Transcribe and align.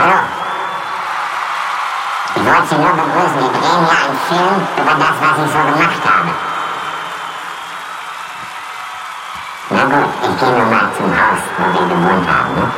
Hallo. 0.00 0.14
Ich 2.36 2.44
wollte 2.44 2.68
Sie 2.68 2.76
nur 2.76 2.92
begrüßen. 2.92 3.34
Wir 3.34 3.48
drehen 3.50 3.82
hier 3.84 3.98
einen 4.06 4.18
Film 4.28 4.58
über 4.76 4.94
das, 4.94 5.16
was 5.18 5.44
ich 5.44 5.50
so 5.50 5.58
gemacht 5.58 6.02
habe. 6.04 6.30
Na 9.70 9.84
gut, 9.86 10.08
ich 10.22 10.34
gehe 10.38 10.52
nun 10.52 10.70
mal 10.70 10.88
zum 10.96 11.10
Haus, 11.10 11.42
wo 11.58 11.64
wir 11.74 11.86
gewohnt 11.88 12.26
haben. 12.30 12.54
Ne? 12.54 12.70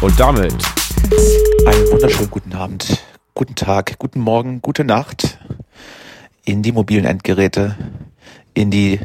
Und 0.00 0.20
damit 0.20 0.83
einen 1.66 1.90
wunderschönen 1.90 2.30
guten 2.30 2.52
Abend, 2.52 3.02
guten 3.32 3.54
Tag, 3.54 3.98
guten 3.98 4.20
Morgen, 4.20 4.60
gute 4.60 4.84
Nacht 4.84 5.38
in 6.44 6.62
die 6.62 6.72
mobilen 6.72 7.06
Endgeräte, 7.06 7.74
in 8.52 8.70
die 8.70 9.00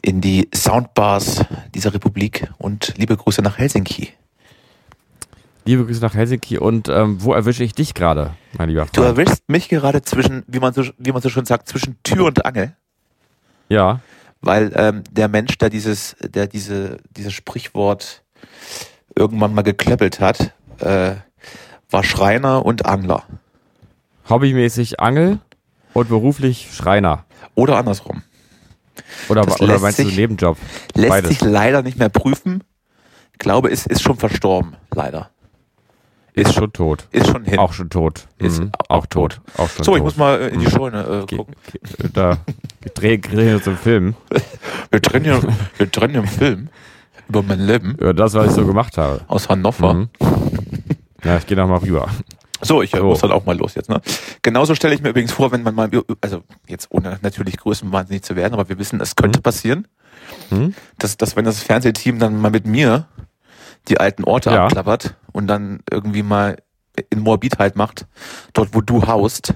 in 0.00 0.20
die 0.20 0.48
Soundbars 0.54 1.44
dieser 1.74 1.92
Republik 1.92 2.50
und 2.58 2.94
liebe 2.96 3.16
Grüße 3.16 3.42
nach 3.42 3.58
Helsinki. 3.58 4.12
Liebe 5.66 5.84
Grüße 5.84 6.00
nach 6.00 6.14
Helsinki 6.14 6.56
und 6.58 6.88
ähm, 6.88 7.22
wo 7.22 7.34
erwische 7.34 7.64
ich 7.64 7.74
dich 7.74 7.92
gerade, 7.92 8.34
mein 8.56 8.70
lieber 8.70 8.86
Freund? 8.86 8.96
Du 8.96 9.02
erwischst 9.02 9.48
mich 9.48 9.68
gerade 9.68 10.00
zwischen, 10.02 10.42
wie 10.46 10.60
man 10.60 10.72
so, 10.72 10.84
wie 10.96 11.12
man 11.12 11.20
so 11.20 11.28
schön 11.28 11.44
sagt, 11.44 11.68
zwischen 11.68 12.02
Tür 12.02 12.26
und 12.26 12.46
Angel. 12.46 12.74
Ja. 13.68 14.00
Weil 14.40 14.72
ähm, 14.74 15.02
der 15.10 15.28
Mensch, 15.28 15.58
der 15.58 15.68
dieses, 15.68 16.16
der 16.20 16.46
diese, 16.46 16.98
dieses 17.10 17.34
Sprichwort 17.34 18.22
irgendwann 19.14 19.54
mal 19.54 19.62
geklöppelt 19.62 20.20
hat, 20.20 20.54
äh, 20.80 21.16
war 21.90 22.04
Schreiner 22.04 22.64
und 22.64 22.86
Angler. 22.86 23.22
Hobbymäßig 24.28 25.00
Angel 25.00 25.38
und 25.92 26.08
beruflich 26.08 26.68
Schreiner. 26.72 27.24
Oder 27.54 27.78
andersrum. 27.78 28.22
Oder, 29.28 29.42
oder 29.60 29.78
meinst 29.78 29.98
sich- 29.98 30.08
du 30.14 30.20
Nebenjob? 30.20 30.56
Lässt 30.94 31.08
Beides. 31.10 31.28
sich 31.30 31.40
leider 31.42 31.82
nicht 31.82 31.98
mehr 31.98 32.08
prüfen. 32.08 32.64
Ich 33.32 33.38
glaube, 33.38 33.70
es 33.70 33.86
ist 33.86 34.02
schon 34.02 34.16
verstorben, 34.16 34.74
leider. 34.94 35.30
Ist 36.32 36.52
schon 36.54 36.70
tot. 36.72 37.06
Ist 37.12 37.28
schon 37.28 37.44
hin. 37.44 37.58
Auch 37.58 37.72
schon 37.72 37.88
tot. 37.88 38.26
Ist 38.38 38.60
Mhm. 38.60 38.70
auch 38.88 38.96
auch 38.98 39.06
tot. 39.06 39.40
Auch 39.56 39.70
schon 39.70 39.84
so, 39.84 39.92
tot. 39.92 39.96
ich 39.98 40.02
muss 40.02 40.16
mal 40.18 40.38
äh, 40.40 40.48
in 40.48 40.60
die 40.60 40.66
Mhm. 40.66 40.70
Scheune 40.70 41.24
äh, 41.30 41.36
gucken. 41.36 41.54
Da 42.12 42.38
wir 42.82 42.92
drehen 42.92 43.22
drehen 43.22 43.56
jetzt 43.56 43.68
einen 43.68 43.78
Film. 43.78 44.14
Wir 44.90 45.00
drehen 45.00 45.24
hier, 45.24 45.42
wir 45.78 45.86
drehen 45.86 46.10
hier 46.10 46.20
einen 46.20 46.28
Film 46.28 46.68
über 47.28 47.42
mein 47.42 47.60
Leben 47.60 47.94
Über 47.96 48.14
das, 48.14 48.34
was 48.34 48.46
ich 48.48 48.52
so 48.52 48.64
gemacht 48.66 48.96
habe. 48.98 49.22
aus 49.28 49.48
Hannover. 49.48 49.94
Mhm. 49.94 50.08
Ja, 51.26 51.36
ich 51.38 51.46
gehe 51.46 51.56
noch 51.56 51.68
mal 51.68 51.78
rüber. 51.78 52.08
So, 52.62 52.80
ich 52.82 52.94
äh, 52.94 52.98
So. 52.98 53.04
muss 53.04 53.20
dann 53.20 53.32
auch 53.32 53.44
mal 53.44 53.56
los 53.56 53.74
jetzt. 53.74 53.88
Ne? 53.90 54.00
Genauso 54.42 54.74
stelle 54.74 54.94
ich 54.94 55.02
mir 55.02 55.10
übrigens 55.10 55.32
vor, 55.32 55.52
wenn 55.52 55.62
man 55.62 55.74
mal, 55.74 55.90
also 56.22 56.42
jetzt 56.66 56.86
ohne 56.90 57.18
natürlich 57.22 57.56
größenwahnsinnig 57.58 58.22
zu 58.22 58.34
werden, 58.36 58.54
aber 58.54 58.68
wir 58.68 58.78
wissen, 58.78 59.00
es 59.00 59.16
könnte 59.16 59.40
passieren, 59.42 59.86
Mhm. 60.50 60.74
dass, 60.98 61.16
dass 61.16 61.36
wenn 61.36 61.44
das 61.44 61.62
Fernsehteam 61.62 62.18
dann 62.18 62.40
mal 62.40 62.50
mit 62.50 62.66
mir 62.66 63.06
die 63.88 63.98
alten 64.00 64.24
Orte 64.24 64.50
Ja. 64.50 64.64
abklappert 64.66 65.14
und 65.32 65.46
dann 65.46 65.80
irgendwie 65.90 66.22
mal 66.22 66.56
in 67.10 67.20
Moabit 67.20 67.58
halt 67.58 67.76
macht, 67.76 68.06
dort 68.54 68.70
wo 68.74 68.80
du 68.80 69.06
haust, 69.06 69.54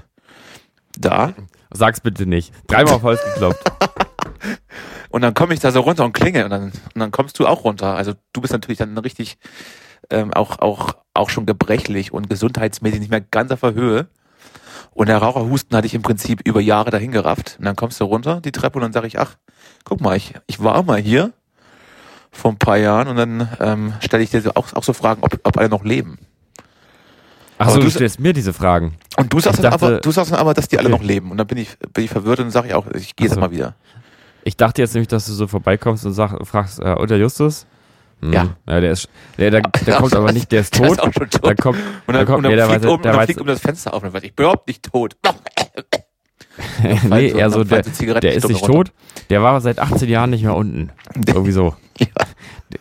da, 0.97 1.33
Sag's 1.73 2.01
bitte 2.01 2.25
nicht. 2.25 2.53
Dreimal 2.67 2.93
auf 2.95 3.01
Holz 3.03 3.21
geklopft. 3.23 3.63
und 5.09 5.21
dann 5.21 5.33
komme 5.33 5.53
ich 5.53 5.59
da 5.61 5.71
so 5.71 5.79
runter 5.81 6.03
und 6.05 6.13
klinge 6.13 6.43
und 6.43 6.49
dann, 6.51 6.63
und 6.65 6.99
dann 6.99 7.11
kommst 7.11 7.39
du 7.39 7.47
auch 7.47 7.63
runter. 7.63 7.95
Also 7.95 8.13
du 8.33 8.41
bist 8.41 8.51
natürlich 8.53 8.77
dann 8.77 8.97
richtig 8.97 9.37
ähm, 10.11 10.33
auch, 10.33 10.59
auch, 10.59 10.93
auch 11.13 11.29
schon 11.29 11.45
gebrechlich 11.45 12.13
und 12.13 12.29
gesundheitsmäßig 12.29 12.99
nicht 12.99 13.11
mehr 13.11 13.21
ganz 13.21 13.51
auf 13.51 13.61
der 13.61 13.73
Höhe. 13.73 14.07
Und 14.93 15.07
der 15.07 15.17
Raucherhusten 15.19 15.75
hatte 15.77 15.87
ich 15.87 15.93
im 15.93 16.01
Prinzip 16.01 16.41
über 16.45 16.59
Jahre 16.59 16.91
dahin 16.91 17.11
gerafft. 17.11 17.55
Und 17.59 17.65
dann 17.65 17.75
kommst 17.77 17.99
du 18.01 18.03
runter, 18.05 18.41
die 18.41 18.51
Treppe, 18.51 18.77
und 18.77 18.81
dann 18.81 18.91
sage 18.93 19.07
ich, 19.07 19.17
ach, 19.19 19.35
guck 19.85 20.01
mal, 20.01 20.17
ich, 20.17 20.33
ich 20.47 20.61
war 20.61 20.83
mal 20.83 20.99
hier 20.99 21.31
vor 22.31 22.51
ein 22.51 22.57
paar 22.57 22.77
Jahren 22.77 23.07
und 23.07 23.15
dann 23.15 23.49
ähm, 23.59 23.93
stelle 24.01 24.23
ich 24.23 24.29
dir 24.31 24.43
auch, 24.55 24.73
auch 24.73 24.83
so 24.83 24.93
Fragen, 24.93 25.23
ob, 25.23 25.39
ob 25.43 25.57
alle 25.57 25.69
noch 25.69 25.83
leben. 25.83 26.17
Achso, 27.57 27.77
du 27.77 27.83
du- 27.83 27.89
stellst 27.91 28.19
mir 28.19 28.33
diese 28.33 28.53
Fragen. 28.53 28.95
Und 29.17 29.31
du 29.31 29.39
sagst, 29.39 29.59
Ich 29.59 29.61
dann 29.63 29.71
dachte- 29.71 29.85
aber, 29.85 29.99
du 29.99 30.11
sagst 30.11 30.31
dann 30.31 30.39
aber, 30.39 30.53
dass 30.53 30.67
die 30.67 30.77
alle 30.79 30.87
Okay. 30.89 30.97
noch 30.97 31.03
leben. 31.03 31.31
Und 31.31 31.37
dann 31.37 31.47
bin 31.47 31.57
ich, 31.57 31.77
bin 31.93 32.03
ich 32.03 32.09
verwirrt 32.09 32.39
und 32.39 32.49
sage 32.51 32.69
ich 32.69 32.73
auch, 32.73 32.87
ich 32.87 33.15
gehe 33.15 33.27
jetzt 33.27 33.35
so. 33.35 33.39
mal 33.39 33.51
wieder. 33.51 33.75
Ich 34.43 34.57
dachte 34.57 34.81
jetzt 34.81 34.93
nämlich, 34.95 35.07
dass 35.09 35.25
du 35.27 35.33
so 35.33 35.45
vorbeikommst 35.47 36.05
und 36.05 36.13
sag, 36.13 36.35
fragst, 36.47 36.79
äh, 36.79 36.93
und 36.95 37.09
der 37.11 37.19
Justus? 37.19 37.67
Hm. 38.21 38.33
Ja. 38.33 38.55
ja. 38.67 38.79
Der 38.81 38.91
ist, 38.91 39.09
der, 39.37 39.51
der, 39.51 39.61
der 39.61 39.95
kommt 39.97 40.15
aber 40.15 40.31
nicht, 40.31 40.51
der 40.51 40.61
ist 40.61 40.73
Der 40.79 40.87
tot. 40.87 40.97
ist 40.97 40.99
auch 41.03 41.13
schon 41.13 41.29
tot. 41.29 41.45
Dann 41.45 41.55
kommt, 41.57 41.77
Und 41.77 41.83
dann 42.07 42.15
dann, 42.15 42.25
kommt, 42.25 42.37
und 42.37 42.43
dann 42.43 42.51
der 42.55 42.67
fliegt, 42.67 42.83
weiß, 42.83 42.91
um, 42.91 43.01
der 43.01 43.15
weiß, 43.15 43.25
fliegt 43.25 43.41
um 43.41 43.47
das 43.47 43.59
Fenster 43.59 43.93
auf 43.93 44.03
und 44.03 44.07
dann 44.07 44.13
weiß 44.13 44.23
ich, 44.23 44.29
ich 44.29 44.35
bin 44.35 44.43
überhaupt 44.45 44.67
nicht 44.67 44.83
tot. 44.83 45.15
nee, 47.09 47.29
so- 47.31 47.37
eher 47.37 47.49
so, 47.49 47.63
der, 47.63 47.83
so 47.83 48.13
der 48.19 48.33
ist 48.33 48.47
nicht 48.47 48.61
runter. 48.61 48.73
tot, 48.89 48.91
der 49.29 49.41
war 49.41 49.59
seit 49.61 49.79
18 49.79 50.09
Jahren 50.09 50.29
nicht 50.29 50.43
mehr 50.43 50.55
unten. 50.55 50.91
Irgendwie 51.27 51.51
so. 51.51 51.75
Ja. 51.97 52.07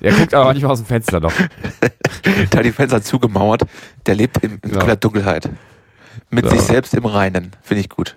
Der 0.01 0.13
guckt 0.13 0.35
aber 0.35 0.53
nicht 0.55 0.63
mal 0.63 0.71
aus 0.71 0.81
dem 0.81 0.87
Fenster 0.87 1.21
noch. 1.21 1.33
da 2.51 2.63
die 2.63 2.73
Fenster 2.73 3.03
zugemauert, 3.03 3.63
der 4.07 4.15
lebt 4.15 4.39
in, 4.39 4.59
in 4.63 4.75
Ja. 4.75 4.97
Dunkelheit. 4.97 5.49
Mit 6.31 6.45
Ja. 6.45 6.51
sich 6.51 6.61
selbst 6.63 6.95
im 6.95 7.07
Reinen. 7.07 7.53
Finde 7.63 7.81
ich 7.81 7.89
gut. 7.89 8.17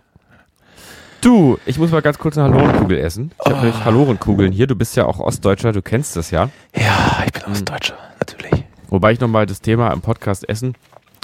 Du, 1.23 1.57
ich 1.65 1.77
muss 1.79 1.89
mal 1.91 2.01
ganz 2.01 2.17
kurz 2.17 2.37
eine 2.37 2.53
Halorenkugel 2.53 2.97
essen. 2.99 3.31
Ich 3.39 3.45
habe 3.45 3.55
Oh. 3.55 3.63
nämlich 3.63 3.85
Halorenkugeln 3.85 4.51
hier. 4.51 4.67
Du 4.67 4.75
bist 4.75 4.95
ja 4.97 5.05
auch 5.05 5.19
Ostdeutscher, 5.19 5.71
du 5.71 5.81
kennst 5.81 6.17
das 6.17 6.31
ja. 6.31 6.49
Ja, 6.75 7.23
ich 7.25 7.31
bin. 7.31 7.43
Ostdeutscher, 7.49 7.95
natürlich. 8.19 8.65
Wobei 8.89 9.13
ich 9.13 9.19
nochmal 9.21 9.45
das 9.45 9.61
Thema 9.61 9.91
im 9.93 10.01
Podcast 10.01 10.47
Essen, 10.49 10.75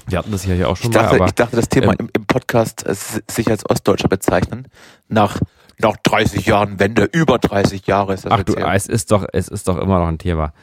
wir 0.07 0.17
hatten 0.19 0.31
das 0.31 0.45
ja 0.45 0.55
hier 0.55 0.69
auch 0.69 0.77
schon 0.77 0.89
Ich 0.91 0.95
dachte, 0.95 1.09
mal, 1.09 1.15
aber 1.17 1.25
ich 1.25 1.33
dachte, 1.33 1.55
das 1.57 1.67
Thema 1.67 1.91
ähm, 1.91 1.97
im, 1.99 2.09
im 2.15 2.25
Podcast 2.25 2.85
äh, 2.85 2.95
sich 3.29 3.49
als 3.49 3.69
Ostdeutscher 3.69 4.07
bezeichnen. 4.07 4.67
Nach, 5.09 5.37
nach 5.79 5.97
30 6.03 6.45
Jahren 6.45 6.79
Wende, 6.79 7.03
über 7.03 7.37
30 7.37 7.85
Jahre 7.85 8.13
ist 8.13 8.23
das 8.25 8.31
ach 8.31 8.43
du, 8.43 8.55
her. 8.55 8.71
es 8.73 8.87
ist 8.87 9.11
doch, 9.11 9.25
es 9.33 9.49
ist 9.49 9.67
doch 9.67 9.77
immer 9.77 9.99
noch 9.99 10.07
ein 10.07 10.17
Thema. 10.17 10.53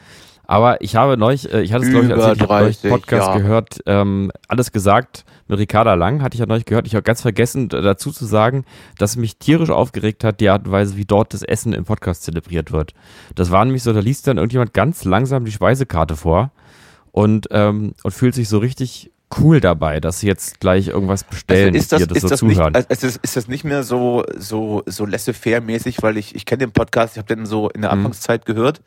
Aber 0.49 0.81
ich 0.81 0.95
habe 0.95 1.17
neulich, 1.17 1.51
äh, 1.53 1.61
ich 1.61 1.73
hatte 1.73 1.83
es 1.85 1.91
glaube 1.91 2.05
ich 2.05 2.11
erzählt, 2.11 2.37
ich 2.37 2.41
habe 2.43 2.53
neulich 2.61 2.77
30 2.79 2.89
Podcast 2.91 3.27
Jahre. 3.27 3.41
gehört, 3.41 3.79
ähm, 3.85 4.31
alles 4.47 4.71
gesagt 4.71 5.25
mit 5.49 5.59
Ricarda 5.59 5.93
Lang, 5.93 6.21
hatte 6.23 6.35
ich 6.35 6.39
ja 6.39 6.45
neulich 6.45 6.63
gehört. 6.65 6.87
Ich 6.87 6.95
habe 6.95 7.03
ganz 7.03 7.21
vergessen 7.21 7.67
dazu 7.69 8.11
zu 8.11 8.25
sagen, 8.25 8.63
dass 8.97 9.17
mich 9.17 9.37
tierisch 9.37 9.69
aufgeregt 9.69 10.23
hat, 10.23 10.39
die 10.39 10.49
Art 10.49 10.65
und 10.65 10.71
Weise, 10.71 10.95
wie 10.97 11.05
dort 11.05 11.33
das 11.33 11.43
Essen 11.43 11.73
im 11.73 11.83
Podcast 11.83 12.23
zelebriert 12.23 12.71
wird. 12.71 12.93
Das 13.35 13.51
war 13.51 13.63
nämlich 13.65 13.83
so, 13.83 13.91
da 13.91 13.99
liest 13.99 14.25
dann 14.27 14.37
irgendjemand 14.37 14.73
ganz 14.73 15.03
langsam 15.03 15.43
die 15.45 15.51
Speisekarte 15.51 16.15
vor 16.15 16.51
und, 17.11 17.47
ähm, 17.51 17.93
und 18.03 18.11
fühlt 18.11 18.33
sich 18.33 18.47
so 18.47 18.57
richtig 18.59 19.11
cool 19.41 19.59
dabei, 19.59 19.99
dass 19.99 20.21
sie 20.21 20.27
jetzt 20.27 20.61
gleich 20.61 20.87
irgendwas 20.87 21.25
bestellen 21.25 21.75
Also 21.75 21.77
ist 21.77 21.91
das, 21.91 22.01
und 22.03 22.11
das 22.11 22.15
ist 22.17 22.21
so 22.21 22.29
das 22.29 22.39
zuhören. 22.39 22.71
nicht, 22.73 22.89
also 22.89 23.07
ist, 23.07 23.19
ist 23.21 23.35
das 23.35 23.47
nicht 23.49 23.65
mehr 23.65 23.83
so, 23.83 24.23
so, 24.37 24.83
so 24.85 25.05
laissez-faire-mäßig, 25.05 26.01
weil 26.01 26.15
ich, 26.15 26.33
ich 26.35 26.45
kenne 26.45 26.59
den 26.59 26.71
Podcast, 26.71 27.15
ich 27.15 27.17
habe 27.17 27.35
den 27.35 27.45
so 27.45 27.69
in 27.69 27.81
der 27.81 27.91
Mhm. 27.91 27.97
Anfangszeit 27.99 28.45
gehört. 28.45 28.81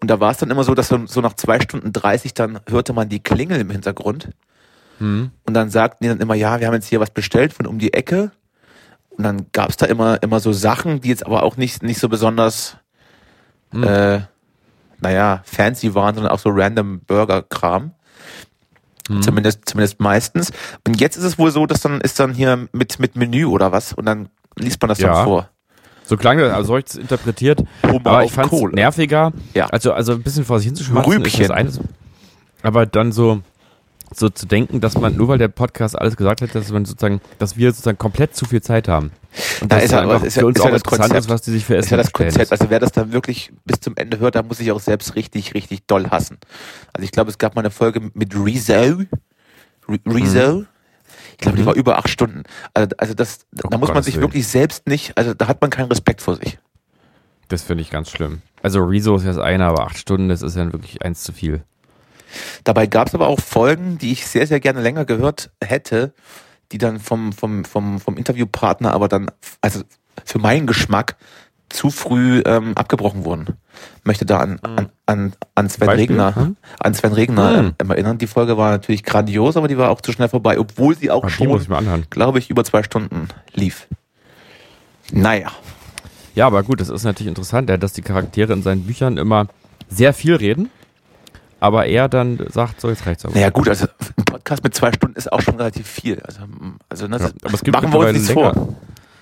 Und 0.00 0.10
da 0.10 0.18
war 0.18 0.30
es 0.30 0.38
dann 0.38 0.50
immer 0.50 0.64
so, 0.64 0.74
dass 0.74 0.88
so, 0.88 1.06
so 1.06 1.20
nach 1.20 1.34
zwei 1.34 1.60
Stunden 1.60 1.92
30 1.92 2.32
dann 2.34 2.60
hörte 2.68 2.92
man 2.92 3.08
die 3.08 3.20
Klingel 3.20 3.60
im 3.60 3.70
Hintergrund. 3.70 4.30
Hm. 4.98 5.30
Und 5.44 5.54
dann 5.54 5.70
sagten 5.70 6.04
die 6.04 6.08
dann 6.08 6.20
immer, 6.20 6.34
ja, 6.34 6.58
wir 6.60 6.66
haben 6.66 6.74
jetzt 6.74 6.88
hier 6.88 7.00
was 7.00 7.10
bestellt 7.10 7.52
von 7.52 7.66
um 7.66 7.78
die 7.78 7.92
Ecke. 7.92 8.30
Und 9.10 9.24
dann 9.24 9.46
gab 9.52 9.68
es 9.68 9.76
da 9.76 9.86
immer, 9.86 10.22
immer 10.22 10.40
so 10.40 10.52
Sachen, 10.52 11.02
die 11.02 11.08
jetzt 11.08 11.26
aber 11.26 11.42
auch 11.42 11.56
nicht, 11.56 11.82
nicht 11.82 12.00
so 12.00 12.08
besonders, 12.08 12.76
Hm. 13.72 13.84
äh, 13.84 14.20
naja, 15.00 15.42
fancy 15.44 15.94
waren, 15.94 16.14
sondern 16.14 16.32
auch 16.32 16.38
so 16.38 16.50
random 16.50 17.00
Burger-Kram. 17.00 17.92
Hm. 19.08 19.22
Zumindest, 19.22 19.68
zumindest 19.68 20.00
meistens. 20.00 20.50
Und 20.86 20.98
jetzt 21.00 21.16
ist 21.16 21.24
es 21.24 21.38
wohl 21.38 21.50
so, 21.50 21.66
dass 21.66 21.80
dann 21.80 22.00
ist 22.00 22.18
dann 22.18 22.32
hier 22.32 22.68
mit, 22.72 22.98
mit 22.98 23.16
Menü 23.16 23.44
oder 23.44 23.70
was 23.72 23.92
und 23.92 24.06
dann 24.06 24.28
liest 24.56 24.80
man 24.80 24.88
das 24.88 24.98
Ja. 24.98 25.12
dann 25.14 25.24
vor. 25.24 25.49
So 26.10 26.16
klang 26.16 26.38
das, 26.38 26.52
also 26.52 26.66
so 26.66 26.72
hab 26.74 26.80
ich 26.80 26.86
es 26.90 26.96
interpretiert. 26.96 27.62
Hummer 27.86 28.06
aber 28.06 28.24
ich 28.24 28.32
fand 28.32 28.52
es 28.52 28.60
nerviger. 28.72 29.32
Ja. 29.54 29.66
Also, 29.68 29.92
also 29.92 30.12
ein 30.12 30.22
bisschen 30.22 30.44
vor 30.44 30.58
sich 30.58 30.66
hinzuschmatzen 30.66 31.12
Rübchen. 31.12 31.40
ist 31.42 31.48
das 31.50 31.56
eine. 31.56 31.70
Aber 32.62 32.84
dann 32.84 33.12
so, 33.12 33.42
so 34.12 34.28
zu 34.28 34.46
denken, 34.46 34.80
dass 34.80 34.98
man, 34.98 35.16
nur 35.16 35.28
weil 35.28 35.38
der 35.38 35.46
Podcast 35.48 35.96
alles 35.96 36.16
gesagt 36.16 36.42
hat, 36.42 36.52
dass 36.54 36.70
man 36.72 36.84
sozusagen, 36.84 37.20
dass 37.38 37.56
wir 37.56 37.70
sozusagen 37.70 37.96
komplett 37.96 38.34
zu 38.34 38.44
viel 38.44 38.60
Zeit 38.60 38.88
haben. 38.88 39.12
Und 39.60 39.70
Da 39.70 39.78
ist 39.78 39.92
ja- 39.92 40.02
ist 40.16 40.34
ja- 40.34 40.40
für 40.40 40.46
uns 40.48 40.58
ist 40.58 40.62
auch 40.62 40.66
ja 40.66 40.70
das 40.72 40.80
interessant 40.80 41.00
Konzept. 41.12 41.20
ist, 41.20 41.28
was 41.30 41.42
die 41.42 41.50
sich 41.52 41.64
für 41.64 41.76
Essen 41.76 41.84
ist 41.86 41.90
ja 41.92 41.96
das. 41.98 42.12
Konzept. 42.12 42.50
Also 42.52 42.66
wer 42.70 42.80
das 42.80 42.90
dann 42.90 43.12
wirklich 43.12 43.52
bis 43.64 43.78
zum 43.78 43.96
Ende 43.96 44.18
hört, 44.18 44.34
da 44.34 44.42
muss 44.42 44.58
sich 44.58 44.72
auch 44.72 44.80
selbst 44.80 45.14
richtig, 45.14 45.54
richtig 45.54 45.86
doll 45.86 46.08
hassen. 46.10 46.38
Also 46.92 47.04
ich 47.04 47.12
glaube, 47.12 47.30
es 47.30 47.38
gab 47.38 47.54
mal 47.54 47.60
eine 47.62 47.70
Folge 47.70 48.10
mit 48.14 48.34
Rezo. 48.34 48.72
Re- 49.88 49.98
Rezo. 50.08 50.62
Ich 50.62 50.66
glaube, 51.40 51.56
die 51.56 51.62
Mhm. 51.62 51.66
war 51.66 51.74
über 51.74 51.98
acht 51.98 52.08
Stunden. 52.08 52.42
Also, 52.74 52.88
also 52.98 53.14
das, 53.14 53.40
Oh 53.64 53.68
da 53.68 53.78
muss 53.78 53.88
man 53.88 53.94
Gottes 53.94 54.06
sich 54.06 54.14
Willen. 54.14 54.22
wirklich 54.24 54.46
selbst 54.46 54.86
nicht, 54.86 55.16
also 55.16 55.34
da 55.34 55.48
hat 55.48 55.60
man 55.60 55.70
keinen 55.70 55.88
Respekt 55.88 56.22
vor 56.22 56.36
sich. 56.36 56.58
Das 57.48 57.62
finde 57.62 57.82
ich 57.82 57.90
ganz 57.90 58.10
schlimm. 58.10 58.42
Also 58.62 58.84
Rezo 58.84 59.16
ist 59.16 59.24
ja 59.24 59.32
das 59.32 59.38
eine, 59.42 59.64
aber 59.66 59.84
acht 59.86 59.98
Stunden, 59.98 60.28
das 60.28 60.42
ist 60.42 60.56
ja 60.56 60.72
wirklich 60.72 61.02
eins 61.02 61.22
zu 61.22 61.32
viel. 61.32 61.64
Dabei 62.62 62.86
gab 62.86 63.08
es 63.08 63.14
aber 63.14 63.26
auch 63.26 63.40
Folgen, 63.40 63.98
die 63.98 64.12
ich 64.12 64.26
sehr, 64.26 64.46
sehr 64.46 64.60
gerne 64.60 64.80
länger 64.80 65.04
gehört 65.04 65.50
hätte, 65.62 66.12
die 66.70 66.78
dann 66.78 67.00
vom, 67.00 67.32
vom, 67.32 67.64
vom, 67.64 67.98
vom 67.98 68.16
Interviewpartner 68.16 68.92
aber 68.92 69.08
dann, 69.08 69.30
also 69.60 69.82
für 70.24 70.38
meinen 70.38 70.66
Geschmack, 70.68 71.16
zu 71.70 71.90
früh 71.90 72.42
ähm, 72.44 72.72
abgebrochen 72.76 73.24
wurden. 73.24 73.46
Möchte 74.04 74.26
da 74.26 74.38
an, 74.40 74.58
an, 74.62 74.88
an, 75.06 75.32
an 75.54 75.68
Sven 75.70 75.86
Beispiel? 75.86 76.08
Regner, 76.08 76.36
Hm? 76.36 76.56
an 76.80 76.94
Sven 76.94 77.12
Regner 77.12 77.56
Hm. 77.58 77.74
ähm, 77.80 77.90
erinnern. 77.90 78.18
Die 78.18 78.26
Folge 78.26 78.56
war 78.58 78.70
natürlich 78.70 79.02
grandios, 79.04 79.56
aber 79.56 79.68
die 79.68 79.78
war 79.78 79.90
auch 79.90 80.00
zu 80.00 80.12
schnell 80.12 80.28
vorbei, 80.28 80.58
obwohl 80.58 80.96
sie 80.96 81.10
auch 81.10 81.22
muss 81.22 81.32
schon, 81.32 82.04
glaube 82.10 82.38
ich, 82.38 82.50
über 82.50 82.64
zwei 82.64 82.82
Stunden 82.82 83.28
lief. 83.54 83.86
Naja. 85.12 85.50
Ja, 86.34 86.46
aber 86.46 86.62
gut, 86.62 86.80
das 86.80 86.88
ist 86.88 87.04
natürlich 87.04 87.28
interessant, 87.28 87.68
ja, 87.70 87.76
dass 87.76 87.92
die 87.92 88.02
Charaktere 88.02 88.52
in 88.52 88.62
seinen 88.62 88.84
Büchern 88.84 89.16
immer 89.16 89.46
sehr 89.88 90.12
viel 90.14 90.36
reden, 90.36 90.70
aber 91.58 91.86
er 91.86 92.08
dann 92.08 92.38
sagt, 92.50 92.80
so 92.80 92.88
jetzt 92.88 93.06
reicht's 93.06 93.24
aber. 93.24 93.34
Naja 93.34 93.50
gut, 93.50 93.68
also 93.68 93.86
ein 94.16 94.24
Podcast 94.24 94.62
mit 94.62 94.74
zwei 94.74 94.92
Stunden 94.92 95.16
ist 95.16 95.32
auch 95.32 95.40
schon 95.40 95.56
relativ 95.56 95.86
viel. 95.86 96.20
Also, 96.20 96.40
also 96.88 97.06
ne, 97.08 97.16
Ja, 97.16 97.22
das, 97.24 97.34
aber 97.44 97.54
es 97.54 97.62
gibt 97.64 97.76
machen 97.76 97.92
wir 97.92 97.98
uns 97.98 98.12
nichts 98.12 98.28
länger. 98.28 98.54
vor. 98.54 98.74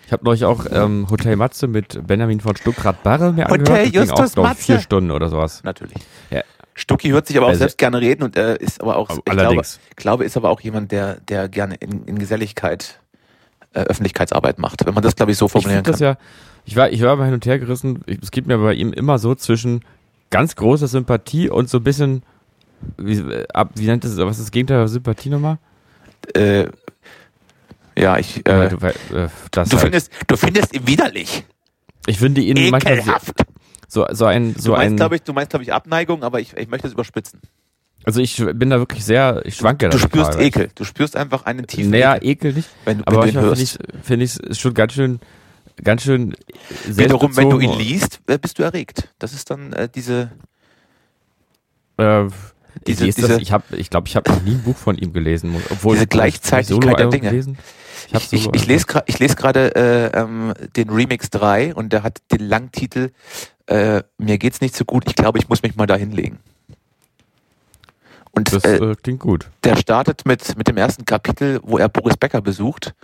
Ich 0.08 0.12
habe 0.14 0.24
neulich 0.24 0.46
auch 0.46 0.64
ähm, 0.72 1.06
Hotel 1.10 1.36
Matze 1.36 1.66
mit 1.66 2.06
Benjamin 2.06 2.40
von 2.40 2.56
Stuckrad-Barre 2.56 3.34
mir 3.34 3.44
Hotel 3.44 3.58
angehört. 3.60 3.84
Ging 3.92 4.00
Justus 4.00 4.18
auch, 4.20 4.26
ich, 4.26 4.36
Matze. 4.48 4.62
vier 4.62 4.80
Stunden 4.80 5.10
oder 5.10 5.28
sowas. 5.28 5.62
Natürlich. 5.64 5.98
Ja. 6.30 6.40
Stucki 6.74 7.10
hört 7.10 7.26
sich 7.26 7.36
aber 7.36 7.44
auch 7.44 7.50
Also- 7.50 7.58
selbst 7.58 7.76
gerne 7.76 8.00
reden 8.00 8.22
und 8.22 8.34
er 8.34 8.58
ist 8.58 8.80
aber 8.80 8.96
auch, 8.96 9.10
Aber 9.10 9.18
ich 9.18 9.24
glaube, 9.26 9.40
allerdings. 9.42 9.78
glaube, 9.96 10.24
ist 10.24 10.38
aber 10.38 10.48
auch 10.48 10.62
jemand, 10.62 10.92
der, 10.92 11.20
der 11.20 11.50
gerne 11.50 11.74
in, 11.74 12.04
in 12.06 12.18
Geselligkeit 12.18 13.00
äh, 13.74 13.80
Öffentlichkeitsarbeit 13.80 14.58
macht, 14.58 14.86
wenn 14.86 14.94
man 14.94 15.02
das, 15.02 15.14
glaube 15.14 15.32
ich, 15.32 15.36
so 15.36 15.44
Ich 15.44 15.52
formulieren 15.52 15.84
finde 15.84 15.98
kann. 15.98 16.16
das 16.16 16.18
ja, 16.22 16.26
ich 16.64 16.74
war, 16.76 16.88
ich 16.90 17.02
war 17.02 17.14
mal 17.16 17.26
hin 17.26 17.34
und 17.34 17.44
her 17.44 17.58
gerissen, 17.58 18.00
ich, 18.06 18.18
es 18.22 18.30
geht 18.30 18.46
mir 18.46 18.56
bei 18.56 18.72
ihm 18.72 18.94
immer 18.94 19.18
so 19.18 19.34
zwischen 19.34 19.84
ganz 20.30 20.56
großer 20.56 20.88
Sympathie 20.88 21.50
und 21.50 21.68
so 21.68 21.76
ein 21.80 21.84
bisschen, 21.84 22.22
wie, 22.96 23.18
äh, 23.18 23.46
ab, 23.52 23.72
wie 23.74 23.84
nennt 23.84 24.06
es, 24.06 24.16
was 24.16 24.38
ist 24.38 24.44
das 24.46 24.50
Gegenteil 24.52 24.78
der 24.78 24.88
Sympathie 24.88 25.28
nochmal? 25.28 25.58
äh, 26.34 26.66
ja, 28.00 28.18
ich, 28.18 28.38
äh, 28.46 28.68
du, 28.68 28.76
äh, 28.86 29.28
das 29.50 29.68
du, 29.68 29.76
halt. 29.76 29.82
findest, 29.82 30.12
du 30.26 30.36
findest 30.36 30.74
ihn 30.74 30.86
widerlich. 30.86 31.44
ich 32.06 32.18
finde 32.18 32.40
ihn 32.40 32.70
manchmal 32.70 32.94
Ekelhaft. 32.98 33.42
so, 33.88 34.06
so 34.10 34.24
ein, 34.26 34.54
Du 34.54 34.60
so 34.60 34.72
meinst, 34.72 34.92
ein, 34.92 34.96
glaube 34.96 35.16
ich, 35.16 35.22
du 35.22 35.32
meinst, 35.32 35.50
glaube 35.50 35.62
ich, 35.64 35.72
Abneigung, 35.72 36.22
aber 36.22 36.40
ich, 36.40 36.56
ich 36.56 36.68
möchte 36.68 36.86
es 36.86 36.92
überspitzen. 36.94 37.40
also 38.04 38.20
ich 38.20 38.36
bin 38.54 38.70
da 38.70 38.78
wirklich 38.78 39.04
sehr, 39.04 39.42
ich 39.44 39.56
schwanke 39.56 39.86
da 39.88 39.90
Du 39.90 39.98
spürst 39.98 40.32
total, 40.32 40.44
Ekel. 40.46 40.70
Du 40.74 40.84
spürst 40.84 41.16
einfach 41.16 41.44
einen 41.46 41.66
tiefen 41.66 41.90
Naja, 41.90 42.16
Ekel, 42.16 42.28
Ekel 42.30 42.52
nicht, 42.54 42.68
wenn, 42.84 42.98
du- 42.98 43.04
aber 43.06 43.24
wenn 43.26 43.34
du 43.34 43.40
ihn 43.40 43.46
manchmal 43.46 43.56
finde 43.56 43.62
ich 43.64 44.04
finde 44.06 44.24
ich 44.24 44.38
es 44.50 44.58
schon 44.58 44.74
ganz 44.74 44.92
schön, 44.94 45.20
ganz 45.82 46.02
schön 46.02 46.34
Wiederum, 46.86 47.36
wenn 47.36 47.50
du 47.50 47.60
ihn 47.60 47.72
liest, 47.78 48.20
äh, 48.26 48.38
bist 48.38 48.58
du 48.58 48.62
erregt. 48.62 49.12
Das 49.18 49.32
ist 49.32 49.50
dann 49.50 49.72
äh, 49.72 49.88
diese, 49.88 50.30
Äh, 51.98 52.26
Diese- 52.86 53.04
wie 53.04 53.08
ist 53.08 53.18
diese- 53.18 53.28
das? 53.28 53.38
Ich 53.38 53.52
habe, 53.52 53.76
ich 53.76 53.90
glaube, 53.90 54.08
ich 54.08 54.16
habe 54.16 54.30
noch 54.30 54.42
nie 54.42 54.52
ein 54.52 54.62
Buch 54.62 54.76
von 54.76 54.96
ihm 54.98 55.12
gelesen, 55.12 55.54
obwohl 55.70 55.94
Diese 55.94 56.04
ich- 56.04 56.10
Gleichzeitigkeit 56.10 56.98
der 56.98 57.08
Dinge. 57.08 57.30
Gelesen. 57.30 57.58
Ich, 58.10 58.32
Ich, 58.32 58.46
ich, 58.54 58.68
ich 59.06 59.18
lese 59.18 59.36
gerade 59.36 59.74
äh, 59.74 60.18
ähm, 60.18 60.54
den 60.76 60.88
Remix 60.88 61.28
3 61.30 61.74
und 61.74 61.92
der 61.92 62.02
hat 62.02 62.18
den 62.32 62.40
Langtitel 62.40 63.10
äh, 63.66 64.02
Mir 64.16 64.38
geht's 64.38 64.62
nicht 64.62 64.74
so 64.74 64.84
gut, 64.86 65.04
ich 65.06 65.14
glaube, 65.14 65.38
ich 65.38 65.48
muss 65.50 65.62
mich 65.62 65.76
mal 65.76 65.86
da 65.86 65.94
hinlegen. 65.96 66.38
Und 68.32 68.52
Das 68.52 68.64
äh, 68.64 68.76
äh, 68.76 68.94
klingt 68.94 69.20
gut. 69.20 69.50
der 69.64 69.76
startet 69.76 70.24
mit, 70.24 70.56
mit 70.56 70.68
dem 70.68 70.76
ersten 70.76 71.04
Kapitel, 71.04 71.60
wo 71.62 71.76
er 71.78 71.88
Boris 71.88 72.16
Becker 72.16 72.40
besucht 72.40 72.94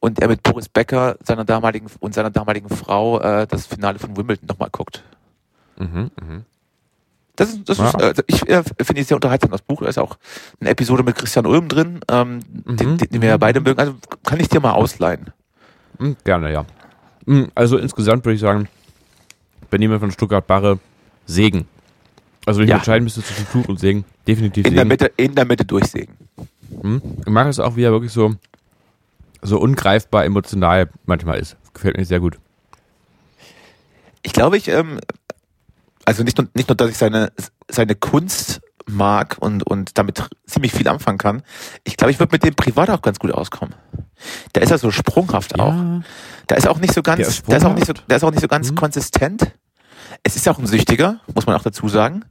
und 0.00 0.18
er 0.18 0.28
mit 0.28 0.42
Boris 0.42 0.68
Becker 0.68 1.16
seiner 1.24 1.44
damaligen 1.44 1.86
und 2.00 2.14
seiner 2.14 2.30
damaligen 2.30 2.68
Frau 2.68 3.20
äh, 3.20 3.46
das 3.46 3.66
Finale 3.66 3.98
von 3.98 4.16
Wimbledon 4.16 4.46
nochmal 4.46 4.70
guckt. 4.70 5.02
Mhm, 5.78 6.10
mhm. 6.20 6.44
Das 7.36 7.48
ist, 7.50 7.68
das 7.68 7.78
Ja. 7.78 7.88
ist 7.90 8.18
äh, 8.18 8.22
ich 8.26 8.48
äh, 8.48 8.62
finde 8.82 9.00
es 9.02 9.08
sehr 9.08 9.16
unterhaltsam, 9.16 9.50
das 9.50 9.62
Buch. 9.62 9.80
Da 9.80 9.88
ist 9.88 9.98
auch 9.98 10.16
eine 10.60 10.70
Episode 10.70 11.02
mit 11.02 11.16
Christian 11.16 11.46
Ulm 11.46 11.68
drin, 11.68 12.00
ähm, 12.10 12.40
Mhm, 12.64 12.76
den, 12.76 12.98
den 12.98 13.22
wir 13.22 13.30
ja 13.30 13.36
beide 13.38 13.60
mögen. 13.60 13.78
Also 13.80 13.94
kann 14.24 14.38
ich 14.40 14.48
dir 14.48 14.60
mal 14.60 14.72
ausleihen. 14.72 15.30
Hm, 15.98 16.16
gerne, 16.24 16.52
ja. 16.52 16.64
Hm, 17.26 17.50
Also 17.54 17.78
insgesamt 17.78 18.24
würde 18.24 18.34
ich 18.34 18.40
sagen, 18.40 18.68
Benjamin 19.70 19.98
von 20.00 20.10
Stuttgart-Barre, 20.10 20.78
Segen. 21.26 21.66
Also 22.44 22.58
wenn 22.60 22.64
ich 22.66 22.70
Ja. 22.70 22.76
entscheiden 22.76 23.04
müsste 23.04 23.22
zwischen 23.22 23.46
Fluch 23.46 23.68
und 23.68 23.78
Segen, 23.80 24.04
definitiv 24.26 24.66
In 24.66 24.72
der 24.74 24.80
Segen. 24.80 24.88
Mitte, 24.88 25.12
in 25.16 25.34
der 25.34 25.44
Mitte 25.46 25.64
durchsägen. 25.64 26.14
Hm. 26.82 27.00
Ich 27.24 27.32
mag 27.32 27.46
es 27.46 27.58
auch, 27.60 27.76
wie 27.76 27.84
er 27.84 27.92
wirklich 27.92 28.12
so, 28.12 28.34
so 29.40 29.58
ungreifbar 29.58 30.24
emotional 30.26 30.90
manchmal 31.06 31.38
ist. 31.38 31.56
Gefällt 31.72 31.96
mir 31.96 32.04
sehr 32.04 32.20
gut. 32.20 32.38
Ich 34.22 34.32
glaube, 34.32 34.56
ich, 34.56 34.68
ähm, 34.68 35.00
also 36.04 36.22
nicht 36.22 36.38
nur, 36.38 36.48
nicht 36.54 36.68
nur, 36.68 36.76
dass 36.76 36.90
ich 36.90 36.98
seine, 36.98 37.32
seine 37.70 37.94
Kunst 37.94 38.60
mag 38.86 39.36
und, 39.40 39.62
und 39.62 39.96
damit 39.98 40.28
ziemlich 40.46 40.72
viel 40.72 40.88
anfangen 40.88 41.18
kann. 41.18 41.42
Ich 41.84 41.96
glaube, 41.96 42.10
ich 42.10 42.18
würde 42.18 42.32
mit 42.34 42.44
dem 42.44 42.54
privat 42.54 42.90
auch 42.90 43.02
ganz 43.02 43.18
gut 43.18 43.30
auskommen. 43.32 43.74
Der 44.54 44.62
ist 44.62 44.70
ja 44.70 44.78
so 44.78 44.90
sprunghaft 44.90 45.58
auch. 45.58 45.74
Der 46.48 46.56
ist 46.56 46.66
auch 46.68 46.78
nicht 46.78 46.92
so 46.94 47.02
ganz, 47.02 47.42
Der 47.42 47.46
der 47.48 47.58
ist 47.58 47.64
auch 47.64 47.74
nicht 47.74 47.86
so, 47.86 47.92
der 47.92 48.16
ist 48.16 48.24
auch 48.24 48.30
nicht 48.30 48.40
so 48.40 48.48
ganz 48.48 48.70
Mhm. 48.70 48.74
konsistent. 48.76 49.52
Es 50.22 50.36
ist 50.36 50.46
ja 50.46 50.52
auch 50.52 50.58
ein 50.58 50.66
Süchtiger, 50.66 51.20
muss 51.34 51.46
man 51.46 51.56
auch 51.56 51.62
dazu 51.62 51.88
sagen. 51.88 52.24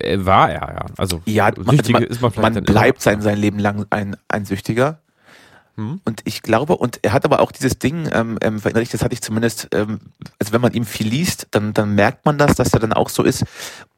Äh, 0.00 0.24
war 0.24 0.50
er, 0.50 0.74
ja. 0.74 0.86
Also, 0.96 1.22
Ja, 1.26 1.50
man, 1.56 1.76
Süchtige 1.76 1.92
man, 1.92 2.02
ist 2.04 2.20
man 2.20 2.64
bleibt 2.64 3.02
sein, 3.02 3.20
sein 3.22 3.38
Leben 3.38 3.58
lang 3.58 3.86
ein, 3.90 4.16
ein 4.28 4.44
Süchtiger. 4.44 5.01
Hm. 5.76 6.00
Und 6.04 6.20
ich 6.24 6.42
glaube, 6.42 6.76
und 6.76 7.00
er 7.02 7.12
hat 7.12 7.24
aber 7.24 7.40
auch 7.40 7.52
dieses 7.52 7.78
Ding, 7.78 8.08
ähm, 8.12 8.38
ähm, 8.42 8.60
verinnerlich, 8.60 8.90
das 8.90 9.02
hatte 9.02 9.14
ich 9.14 9.22
zumindest, 9.22 9.68
ähm, 9.72 10.00
also 10.38 10.52
wenn 10.52 10.60
man 10.60 10.72
ihm 10.72 10.84
viel 10.84 11.08
liest, 11.08 11.48
dann, 11.50 11.72
dann 11.72 11.94
merkt 11.94 12.26
man 12.26 12.38
das, 12.38 12.54
dass 12.54 12.72
er 12.74 12.80
dann 12.80 12.92
auch 12.92 13.08
so 13.08 13.22
ist 13.22 13.44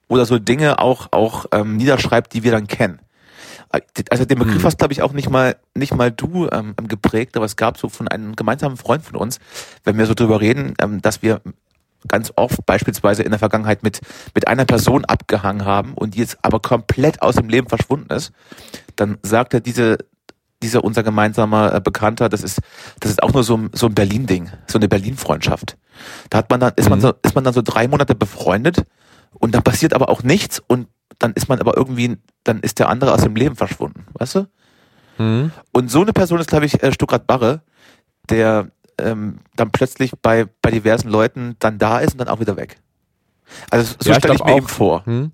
oder 0.08 0.24
so 0.26 0.38
Dinge 0.38 0.78
auch, 0.78 1.08
auch 1.10 1.46
ähm, 1.52 1.76
niederschreibt, 1.76 2.32
die 2.32 2.42
wir 2.42 2.52
dann 2.52 2.66
kennen. 2.66 3.00
Also 4.08 4.24
den 4.24 4.38
Begriff 4.38 4.58
Hm. 4.58 4.64
hast, 4.64 4.78
glaube 4.78 4.92
ich, 4.92 5.02
auch 5.02 5.12
nicht 5.12 5.30
mal, 5.30 5.56
nicht 5.74 5.94
mal 5.94 6.12
du 6.12 6.48
ähm, 6.52 6.74
geprägt, 6.86 7.36
aber 7.36 7.44
es 7.44 7.56
gab 7.56 7.76
so 7.76 7.88
von 7.88 8.06
einem 8.06 8.36
gemeinsamen 8.36 8.76
Freund 8.76 9.04
von 9.04 9.16
uns, 9.16 9.40
wenn 9.82 9.98
wir 9.98 10.06
so 10.06 10.14
drüber 10.14 10.40
reden, 10.40 10.74
ähm, 10.80 11.02
dass 11.02 11.22
wir 11.22 11.40
ganz 12.06 12.32
oft 12.36 12.64
beispielsweise 12.66 13.22
in 13.22 13.30
der 13.30 13.38
Vergangenheit 13.38 13.82
mit, 13.82 14.00
mit 14.34 14.46
einer 14.46 14.64
Person 14.64 15.04
abgehangen 15.04 15.64
haben 15.64 15.94
und 15.94 16.14
die 16.14 16.20
jetzt 16.20 16.38
aber 16.42 16.60
komplett 16.60 17.22
aus 17.22 17.36
dem 17.36 17.48
Leben 17.48 17.68
verschwunden 17.68 18.12
ist, 18.12 18.32
dann 18.94 19.18
sagt 19.22 19.54
er 19.54 19.60
diese, 19.60 19.98
dieser 20.64 20.82
unser 20.84 21.02
gemeinsamer 21.02 21.74
äh, 21.74 21.80
Bekannter, 21.80 22.28
das 22.28 22.42
ist, 22.42 22.60
das 23.00 23.10
ist 23.12 23.22
auch 23.22 23.32
nur 23.32 23.44
so, 23.44 23.56
ein- 23.56 23.70
so 23.72 23.86
ein 23.86 23.94
Berlin-Ding, 23.94 24.50
so 24.66 24.78
eine 24.78 24.88
Berlin-Freundschaft. 24.88 25.76
Da 26.30 26.38
hat 26.38 26.50
man 26.50 26.60
dann, 26.60 26.72
ist 26.76 26.88
man 26.90 26.98
Mhm. 26.98 27.02
so, 27.02 27.14
ist 27.22 27.34
man 27.34 27.44
dann 27.44 27.54
so 27.54 27.62
drei 27.62 27.86
Monate 27.88 28.14
befreundet 28.14 28.84
und 29.34 29.54
dann 29.54 29.62
passiert 29.62 29.94
aber 29.94 30.08
auch 30.08 30.22
nichts 30.22 30.60
und 30.66 30.88
dann 31.18 31.32
ist 31.34 31.48
man 31.48 31.60
aber 31.60 31.76
irgendwie, 31.76 32.16
dann 32.42 32.60
ist 32.60 32.78
der 32.78 32.88
andere 32.88 33.12
aus 33.14 33.22
dem 33.22 33.36
Leben 33.36 33.54
verschwunden, 33.56 34.06
weißt 34.14 34.34
du? 34.36 34.46
Mhm. 35.18 35.52
Und 35.72 35.90
so 35.90 36.02
eine 36.02 36.12
Person 36.12 36.40
ist, 36.40 36.48
glaube 36.48 36.66
ich, 36.66 36.82
äh, 36.82 36.92
Stuttgart 36.92 37.26
Barre, 37.26 37.62
der 38.28 38.68
ähm, 38.98 39.38
dann 39.56 39.70
plötzlich 39.70 40.12
bei, 40.22 40.46
bei 40.62 40.70
diversen 40.70 41.08
Leuten 41.08 41.56
dann 41.60 41.78
da 41.78 41.98
ist 41.98 42.12
und 42.12 42.18
dann 42.18 42.28
auch 42.28 42.40
wieder 42.40 42.56
weg. 42.56 42.78
Also 43.70 43.94
so 44.00 44.10
Ja, 44.10 44.16
ich 44.16 44.18
stelle 44.18 44.34
ich, 44.34 44.38
glaub 44.40 44.48
mir 44.48 44.54
auch. 44.54 44.58
ihn 44.58 44.68
vor. 44.68 45.04
Hm. 45.06 45.30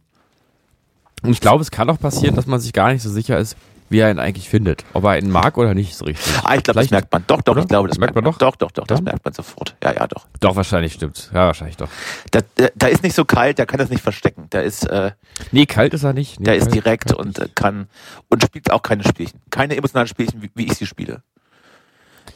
Und 1.22 1.30
ich 1.30 1.40
glaube, 1.40 1.60
es 1.62 1.70
kann 1.70 1.88
auch 1.90 1.98
passieren, 2.00 2.34
dass 2.34 2.46
man 2.46 2.60
sich 2.60 2.72
gar 2.72 2.90
nicht 2.92 3.02
so 3.02 3.10
sicher 3.10 3.38
ist, 3.38 3.56
wie 3.90 3.98
er 3.98 4.10
ihn 4.10 4.18
eigentlich 4.18 4.48
findet. 4.48 4.84
Ob 4.94 5.04
er 5.04 5.18
ihn 5.18 5.30
mag 5.30 5.58
oder 5.58 5.74
nicht 5.74 5.94
so 5.96 6.04
richtig. 6.06 6.32
Ah, 6.44 6.54
ich 6.54 6.62
glaube, 6.62 6.80
das 6.80 6.90
merkt 6.90 7.12
man. 7.12 7.24
Doch, 7.26 7.42
doch, 7.42 7.52
Oder? 7.52 7.62
ich 7.62 7.68
glaube, 7.68 7.88
das 7.88 7.98
merkt, 7.98 8.14
man. 8.14 8.24
doch? 8.24 8.38
Doch, 8.38 8.56
doch, 8.56 8.70
doch, 8.70 8.86
das 8.86 9.00
Ja? 9.00 9.04
merkt 9.04 9.24
man 9.24 9.34
sofort. 9.34 9.76
Ja, 9.84 9.92
ja, 9.92 10.06
doch. 10.06 10.26
Doch, 10.40 10.56
wahrscheinlich 10.56 10.94
stimmt's. 10.94 11.28
Ja, 11.34 11.46
wahrscheinlich 11.46 11.76
doch. 11.76 11.88
Da, 12.30 12.40
da, 12.54 12.68
da 12.74 12.86
ist 12.86 13.02
nicht 13.02 13.14
so 13.14 13.24
kalt, 13.24 13.58
der 13.58 13.66
kann 13.66 13.78
das 13.78 13.90
nicht 13.90 14.02
verstecken. 14.02 14.48
Der 14.52 14.62
ist, 14.62 14.84
äh, 14.88 15.10
Nee, 15.52 15.66
kalt 15.66 15.92
ist 15.92 16.04
er 16.04 16.12
nicht. 16.12 16.38
Nee, 16.40 16.44
der 16.46 16.56
ist 16.56 16.72
direkt 16.72 17.12
und 17.12 17.38
äh, 17.38 17.48
kann 17.54 17.88
und 18.28 18.42
spielt 18.42 18.70
auch 18.70 18.82
keine 18.82 19.02
Spielchen. 19.04 19.40
Keine 19.50 19.76
emotionalen 19.76 20.08
Spielchen, 20.08 20.40
wie, 20.40 20.50
wie 20.54 20.66
ich 20.66 20.74
sie 20.74 20.86
spiele. 20.86 21.22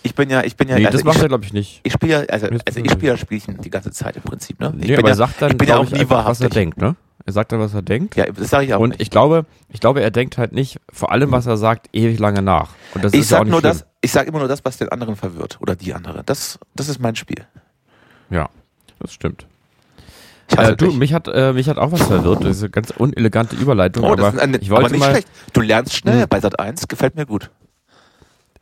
Ich 0.03 0.15
bin 0.15 0.29
ja, 0.29 0.43
ich 0.43 0.57
bin 0.57 0.69
ja, 0.69 0.77
Nee, 0.77 0.87
also 0.87 0.99
das 0.99 1.05
macht 1.05 1.23
er, 1.23 1.29
glaube 1.29 1.45
ich, 1.45 1.53
nicht. 1.53 1.81
ich 1.83 1.93
spiele 1.93 2.13
ja, 2.13 2.19
also, 2.29 2.49
also 2.49 2.81
ich 2.81 2.91
spiele 2.91 3.13
ja 3.13 3.17
Spielchen 3.17 3.61
die 3.61 3.71
ganze 3.71 3.91
Zeit 3.91 4.17
im 4.17 4.23
Prinzip, 4.23 4.61
ne? 4.61 4.75
Ich 4.79 4.83
Nee, 4.83 4.87
bin 4.89 4.99
aber 4.99 5.09
ja, 5.09 5.15
sagt 5.15 5.41
dann, 5.41 5.53
ich 5.53 5.57
bin 5.57 5.69
ja 5.69 5.77
auch 5.79 5.89
nie 5.89 6.01
einfach, 6.01 6.27
was 6.27 6.41
er 6.41 6.45
wahrhaftig. 6.47 6.51
denkt, 6.51 6.79
ne? 6.79 6.97
Er 7.27 7.33
sagt 7.33 7.53
dann, 7.53 7.61
was 7.61 7.73
er 7.73 7.81
denkt. 7.83 8.17
Ja, 8.17 8.27
das 8.31 8.51
sage 8.51 8.67
ich 8.67 8.75
auch 8.75 8.81
und 8.81 8.91
nicht. 8.91 9.01
ich 9.01 9.11
glaube, 9.11 9.47
ich 9.71 9.81
glaube, 9.81 10.03
er 10.03 10.11
denkt 10.11 10.37
halt 10.37 10.53
nicht 10.53 10.79
vor 10.93 11.11
allem, 11.11 11.33
was 11.33 11.47
er 11.47 11.57
sagt, 11.57 11.89
ewig 11.95 12.19
lange 12.19 12.43
nach. 12.43 12.71
Und 12.95 13.03
das 13.03 13.15
Ich 13.15 13.21
ist 13.21 13.33
auch 13.33 13.45
nicht 13.45 13.51
nur 13.51 13.61
schlimm. 13.61 13.73
das, 13.73 13.87
ich 14.03 14.13
sag 14.13 14.27
immer 14.27 14.41
nur 14.41 14.49
das, 14.49 14.65
was 14.65 14.77
den 14.77 14.91
anderen 14.91 15.17
verwirrt 15.17 15.57
oder 15.61 15.75
die 15.75 15.95
andere. 15.95 16.23
Das, 16.25 16.59
das 16.75 16.89
ist 16.91 16.99
mein 17.01 17.17
Spiel. 17.17 17.47
Ja, 18.31 18.49
das 19.01 19.13
stimmt. 19.15 19.47
Äh, 20.57 20.77
du, 20.77 20.87
dich. 20.89 20.97
mich 20.99 21.15
hat, 21.15 21.27
äh, 21.29 21.55
mich 21.55 21.71
hat 21.71 21.79
auch 21.79 21.91
was 21.93 22.03
verwirrt. 22.03 22.45
Das 22.45 22.59
ist 22.59 22.63
eine 22.63 22.71
ganz 22.71 22.91
unelegante 22.91 23.57
Überleitung. 23.57 24.05
oh, 24.05 24.15
das 24.15 24.27
aber 24.27 24.37
ist 24.37 24.43
eine, 24.43 24.59
ich 24.59 24.69
wollte 24.69 24.85
aber 24.85 24.91
nicht 24.93 25.01
mal, 25.01 25.11
schlecht. 25.13 25.29
Du 25.55 25.63
lernst 25.63 25.95
schnell 25.97 26.21
Hm. 26.23 26.29
bei 26.29 26.41
Sat 26.41 26.59
1, 26.61 26.87
gefällt 26.89 27.15
mir 27.17 27.25
gut. 27.25 27.51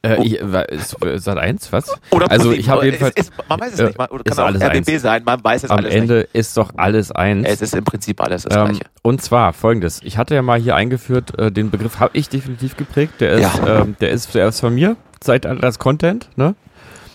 Äh, 0.04 0.16
Oh. 0.18 0.22
ich, 0.24 0.34
ist, 0.34 0.96
Sat 1.24 1.38
1, 1.38 1.72
was? 1.72 1.94
Oder 2.10 2.28
also 2.28 2.50
Pro7, 2.50 2.54
ich 2.54 2.68
habe 2.68 2.78
oder 2.78 2.86
jedenfalls 2.86 3.14
Ist, 3.16 3.30
ist, 3.30 3.48
man 3.48 3.60
weiß 3.60 3.72
es 3.74 3.78
äh, 3.78 3.84
nicht. 3.86 3.98
Man, 3.98 4.08
oder 4.08 4.26
ist 4.26 4.36
kann 4.36 4.38
auch 4.44 4.48
alles 4.48 4.62
RBB 4.62 4.88
eins. 4.88 5.02
sein. 5.02 5.22
Man 5.24 5.44
weiß 5.44 5.62
es 5.64 5.70
am 5.70 5.78
alles 5.78 5.94
Ende 5.94 6.20
ist 6.32 6.56
doch 6.56 6.70
alles 6.76 7.12
eins. 7.12 7.42
nicht. 7.42 7.52
Es 7.52 7.62
ist 7.62 7.74
im 7.76 7.84
Prinzip 7.84 8.20
alles 8.20 8.42
das 8.42 8.56
Ähm, 8.56 8.64
Gleiche. 8.64 8.84
und 9.02 9.22
zwar 9.22 9.52
folgendes. 9.52 10.00
Ich 10.02 10.18
hatte 10.18 10.34
ja 10.34 10.42
mal 10.42 10.58
hier 10.58 10.74
eingeführt, 10.74 11.38
äh, 11.38 11.52
den 11.52 11.70
Begriff 11.70 12.00
habe 12.00 12.10
ich 12.18 12.28
definitiv 12.28 12.76
geprägt. 12.76 13.20
Der 13.20 13.30
ist, 13.32 13.58
Ja. 13.64 13.82
ähm, 13.82 13.96
der 14.00 14.10
ist 14.10 14.32
zuerst 14.32 14.60
von 14.60 14.74
mir, 14.74 14.96
Zeitalter 15.20 15.62
als 15.64 15.78
Content. 15.78 16.28
Ne? 16.34 16.56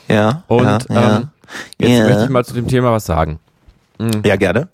Ja. 0.08 0.44
Und 0.48 0.64
ja, 0.66 0.78
ja. 0.90 1.18
ähm, 1.18 1.28
jetzt 1.80 1.92
Ja. 2.00 2.04
möchte 2.08 2.24
ich 2.24 2.30
mal 2.30 2.46
zu 2.46 2.54
dem 2.54 2.70
Thema 2.70 2.94
was 2.94 3.06
sagen. 3.06 3.40
Mhm. 4.00 4.22
ja, 4.26 4.38
gerne. 4.38 4.70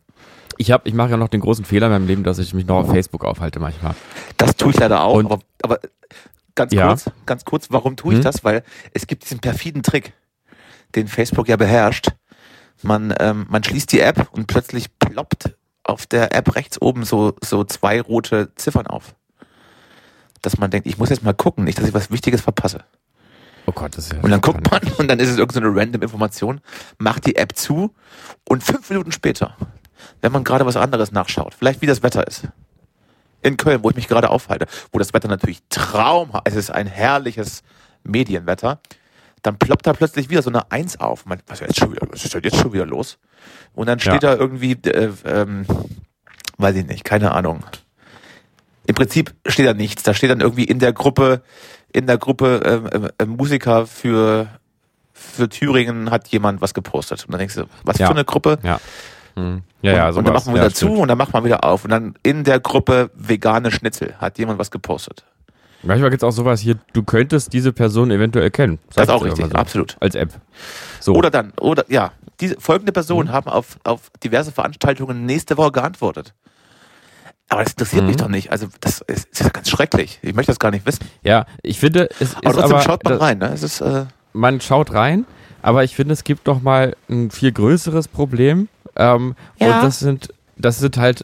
Ich, 0.59 0.71
hab, 0.71 0.85
ich 0.85 0.93
mache 0.93 1.09
ja 1.09 1.17
noch 1.17 1.29
den 1.29 1.41
großen 1.41 1.65
Fehler 1.65 1.87
in 1.87 1.93
meinem 1.93 2.05
Leben, 2.07 2.23
dass 2.23 2.37
ich 2.37 2.53
mich 2.53 2.67
noch 2.67 2.75
auf 2.81 2.89
Facebook 2.91 3.25
aufhalte 3.25 3.59
manchmal. 3.59 3.95
Das 4.37 4.55
tue 4.55 4.69
ich 4.69 4.77
leider 4.79 5.01
auch. 5.03 5.15
Und- 5.15 5.25
aber, 5.25 5.39
aber 5.63 5.79
ganz 6.55 6.73
Ja. 6.73 6.87
kurz, 6.89 7.05
ganz 7.25 7.45
kurz, 7.45 7.67
warum 7.71 7.95
tue 7.95 8.13
ich 8.13 8.17
Hm? 8.19 8.23
das? 8.23 8.43
Weil 8.43 8.63
es 8.93 9.07
gibt 9.07 9.23
diesen 9.23 9.39
perfiden 9.39 9.83
Trick, 9.83 10.13
den 10.95 11.07
Facebook 11.07 11.47
ja 11.47 11.55
beherrscht. 11.55 12.09
man, 12.81 13.13
ähm, 13.19 13.45
man 13.49 13.63
schließt 13.63 13.91
die 13.93 14.01
App 14.01 14.27
und 14.33 14.47
plötzlich 14.47 14.97
ploppt 14.99 15.55
auf 15.83 16.05
der 16.05 16.33
App 16.35 16.55
rechts 16.55 16.81
oben 16.81 17.03
so, 17.05 17.33
so 17.41 17.63
zwei 17.63 18.01
rote 18.01 18.53
Ziffern 18.55 18.87
auf. 18.87 19.15
Dass 20.41 20.57
man 20.57 20.69
denkt, 20.71 20.87
ich 20.87 20.97
muss 20.97 21.09
jetzt 21.09 21.23
mal 21.23 21.33
gucken, 21.33 21.63
nicht, 21.63 21.77
dass 21.77 21.87
ich 21.87 21.93
was 21.93 22.11
Wichtiges 22.11 22.41
verpasse. 22.41 22.83
Oh 23.65 23.71
Gott, 23.71 23.95
das 23.97 24.05
ist 24.07 24.13
ja 24.13 24.19
Und 24.21 24.29
dann 24.31 24.41
guckt 24.41 24.69
man 24.69 24.81
und 24.97 25.07
dann 25.07 25.19
ist 25.19 25.29
es 25.29 25.37
irgendeine 25.37 25.71
so 25.73 25.79
random 25.79 26.01
Information, 26.01 26.59
macht 26.97 27.25
die 27.25 27.37
App 27.37 27.55
zu 27.55 27.93
und 28.49 28.61
fünf 28.63 28.89
Minuten 28.89 29.13
später, 29.13 29.55
wenn 30.21 30.33
man 30.33 30.43
gerade 30.43 30.65
was 30.65 30.75
anderes 30.75 31.13
nachschaut, 31.13 31.53
vielleicht 31.53 31.81
wie 31.81 31.85
das 31.87 32.03
Wetter 32.03 32.27
ist. 32.27 32.43
In 33.43 33.57
Köln, 33.57 33.83
wo 33.83 33.89
ich 33.89 33.95
mich 33.95 34.07
gerade 34.07 34.29
aufhalte, 34.29 34.65
wo 34.91 34.99
das 34.99 35.13
Wetter 35.13 35.27
natürlich 35.27 35.59
traumhaft, 35.69 36.47
es 36.47 36.55
ist 36.55 36.71
ein 36.71 36.87
herrliches 36.87 37.61
Medienwetter, 38.03 38.79
dann 39.41 39.57
ploppt 39.57 39.85
da 39.87 39.93
plötzlich 39.93 40.29
wieder 40.29 40.41
so 40.41 40.49
eine 40.49 40.71
Eins 40.71 40.99
auf. 40.99 41.25
Man, 41.25 41.39
was, 41.47 41.59
ist 41.61 41.67
jetzt 41.67 41.79
schon 41.79 41.91
wieder, 41.91 42.07
was 42.09 42.23
ist 42.23 42.33
denn 42.33 42.41
jetzt 42.43 42.57
schon 42.57 42.71
wieder 42.73 42.85
los? 42.85 43.17
Und 43.73 43.87
dann 43.87 43.99
steht 43.99 44.23
Ja. 44.23 44.35
da 44.35 44.35
irgendwie, 44.35 44.71
äh, 44.85 45.11
ähm, 45.25 45.65
weiß 46.57 46.75
ich 46.77 46.85
nicht, 46.85 47.03
keine 47.03 47.33
Ahnung. 47.33 47.65
Im 48.85 48.95
Prinzip 48.95 49.33
steht 49.47 49.65
da 49.67 49.73
nichts. 49.73 50.03
Da 50.03 50.13
steht 50.13 50.29
dann 50.29 50.41
irgendwie 50.41 50.63
in 50.65 50.79
der 50.79 50.93
Gruppe, 50.93 51.41
in 51.91 52.07
der 52.07 52.17
Gruppe 52.17 52.89
ähm, 52.93 53.09
ähm, 53.19 53.29
Musiker 53.29 53.85
für 53.87 54.47
für 55.15 55.47
Thüringen 55.47 56.09
hat 56.09 56.27
jemand 56.29 56.59
was 56.61 56.73
gepostet. 56.73 57.23
Und 57.25 57.31
dann 57.33 57.39
denkst 57.39 57.55
du, 57.55 57.65
was 57.83 57.97
Ja. 57.99 58.07
für 58.07 58.13
eine 58.13 58.25
Gruppe? 58.25 58.57
Ja. 58.63 58.79
Hm. 59.35 59.63
Ja, 59.81 59.91
ja, 59.93 60.09
und, 60.09 60.17
und 60.17 60.25
dann 60.25 60.33
macht 60.35 60.45
man 60.45 60.55
wieder 60.55 60.63
ja, 60.65 60.69
zu 60.69 60.85
stimmt. 60.85 60.99
und 60.99 61.07
dann 61.07 61.17
macht 61.17 61.33
man 61.33 61.43
wieder 61.43 61.63
auf. 61.63 61.83
Und 61.83 61.89
dann 61.91 62.15
in 62.23 62.43
der 62.43 62.59
Gruppe 62.59 63.09
vegane 63.15 63.71
Schnitzel 63.71 64.15
hat 64.19 64.37
jemand 64.37 64.59
was 64.59 64.71
gepostet. 64.71 65.23
Manchmal 65.81 66.09
gibt's 66.11 66.23
auch 66.23 66.31
sowas 66.31 66.61
hier, 66.61 66.75
du 66.93 67.03
könntest 67.03 67.51
diese 67.51 67.73
Person 67.73 68.09
eventuell 68.11 68.49
kennen. 68.51 68.79
Das 68.95 69.03
ist 69.05 69.09
auch 69.09 69.25
ich 69.25 69.31
richtig, 69.33 69.47
so. 69.51 69.55
absolut. 69.57 69.97
Als 69.99 70.15
App. 70.15 70.29
So. 71.01 71.13
Oder 71.13 71.29
dann, 71.29 71.51
oder 71.59 71.83
ja, 71.89 72.11
diese 72.39 72.55
folgende 72.59 72.93
Personen 72.93 73.27
Mhm. 73.27 73.33
haben 73.33 73.49
auf, 73.49 73.77
auf 73.83 74.09
diverse 74.23 74.51
Veranstaltungen 74.53 75.25
nächste 75.25 75.57
Woche 75.57 75.73
geantwortet. 75.73 76.33
Aber 77.49 77.63
das 77.63 77.73
interessiert 77.73 78.03
Mhm. 78.03 78.07
mich 78.07 78.15
doch 78.17 78.29
nicht. 78.29 78.51
Also 78.51 78.67
das 78.79 79.01
ist, 79.01 79.27
ist 79.29 79.41
ja 79.41 79.49
ganz 79.49 79.69
schrecklich. 79.69 80.19
Ich 80.21 80.33
möchte 80.33 80.51
das 80.51 80.59
gar 80.59 80.71
nicht 80.71 80.85
wissen. 80.85 81.05
ja, 81.23 81.45
ich 81.61 81.79
finde, 81.79 82.09
es 82.19 82.21
ist 82.21 82.37
Aber 82.37 82.53
trotzdem 82.53 82.71
aber, 82.75 82.81
schaut 82.81 83.03
man 83.03 83.13
das- 83.13 83.21
rein. 83.21 83.37
Ne? 83.39 83.51
Es 83.53 83.63
ist, 83.63 83.81
äh, 83.81 84.05
man 84.31 84.61
schaut 84.61 84.93
rein, 84.93 85.25
aber 85.61 85.83
ich 85.83 85.95
finde, 85.95 86.13
es 86.13 86.23
gibt 86.23 86.47
noch 86.47 86.61
mal 86.61 86.95
ein 87.09 87.29
viel 87.29 87.51
größeres 87.51 88.07
Problem. 88.07 88.69
Ähm, 88.95 89.35
Ja. 89.59 89.77
Und 89.77 89.83
das 89.83 89.99
sind, 89.99 90.33
das 90.57 90.79
sind 90.79 90.97
halt, 90.97 91.23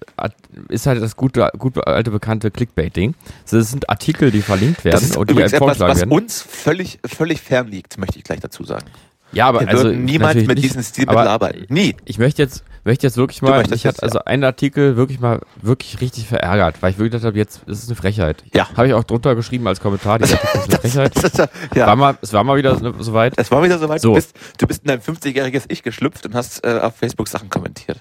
ist 0.69 0.87
halt 0.87 1.01
das 1.01 1.15
gute, 1.15 1.51
gute 1.57 1.85
alte 1.87 2.11
bekannte 2.11 2.51
Clickbaiting. 2.51 3.15
Das 3.49 3.69
sind 3.69 3.89
Artikel, 3.89 4.31
die 4.31 4.41
verlinkt 4.41 4.83
werden 4.83 4.93
das 4.99 5.03
ist 5.03 5.17
und 5.17 5.29
die 5.29 5.35
als 5.41 5.53
etwas, 5.53 5.59
vorgeschlagen 5.59 5.91
was 5.91 5.99
werden. 5.99 6.11
uns 6.11 6.41
völlig, 6.41 6.99
völlig 7.05 7.41
fern 7.41 7.67
liegt, 7.67 7.97
möchte 7.97 8.17
ich 8.17 8.23
gleich 8.23 8.39
dazu 8.39 8.63
sagen. 8.63 8.85
Ja, 9.31 9.47
aber 9.47 9.61
Wir 9.61 9.69
also 9.69 9.91
natürlich 9.91 10.47
mit 10.47 10.57
nicht, 10.57 10.63
diesem 10.63 10.81
Stilmittel 10.81 11.17
aber 11.19 11.29
arbeiten. 11.29 11.71
Nie. 11.71 11.95
Ich 12.05 12.17
möchte 12.17 12.41
jetzt, 12.41 12.63
möchte 12.89 13.07
jetzt 13.07 13.17
wirklich 13.17 13.41
mal, 13.41 13.51
möchtest 13.51 13.71
mich 13.71 13.85
hat 13.85 13.93
jetzt, 13.95 14.03
also 14.03 14.19
ein 14.25 14.43
Artikel 14.43 14.97
wirklich 14.97 15.19
mal 15.19 15.39
wirklich 15.61 16.01
richtig 16.01 16.27
verärgert, 16.27 16.81
weil 16.81 16.91
ich 16.91 16.97
wirklich 16.97 17.11
gedacht 17.11 17.25
habe, 17.27 17.37
jetzt 17.37 17.61
ist 17.67 17.83
es 17.83 17.87
eine 17.87 17.95
Frechheit. 17.95 18.43
Ja. 18.53 18.67
Habe 18.75 18.87
ich 18.87 18.93
auch 18.93 19.03
drunter 19.03 19.35
geschrieben 19.35 19.67
als 19.67 19.79
Kommentar, 19.79 20.19
die 20.19 20.25
Artikel 20.25 20.57
ist 20.57 20.69
eine 20.69 20.79
Frechheit. 20.81 21.15
Das 21.15 21.23
ist, 21.25 21.37
ja, 21.37 21.47
ja. 21.75 21.87
War 21.87 21.95
mal, 21.95 22.17
es 22.21 22.33
war 22.33 22.43
mal 22.43 22.57
wieder 22.57 22.75
so- 22.75 22.93
soweit. 22.99 23.33
Es 23.37 23.49
war 23.51 23.63
wieder 23.63 23.77
soweit. 23.79 24.01
So. 24.01 24.09
Du, 24.09 24.15
bist, 24.15 24.35
du 24.57 24.67
bist 24.67 24.81
in 24.83 24.87
dein 24.87 24.99
50-jähriges 24.99 25.63
Ich 25.69 25.83
geschlüpft 25.83 26.25
und 26.25 26.33
hast 26.35 26.65
äh, 26.65 26.79
auf 26.81 26.95
Facebook 26.97 27.27
Sachen 27.27 27.49
kommentiert. 27.49 27.99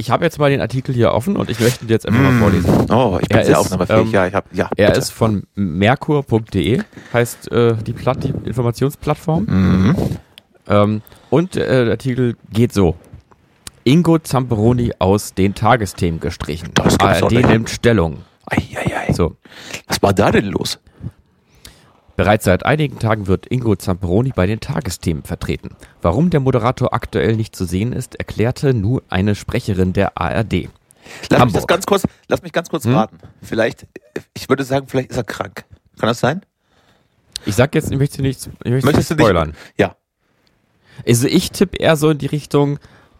Ich 0.00 0.10
habe 0.12 0.24
jetzt 0.24 0.38
mal 0.38 0.48
den 0.48 0.60
Artikel 0.60 0.94
hier 0.94 1.12
offen 1.12 1.36
und 1.36 1.50
ich 1.50 1.58
möchte 1.58 1.84
ihn 1.84 1.88
dir 1.88 1.94
jetzt 1.94 2.06
einfach 2.06 2.20
mal 2.20 2.38
vorlesen. 2.38 2.72
Oh, 2.92 3.18
ich 3.20 3.28
bin 3.28 3.38
Er 3.38 3.44
sehr 3.44 3.54
ist, 3.54 3.58
aufnahmefähig. 3.58 4.06
ähm, 4.06 4.10
ja, 4.12 4.26
ich 4.28 4.34
hab, 4.34 4.54
ja. 4.54 4.70
Er 4.76 4.86
bitte. 4.86 4.98
ist 5.00 5.10
von 5.10 5.42
merkur.de, 5.56 6.82
heißt 7.12 7.50
äh, 7.50 7.74
die, 7.84 7.92
Platt, 7.92 8.22
die 8.22 8.32
Informationsplattform. 8.48 9.44
Mhm. 9.44 9.96
Ähm, 10.68 11.02
und 11.30 11.56
äh, 11.56 11.84
der 11.84 11.90
Artikel 11.92 12.36
geht 12.52 12.72
so. 12.72 12.94
Ingo 13.88 14.18
Zamperoni 14.18 14.92
aus 14.98 15.32
den 15.32 15.54
Tagesthemen 15.54 16.20
gestrichen. 16.20 16.68
Das 16.74 17.00
ARD 17.00 17.32
nimmt 17.32 17.70
Stellung. 17.70 18.18
Eieiei. 18.44 19.14
So. 19.14 19.36
Was 19.86 20.02
war 20.02 20.12
da 20.12 20.30
denn 20.30 20.44
los? 20.44 20.78
Bereits 22.14 22.44
seit 22.44 22.66
einigen 22.66 22.98
Tagen 22.98 23.28
wird 23.28 23.46
Ingo 23.46 23.76
Zamperoni 23.76 24.32
bei 24.36 24.46
den 24.46 24.60
Tagesthemen 24.60 25.22
vertreten. 25.22 25.70
Warum 26.02 26.28
der 26.28 26.40
Moderator 26.40 26.92
aktuell 26.92 27.34
nicht 27.36 27.56
zu 27.56 27.64
sehen 27.64 27.94
ist, 27.94 28.16
erklärte 28.16 28.74
nur 28.74 29.02
eine 29.08 29.34
Sprecherin 29.34 29.94
der 29.94 30.20
ARD. 30.20 30.52
Lass 30.52 30.70
mich 31.20 31.28
das 31.30 31.40
Hamburg. 31.40 31.68
ganz 31.68 31.86
kurz, 31.86 32.02
lass 32.28 32.42
mich 32.42 32.52
ganz 32.52 32.68
kurz 32.68 32.84
Hm? 32.84 32.94
raten. 32.94 33.18
Vielleicht, 33.40 33.86
ich 34.34 34.50
würde 34.50 34.64
sagen, 34.64 34.86
vielleicht 34.86 35.12
ist 35.12 35.16
er 35.16 35.24
krank. 35.24 35.64
Kann 35.98 36.08
das 36.08 36.20
sein? 36.20 36.42
Ich 37.46 37.54
sag 37.54 37.74
jetzt, 37.74 37.90
ich 37.90 37.96
möchte 37.98 38.20
nicht, 38.20 38.50
ich 38.64 38.70
möchte 38.70 38.84
Möchtest 38.86 39.10
du 39.12 39.14
nicht 39.14 39.22
spoilern. 39.22 39.48
nicht? 39.48 39.58
Ja. 39.78 39.96
Also 41.06 41.26
ich 41.26 41.52
tippe 41.52 41.78
eher 41.78 41.96
so 41.96 42.10
in 42.10 42.18
die 42.18 42.26
Richtung, 42.26 42.78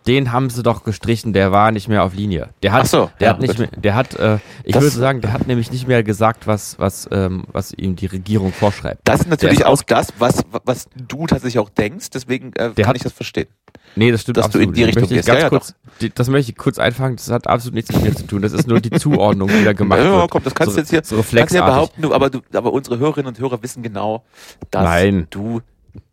den 0.09 0.33
haben 0.33 0.51
sie 0.51 0.63
doch 0.63 0.83
gestrichen, 0.83 1.33
der 1.33 1.53
war 1.53 1.71
nicht 1.71 1.87
mehr 1.89 2.03
auf 2.03 2.15
Linie. 2.15 2.49
Der 2.63 2.73
hat, 2.73 2.89
so, 2.89 3.11
der 3.21 3.29
ja, 3.29 3.33
hat 3.35 3.41
nicht 3.41 3.59
mehr, 3.59 3.69
der 3.69 3.95
hat, 3.95 4.15
äh, 4.17 4.39
ich 4.65 4.73
Das- 4.73 4.83
würde 4.83 4.97
sagen, 4.97 5.21
der 5.21 5.33
hat 5.33 5.47
nämlich 5.47 5.71
nicht 5.71 5.87
mehr 5.87 6.03
gesagt, 6.03 6.47
was, 6.47 6.79
was, 6.79 7.09
ähm, 7.13 7.45
was 7.53 7.73
ihm 7.73 7.95
die 7.95 8.07
Regierung 8.07 8.53
vorschreibt. 8.53 9.03
Das 9.05 9.21
ist 9.21 9.29
natürlich 9.29 9.65
auch 9.67 9.81
das, 9.83 10.09
was, 10.19 10.43
was 10.65 10.89
du 10.97 11.27
tatsächlich 11.27 11.59
auch 11.61 11.69
denkst. 11.71 12.11
Deswegen 12.11 12.49
äh, 12.55 12.73
Der 12.73 12.75
kann 12.75 12.87
hat- 12.89 12.97
ich 12.97 13.03
das 13.03 13.13
verstehen. 13.13 13.47
Nee, 13.95 14.11
das 14.11 14.23
stimmt 14.23 14.37
Dass 14.39 14.51
du 14.51 14.59
in 14.59 14.71
absolut. 14.71 14.77
die 14.77 14.81
Das 14.81 14.89
Richtung 14.89 15.01
möchte 15.03 15.15
ich 15.15 15.19
gehst. 15.19 15.29
Ganz 15.29 15.39
Ja, 15.39 15.45
ja, 15.45 15.49
kurz, 15.51 15.75
die, 16.01 16.11
das 16.11 16.29
möchte 16.29 16.53
ich 16.53 16.59
kurz 16.59 16.79
einfangen. 16.79 17.17
Das 17.17 17.31
hat 17.31 17.47
absolut 17.47 17.75
nichts 17.75 17.93
mit 17.93 18.03
mir 18.05 18.15
zu 18.15 18.27
tun. 18.27 18.43
Das 18.43 18.53
ist 18.53 18.67
nur 18.67 18.81
die 18.81 18.91
Zuordnung, 18.91 19.49
die 19.49 19.65
da 19.65 19.73
gemacht 19.75 20.01
Ja, 20.01 20.13
wird. 20.21 20.31
komm, 20.31 20.43
das 20.45 20.55
kannst 20.55 20.73
so, 20.73 20.77
du 20.77 20.81
jetzt 20.83 20.91
hier, 20.91 21.03
so 21.05 21.23
kannst 21.37 21.55
ja 21.55 21.65
behaupten, 21.65 22.03
du, 22.03 22.15
aber, 22.15 22.31
du, 22.31 22.41
aber 22.53 22.73
unsere 22.73 22.99
Hörerinnen 22.99 23.29
und 23.29 23.39
Hörer 23.39 23.63
wissen 23.63 23.83
genau, 23.83 24.25
dass 24.71 24.85
Nein. 24.85 25.27
du 25.31 25.61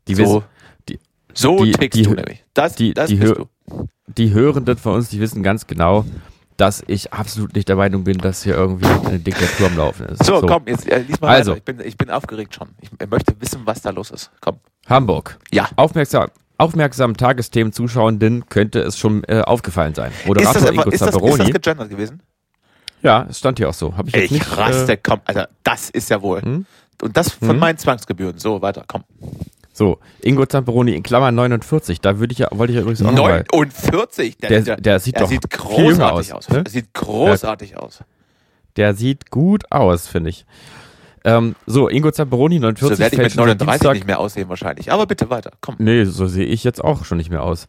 Die, 0.08 0.16
so, 0.16 0.22
wissen, 0.24 0.44
die, 0.90 1.00
so 1.34 1.64
die- 1.66 1.72
tickst 1.74 2.00
die- 2.00 2.04
du 2.04 2.14
nämlich. 2.14 2.44
Das, 2.54 2.76
die- 2.76 2.94
das 2.94 3.10
die 3.10 3.16
bist 3.16 3.36
du. 3.36 3.46
Die 4.08 4.34
Hörenden 4.34 4.78
von 4.78 4.96
uns, 4.96 5.10
die 5.10 5.20
wissen 5.20 5.44
ganz 5.44 5.68
genau, 5.68 6.06
dass 6.58 6.84
ich 6.88 7.12
absolut 7.12 7.54
nicht 7.54 7.68
der 7.68 7.76
Meinung 7.76 8.04
bin, 8.06 8.18
dass 8.18 8.44
hier 8.44 8.54
irgendwie 8.56 8.86
eine 8.88 9.20
Diktatur 9.20 9.68
am 9.68 9.78
Laufen 9.78 10.06
ist. 10.06 10.24
So, 10.26 10.42
komm, 10.42 10.64
jetzt 10.68 10.88
äh, 10.90 11.00
lies 11.02 11.20
mal 11.20 11.30
Also. 11.36 11.52
weiter. 11.52 11.58
Ich 11.58 11.64
bin, 11.66 11.80
ich 11.88 11.98
bin 11.98 12.10
aufgeregt 12.10 12.56
schon. 12.56 12.70
Ich 12.82 12.90
äh, 13.00 13.08
möchte 13.08 13.34
wissen, 13.40 13.62
was 13.66 13.82
da 13.82 13.90
los 13.90 14.12
ist. 14.12 14.32
Komm. 14.40 14.60
Hamburg. 14.88 15.38
Ja. 15.52 15.68
Aufmerksam, 15.76 16.30
aufmerksamen 16.58 17.18
Tagesthemen-Zuschauenden 17.18 18.48
könnte 18.48 18.80
es 18.80 18.98
schon 18.98 19.24
äh, 19.26 19.42
aufgefallen 19.42 19.94
sein. 19.96 20.12
Ist 20.12 20.28
Moderator 20.28 20.62
das, 20.62 20.70
Ingo 20.72 20.90
ist, 20.90 21.02
das, 21.02 21.16
ist 21.16 21.40
das 21.40 21.48
gegendert 21.48 21.90
gewesen? 21.90 22.22
ja, 23.02 23.26
es 23.30 23.40
stand 23.40 23.58
hier 23.60 23.68
auch 23.70 23.74
so. 23.74 23.96
Hab 23.98 24.08
ich 24.08 24.14
jetzt 24.16 24.26
Ich 24.26 24.32
nicht, 24.32 24.58
raste, 24.58 24.94
Äh, 24.94 24.98
komm, 24.98 25.20
Alter, 25.26 25.50
das 25.64 25.90
ist 25.90 26.10
ja 26.10 26.22
wohl. 26.22 26.42
Hm? 26.42 26.66
Und 27.02 27.18
das 27.18 27.32
von 27.34 27.50
Hm? 27.50 27.60
meinen 27.60 27.78
Zwangsgebühren. 27.78 28.38
So, 28.38 28.62
weiter, 28.62 28.86
komm. 28.88 29.04
So, 29.78 30.00
Ingo 30.22 30.46
Zamperoni 30.46 30.96
in 30.96 31.04
Klammern 31.04 31.36
49. 31.36 32.00
Da 32.00 32.18
würde 32.18 32.32
ich 32.32 32.40
ja, 32.40 32.48
wollte 32.52 32.72
ich 32.72 32.78
ja 32.78 32.82
übrigens 32.82 33.02
auch 33.02 33.12
noch 33.12 33.24
mal. 33.24 33.44
49? 33.52 34.38
Der- 34.38 34.62
der 34.78 35.00
sieht 35.02 35.20
der 35.20 35.28
sieht 35.28 35.42
viel 35.54 35.86
jünger 35.86 36.12
großartig 36.12 36.34
aus, 36.34 36.48
aus. 36.48 36.50
ne? 36.50 36.64
Der 36.64 36.72
sieht 36.72 36.94
großartig 36.94 37.78
aus. 37.78 38.00
Der 38.78 38.94
sieht 38.94 39.32
gut 39.32 39.70
aus, 39.72 40.08
finde 40.08 40.30
ich. 40.30 40.46
Ähm, 41.26 41.56
so, 41.66 41.90
Ingo 41.90 42.12
Zamperoni 42.12 42.60
49. 42.60 42.98
So 42.98 43.02
werde 43.02 43.16
ich 43.16 43.22
mit 43.22 43.32
schon 43.34 43.48
seit 43.48 43.60
39 43.60 43.68
Dienstag- 43.80 43.94
nicht 43.96 44.08
mehr 44.08 44.20
aussehen 44.20 44.48
wahrscheinlich. 44.48 44.92
Aber 44.94 45.08
bitte 45.08 45.30
weiter, 45.30 45.52
komm. 45.60 45.76
Nee, 45.80 46.06
so 46.06 46.28
sehe 46.28 46.46
ich 46.46 46.64
jetzt 46.64 46.82
auch 46.84 47.04
schon 47.04 47.18
nicht 47.18 47.30
mehr 47.32 47.44
aus. 47.44 47.68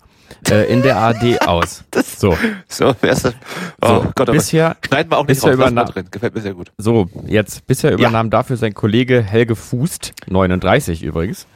Äh, 0.50 0.70
in 0.72 0.82
der 0.82 0.98
ARD 0.98 1.40
aus. 1.46 1.82
Das, 1.90 2.20
So, 2.20 2.36
so, 2.68 2.94
wär's 3.00 3.22
das. 3.22 3.34
Oh 3.80 3.86
so 4.02 4.12
Gott, 4.14 4.30
bisher, 4.30 4.76
schneiden 4.86 5.10
wir 5.10 5.18
auch 5.18 5.26
nicht 5.26 5.42
raus. 5.42 5.54
Lass 5.56 5.72
mal 5.72 5.84
überna- 5.84 5.90
drin. 5.90 6.06
Gefällt 6.10 6.34
mir 6.34 6.40
sehr 6.42 6.54
gut. 6.54 6.70
so, 6.78 7.08
jetzt, 7.26 7.66
bisher 7.66 7.92
übernahm 7.92 8.28
dafür 8.30 8.56
sein 8.58 8.74
Kollege 8.74 9.22
Helge 9.22 9.56
Fußt, 9.56 10.12
39 10.28 11.02
übrigens. 11.02 11.46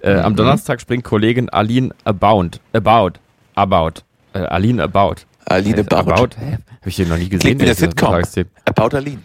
Äh, 0.00 0.14
Am 0.14 0.32
Mhm. 0.32 0.36
Donnerstag 0.36 0.80
springt 0.80 1.04
Kollegin 1.04 1.48
Aline 1.50 1.90
About, 2.04 2.58
About, 2.72 3.18
About, 3.54 4.02
äh, 4.34 4.38
Aline 4.40 4.82
About. 4.82 5.16
Aline 5.46 5.82
Baut. 5.84 6.06
About, 6.08 6.28
hä? 6.38 6.58
Hab 6.80 6.86
ich 6.86 6.96
hier 6.96 7.06
noch 7.06 7.16
nie 7.16 7.28
gesehen. 7.28 7.58
Klingt 7.58 7.62
wie 7.62 7.66
gesagt, 7.66 8.26
Sitcom. 8.32 8.54
About 8.66 8.96
Aline. 8.96 9.18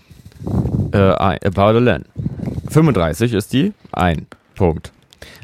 Äh, 0.92 1.48
About 1.48 1.62
Aline. 1.78 2.04
35 2.70 3.34
ist 3.34 3.54
die. 3.54 3.74
Ein 3.92 4.28
Punkt. 4.56 4.92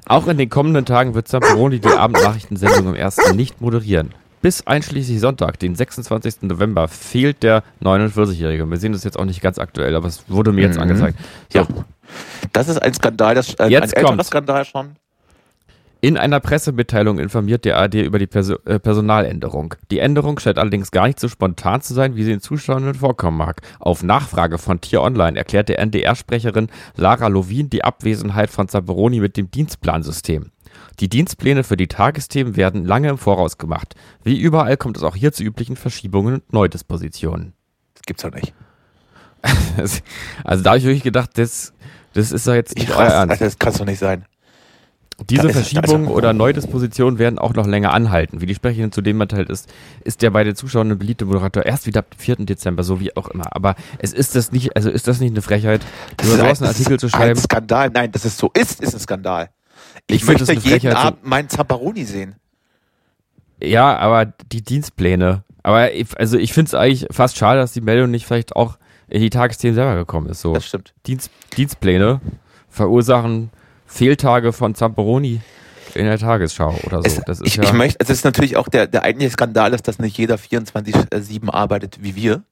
Auch 0.07 0.27
in 0.27 0.37
den 0.37 0.49
kommenden 0.49 0.85
Tagen 0.85 1.13
wird 1.13 1.27
Zamperoni 1.27 1.79
die 1.79 1.87
Abendnachrichtensendung 1.87 2.87
im 2.89 2.95
ersten 2.95 3.35
nicht 3.35 3.61
moderieren. 3.61 4.09
Bis 4.41 4.65
einschließlich 4.65 5.19
Sonntag, 5.19 5.59
den 5.59 5.75
26. 5.75 6.41
November, 6.41 6.87
fehlt 6.87 7.43
der 7.43 7.63
49-Jährige. 7.83 8.65
Wir 8.69 8.77
sehen 8.77 8.91
das 8.91 9.03
jetzt 9.03 9.19
auch 9.19 9.25
nicht 9.25 9.41
ganz 9.41 9.59
aktuell, 9.59 9.95
aber 9.95 10.07
es 10.07 10.23
wurde 10.27 10.51
mir 10.51 10.61
jetzt 10.61 10.77
Mhm. 10.77 10.81
angezeigt. 10.83 11.19
So, 11.53 11.59
Ja. 11.59 11.67
Das 12.53 12.67
ist 12.67 12.81
ein 12.81 12.93
Skandal, 12.93 13.35
das, 13.35 13.53
äh, 13.55 13.67
Jetzt 13.67 13.95
ein 13.95 14.05
älterer. 14.05 14.23
Skandal 14.23 14.65
schon. 14.65 14.95
In 16.03 16.17
einer 16.17 16.39
Pressemitteilung 16.39 17.19
informiert 17.19 17.63
der 17.63 17.77
ARD 17.77 17.93
über 17.93 18.17
die 18.17 18.25
Perso 18.25 18.55
äh, 18.65 18.79
Personaländerung. 18.79 19.75
Die 19.91 19.99
Änderung 19.99 20.39
scheint 20.39 20.57
allerdings 20.57 20.89
gar 20.89 21.05
nicht 21.05 21.19
so 21.19 21.27
spontan 21.27 21.81
zu 21.81 21.93
sein, 21.93 22.15
wie 22.15 22.23
sie 22.23 22.31
den 22.31 22.41
Zuschauern 22.41 22.95
vorkommen 22.95 23.37
mag. 23.37 23.61
Auf 23.79 24.01
Nachfrage 24.01 24.57
von 24.57 24.81
Tier 24.81 25.03
Online 25.03 25.37
erklärt 25.37 25.69
der 25.69 25.77
NDR-Sprecherin 25.77 26.69
Lara 26.95 27.27
Lovin 27.27 27.69
die 27.69 27.83
Abwesenheit 27.83 28.49
von 28.49 28.67
Zaberoni 28.67 29.19
mit 29.19 29.37
dem 29.37 29.51
Dienstplansystem. 29.51 30.49
Die 30.99 31.07
Dienstpläne 31.07 31.63
für 31.63 31.77
die 31.77 31.87
Tagesthemen 31.87 32.55
werden 32.55 32.83
lange 32.83 33.09
im 33.09 33.19
Voraus 33.19 33.59
gemacht. 33.59 33.93
Wie 34.23 34.39
überall 34.39 34.77
kommt 34.77 34.97
es 34.97 35.03
auch 35.03 35.15
hier 35.15 35.33
zu 35.33 35.43
üblichen 35.43 35.75
Verschiebungen 35.75 36.35
und 36.35 36.51
Neudispositionen. 36.51 37.53
Das 37.93 38.01
gibt's 38.07 38.23
doch 38.23 38.33
nicht. 38.33 38.55
also 40.43 40.63
da 40.63 40.71
habe 40.71 40.79
ich 40.79 40.83
wirklich 40.83 41.03
gedacht, 41.03 41.31
das, 41.35 41.73
das 42.13 42.31
ist 42.31 42.47
doch 42.47 42.53
jetzt 42.53 42.73
Ich 42.77 42.83
nicht 42.87 42.91
euer 42.91 43.05
raste, 43.05 43.15
Ernst. 43.15 43.31
Alter, 43.31 43.45
das 43.45 43.59
kann's 43.59 43.77
doch 43.77 43.85
nicht 43.85 43.99
sein. 43.99 44.25
Diese 45.29 45.47
ist 45.47 45.53
Verschiebungen 45.53 46.07
also- 46.07 46.15
oder 46.15 46.33
Neudispositionen 46.33 47.19
werden 47.19 47.37
auch 47.37 47.53
noch 47.53 47.67
länger 47.67 47.93
anhalten. 47.93 48.41
Wie 48.41 48.47
die 48.47 48.55
Sprecherin 48.55 48.91
zu 48.91 49.01
dem 49.01 49.17
mitteilt 49.17 49.49
ist, 49.49 49.71
ist 50.03 50.21
der 50.21 50.31
bei 50.31 50.43
den 50.43 50.55
Zuschauern 50.55 50.97
beliebte 50.97 51.25
Moderator 51.25 51.63
erst 51.63 51.85
wieder 51.85 51.99
ab 51.99 52.09
dem 52.11 52.19
4. 52.19 52.35
Dezember, 52.45 52.83
so 52.83 52.99
wie 52.99 53.15
auch 53.15 53.27
immer. 53.27 53.55
Aber 53.55 53.75
es 53.99 54.13
ist 54.13 54.35
das 54.35 54.51
nicht, 54.51 54.75
also 54.75 54.89
ist 54.89 55.07
das 55.07 55.19
nicht 55.19 55.31
eine 55.31 55.41
Frechheit, 55.43 55.81
Das 56.17 56.27
über 56.27 56.37
sowas 56.37 56.61
ein, 56.61 56.65
einen 56.65 56.73
Artikel 56.73 56.99
zu 56.99 57.05
das 57.05 57.13
ist 57.13 57.17
schreiben? 57.17 57.37
Ein 57.37 57.43
Skandal. 57.43 57.89
Nein, 57.93 58.11
dass 58.11 58.25
es 58.25 58.37
so 58.37 58.49
ist, 58.53 58.81
ist 58.81 58.93
ein 58.95 58.99
Skandal. 58.99 59.49
Ich, 60.07 60.17
Ich 60.17 60.25
möchte 60.25 60.53
jeden 60.53 60.93
Abend 60.93 61.25
meinen 61.25 61.49
Zamparoni 61.49 62.05
sehen. 62.05 62.35
Ja, 63.61 63.95
aber 63.97 64.25
die 64.25 64.63
Dienstpläne. 64.63 65.43
Aber 65.63 65.93
ich, 65.93 66.17
also 66.17 66.37
ich 66.37 66.53
finde 66.53 66.69
es 66.69 66.73
eigentlich 66.73 67.05
fast 67.11 67.37
schade, 67.37 67.59
dass 67.59 67.73
die 67.73 67.81
Meldung 67.81 68.09
nicht 68.09 68.25
vielleicht 68.25 68.55
auch 68.55 68.77
in 69.11 69.21
die 69.21 69.29
Tagesthemen 69.29 69.75
selber 69.75 69.95
gekommen 69.95 70.27
ist. 70.29 70.41
So 70.41 70.53
Das 70.53 70.65
stimmt. 70.65 70.93
Dienst, 71.05 71.29
Dienstpläne 71.57 72.21
verursachen 72.69 73.51
Fehltage 73.85 74.53
von 74.53 74.73
Zamperoni 74.73 75.41
in 75.93 76.05
der 76.05 76.17
Tagesschau 76.17 76.73
oder 76.85 77.01
so. 77.01 77.07
Es, 77.07 77.21
das 77.25 77.41
ist 77.41 77.47
ich, 77.47 77.55
ja, 77.57 77.63
ich 77.63 77.73
möchte, 77.73 77.97
es 77.99 78.09
ist 78.09 78.23
natürlich 78.23 78.55
auch 78.55 78.69
der, 78.69 78.87
der 78.87 79.03
eigentliche 79.03 79.31
Skandal 79.33 79.73
ist, 79.73 79.87
dass 79.89 79.99
nicht 79.99 80.17
jeder 80.17 80.35
24-7 80.35 81.49
arbeitet 81.49 82.01
wie 82.01 82.15
wir. 82.15 82.43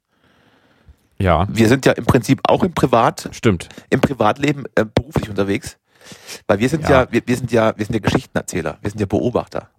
ja, 1.18 1.48
Wir 1.50 1.70
sind 1.70 1.86
ja 1.86 1.94
im 1.94 2.06
Prinzip 2.06 2.42
auch 2.44 2.64
im 2.64 2.74
Privat, 2.74 3.30
stimmt. 3.32 3.70
im 3.90 4.02
Privatleben 4.02 4.66
äh, 4.76 4.84
beruflich 4.84 5.30
unterwegs. 5.30 5.78
Weil 6.48 6.60
wir 6.60 6.68
sind 6.68 6.84
Ja. 6.84 7.04
ja, 7.04 7.08
wir, 7.12 7.22
wir 7.26 7.38
sind 7.38 7.52
ja, 7.54 7.74
wir 7.78 7.86
sind 7.86 7.94
ja 7.94 8.02
Geschichtenerzähler, 8.02 8.78
wir 8.82 8.90
sind 8.90 9.00
ja 9.00 9.06
Beobachter. 9.06 9.70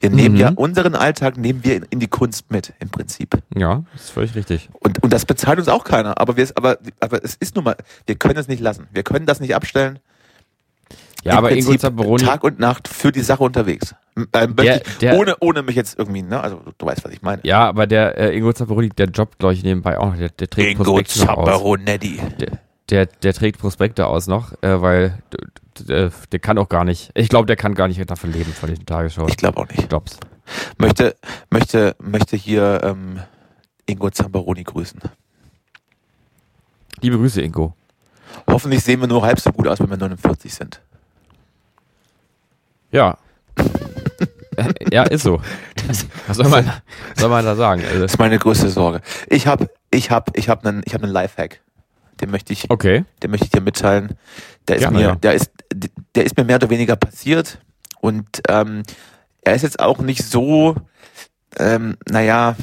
Wir 0.00 0.10
nehmen 0.10 0.34
Mhm. 0.36 0.40
ja 0.40 0.52
unseren 0.54 0.94
Alltag, 0.94 1.36
nehmen 1.36 1.64
wir 1.64 1.76
in, 1.76 1.86
in 1.90 1.98
die 2.00 2.06
Kunst 2.08 2.50
mit, 2.50 2.72
im 2.78 2.88
Prinzip. 2.88 3.36
Ja, 3.56 3.82
das 3.94 4.04
ist 4.04 4.10
völlig 4.10 4.34
richtig. 4.36 4.68
Und, 4.80 5.02
und 5.02 5.12
das 5.12 5.24
bezahlt 5.24 5.58
uns 5.58 5.68
auch 5.68 5.82
keiner. 5.84 6.20
Aber 6.20 6.36
wir, 6.36 6.44
es- 6.44 6.56
aber, 6.56 6.78
aber 7.00 7.24
es 7.24 7.34
ist 7.34 7.54
nun 7.56 7.64
mal, 7.64 7.76
wir 8.06 8.14
können 8.14 8.36
es 8.38 8.46
nicht 8.48 8.60
lassen. 8.60 8.86
Wir 8.92 9.02
können 9.02 9.26
das 9.26 9.40
nicht 9.40 9.54
abstellen. 9.56 9.98
Ja, 11.24 11.32
Im 11.32 11.38
aber 11.38 11.50
Ingo 11.50 11.62
Prinzip 11.64 11.80
Zamperoni, 11.80 12.22
Tag 12.24 12.44
und 12.44 12.60
Nacht 12.60 12.86
für 12.86 13.10
die 13.10 13.22
Sache 13.22 13.42
unterwegs. 13.42 13.94
Ähm, 14.32 14.54
Der- 14.54 14.76
ich- 14.86 14.98
der- 14.98 15.16
ohne, 15.18 15.36
ohne 15.40 15.62
mich 15.62 15.74
jetzt 15.74 15.98
irgendwie, 15.98 16.22
ne? 16.22 16.40
Also 16.40 16.60
du 16.78 16.86
weißt, 16.86 17.04
was 17.04 17.12
ich 17.12 17.22
meine. 17.22 17.40
ja, 17.44 17.68
aber 17.68 17.88
der 17.88 18.16
äh, 18.18 18.36
Ingo 18.36 18.52
Zamperoni, 18.52 18.90
der 18.90 19.06
Job, 19.08 19.36
glaube 19.38 19.54
ich, 19.54 19.64
nebenbei 19.64 19.98
auch 19.98 20.06
noch, 20.12 20.16
der, 20.16 20.28
der 20.28 20.48
trägt 20.48 20.78
Ingo. 20.78 21.02
Zamperonetti. 21.02 22.20
Der, 22.40 22.58
der, 22.90 23.06
der 23.06 23.34
trägt 23.34 23.60
Prospekte 23.60 24.06
aus 24.06 24.26
noch, 24.26 24.52
äh, 24.62 24.80
weil 24.80 25.22
d- 25.32 25.38
d- 25.78 25.84
der, 25.84 26.12
der 26.32 26.38
kann 26.38 26.58
auch 26.58 26.68
gar 26.68 26.84
nicht, 26.84 27.10
ich 27.14 27.28
glaube, 27.28 27.46
der 27.46 27.56
kann 27.56 27.74
gar 27.74 27.88
nicht 27.88 28.08
davon 28.10 28.32
leben, 28.32 28.52
von 28.52 28.68
diesen 28.68 28.86
Tagesschauen. 28.86 29.28
Ich 29.28 29.36
glaube 29.36 29.58
auch 29.60 29.68
nicht. 29.68 29.90
Jobs. 29.90 30.18
Möchte, 30.78 31.16
möchte, 31.50 31.94
möchte 32.00 32.36
hier 32.36 32.80
ähm, 32.82 33.20
Ingo 33.86 34.08
Zamperoni 34.10 34.64
grüßen. 34.64 35.00
Liebe 37.00 37.16
Grüße, 37.18 37.42
Ingo. 37.42 37.74
Hoffentlich 38.46 38.82
sehen 38.82 39.00
wir 39.00 39.06
nur 39.08 39.22
halb 39.22 39.38
so 39.40 39.52
gut 39.52 39.68
aus, 39.68 39.78
wenn 39.80 39.90
wir 39.90 39.96
49 39.96 40.52
sind. 40.54 40.80
Ja. 42.90 43.18
Äh, 44.56 44.74
ja, 44.90 45.02
ist 45.04 45.22
so. 45.22 45.40
Was 46.26 46.36
soll 46.36 46.48
man, 46.48 46.72
soll 47.14 47.28
man 47.28 47.44
da 47.44 47.54
sagen? 47.54 47.82
Also, 47.84 48.00
Das 48.02 48.12
ist 48.12 48.18
meine 48.18 48.38
größte 48.38 48.70
Sorge. 48.70 49.00
Ich 49.28 49.46
habe 49.46 49.68
ich 49.90 50.10
hab, 50.10 50.36
ich 50.36 50.48
hab 50.48 50.64
einen 50.66 50.82
ich 50.86 50.94
hab 50.94 51.02
einen 51.02 51.12
Lifehack. 51.12 51.60
Den 52.20 52.30
möchte 52.30 52.52
ich 52.52 52.70
okay. 52.70 53.04
den 53.22 53.30
möchte 53.30 53.46
ich 53.46 53.52
dir 53.52 53.60
mitteilen. 53.60 54.16
Der 54.66 54.76
ist 54.76 54.90
mir, 54.90 55.00
ja. 55.00 55.14
der 55.14 55.34
ist, 55.34 55.50
der 56.14 56.24
ist 56.24 56.36
mir 56.36 56.44
mehr 56.44 56.56
oder 56.56 56.70
weniger 56.70 56.96
passiert 56.96 57.58
und 58.00 58.42
ähm, 58.48 58.82
er 59.42 59.54
ist 59.54 59.62
jetzt 59.62 59.80
auch 59.80 59.98
nicht 59.98 60.24
so, 60.24 60.76
ähm, 61.58 61.96
naja, 62.08 62.56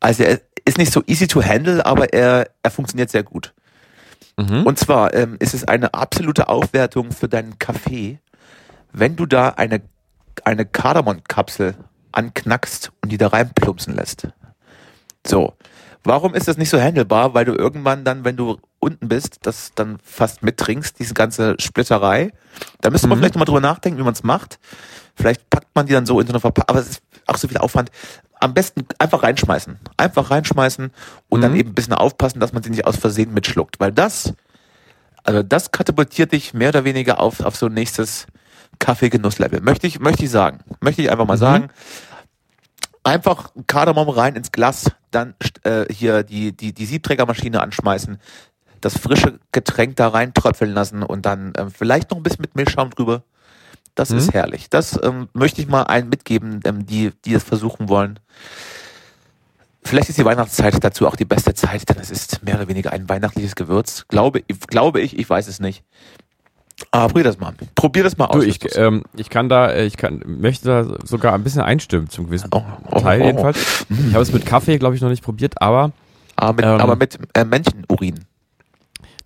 also 0.00 0.22
er 0.22 0.40
ist 0.64 0.78
nicht 0.78 0.92
so 0.92 1.02
easy 1.06 1.26
to 1.26 1.42
handle, 1.42 1.84
aber 1.84 2.12
er, 2.12 2.50
er 2.62 2.70
funktioniert 2.70 3.10
sehr 3.10 3.22
gut. 3.22 3.52
Mhm. 4.36 4.64
Und 4.64 4.78
zwar 4.78 5.14
ähm, 5.14 5.36
ist 5.38 5.54
es 5.54 5.64
eine 5.64 5.94
absolute 5.94 6.48
Aufwertung 6.48 7.12
für 7.12 7.28
deinen 7.28 7.58
Kaffee, 7.58 8.18
wenn 8.92 9.16
du 9.16 9.26
da 9.26 9.50
eine, 9.50 9.82
eine 10.44 10.64
Kardamom-Kapsel 10.64 11.74
anknackst 12.12 12.92
und 13.02 13.10
die 13.10 13.18
da 13.18 13.28
reinplumpsen 13.28 13.94
lässt. 13.94 14.28
So. 15.26 15.54
Warum 16.04 16.34
ist 16.34 16.48
das 16.48 16.56
nicht 16.56 16.70
so 16.70 16.80
handelbar? 16.80 17.34
Weil 17.34 17.44
du 17.44 17.52
irgendwann 17.54 18.04
dann, 18.04 18.24
wenn 18.24 18.36
du 18.36 18.58
unten 18.80 19.08
bist, 19.08 19.38
das 19.42 19.70
dann 19.74 19.98
fast 20.02 20.42
mittrinkst, 20.42 20.98
diese 20.98 21.14
ganze 21.14 21.54
Splitterei. 21.60 22.32
Da 22.80 22.90
müsste 22.90 23.06
man 23.06 23.18
Mhm. 23.18 23.20
vielleicht 23.22 23.34
nochmal 23.34 23.46
drüber 23.46 23.60
nachdenken, 23.60 23.98
wie 23.98 24.02
man 24.04 24.12
es 24.14 24.22
macht. 24.24 24.58
Vielleicht 25.14 25.48
packt 25.50 25.68
man 25.74 25.86
die 25.86 25.92
dann 25.92 26.06
so 26.06 26.18
in 26.20 26.26
so 26.26 26.32
eine 26.32 26.40
Verpackung, 26.40 26.68
aber 26.74 26.80
es 26.80 26.88
ist 26.90 27.02
auch 27.26 27.36
so 27.36 27.46
viel 27.46 27.58
Aufwand. 27.58 27.90
Am 28.40 28.54
besten 28.54 28.84
einfach 28.98 29.22
reinschmeißen. 29.22 29.78
Einfach 29.96 30.30
reinschmeißen 30.32 30.90
und 31.28 31.40
dann 31.40 31.52
Mhm. 31.52 31.58
eben 31.60 31.70
ein 31.70 31.74
bisschen 31.74 31.92
aufpassen, 31.94 32.40
dass 32.40 32.52
man 32.52 32.62
sie 32.64 32.70
nicht 32.70 32.86
aus 32.86 32.96
Versehen 32.96 33.32
mitschluckt. 33.32 33.78
Weil 33.78 33.92
das, 33.92 34.34
also 35.22 35.44
das 35.44 35.70
katapultiert 35.70 36.32
dich 36.32 36.52
mehr 36.52 36.70
oder 36.70 36.82
weniger 36.84 37.20
auf, 37.20 37.40
auf 37.40 37.54
so 37.54 37.66
ein 37.66 37.74
nächstes 37.74 38.26
Kaffeegenusslevel. 38.80 39.60
Möchte 39.60 39.86
ich, 39.86 40.00
möchte 40.00 40.24
ich 40.24 40.30
sagen. 40.30 40.58
Möchte 40.80 41.02
ich 41.02 41.10
einfach 41.12 41.26
mal 41.26 41.36
Mhm. 41.36 41.40
sagen. 41.40 41.68
Einfach 43.04 43.50
Kardamom 43.66 44.08
rein 44.08 44.34
ins 44.36 44.52
Glas, 44.52 44.90
dann 45.14 45.34
äh, 45.62 45.84
hier 45.92 46.22
die, 46.22 46.56
die, 46.56 46.72
die 46.72 46.86
Siebträgermaschine 46.86 47.60
anschmeißen, 47.60 48.18
das 48.80 48.98
frische 48.98 49.38
Getränk 49.52 49.96
da 49.96 50.08
rein 50.08 50.34
tröpfeln 50.34 50.72
lassen 50.72 51.02
und 51.02 51.24
dann 51.24 51.52
ähm, 51.56 51.70
vielleicht 51.70 52.10
noch 52.10 52.16
ein 52.18 52.22
bisschen 52.22 52.42
mit 52.42 52.56
Milchschaum 52.56 52.90
drüber. 52.90 53.22
Das 53.94 54.10
Mhm. 54.10 54.18
ist 54.18 54.32
herrlich. 54.32 54.70
Das 54.70 54.98
ähm, 55.02 55.28
möchte 55.34 55.60
ich 55.60 55.68
mal 55.68 55.82
allen 55.84 56.08
mitgeben, 56.08 56.60
ähm, 56.64 56.86
die, 56.86 57.12
die 57.24 57.34
es 57.34 57.44
versuchen 57.44 57.88
wollen. 57.88 58.18
Vielleicht 59.84 60.08
ist 60.08 60.18
die 60.18 60.24
Weihnachtszeit 60.24 60.82
dazu 60.82 61.08
auch 61.08 61.16
die 61.16 61.24
beste 61.24 61.54
Zeit, 61.54 61.88
denn 61.88 61.98
es 61.98 62.10
ist 62.10 62.42
mehr 62.42 62.54
oder 62.54 62.68
weniger 62.68 62.92
ein 62.92 63.08
weihnachtliches 63.08 63.56
Gewürz. 63.56 64.06
Glaube, 64.08 64.42
glaube 64.68 65.00
ich, 65.00 65.18
ich 65.18 65.28
weiß 65.28 65.48
es 65.48 65.58
nicht. 65.60 65.82
Aber 66.90 67.08
probier 67.08 67.24
das 67.24 67.38
mal. 67.38 67.54
Probier 67.74 68.02
das 68.04 68.16
mal 68.18 68.26
Du, 68.28 68.38
aus. 68.38 68.44
ich, 68.44 68.62
Justus. 68.62 68.76
ähm, 68.76 69.02
ich 69.16 69.30
kann 69.30 69.48
da, 69.48 69.70
äh, 69.70 69.84
ich 69.86 69.96
kann, 69.96 70.22
möchte 70.26 70.66
da 70.66 70.98
sogar 71.06 71.32
ein 71.34 71.42
bisschen 71.44 71.62
einstimmen 71.62 72.08
zum 72.10 72.26
gewissen 72.26 72.48
Oh, 72.52 72.62
oh, 72.90 73.00
Teil 73.00 73.22
oh. 73.22 73.24
jedenfalls. 73.26 73.86
Ich 73.88 74.12
habe 74.14 74.22
es 74.22 74.32
mit 74.32 74.44
Kaffee, 74.46 74.78
glaube 74.78 74.94
ich, 74.94 75.00
noch 75.00 75.08
nicht 75.08 75.22
probiert, 75.22 75.60
aber 75.60 75.92
aber 76.36 76.52
mit, 76.54 76.64
ähm, 76.64 76.80
aber 76.80 76.96
mit 76.96 77.18
äh, 77.34 77.44
Menschenurin. 77.44 78.20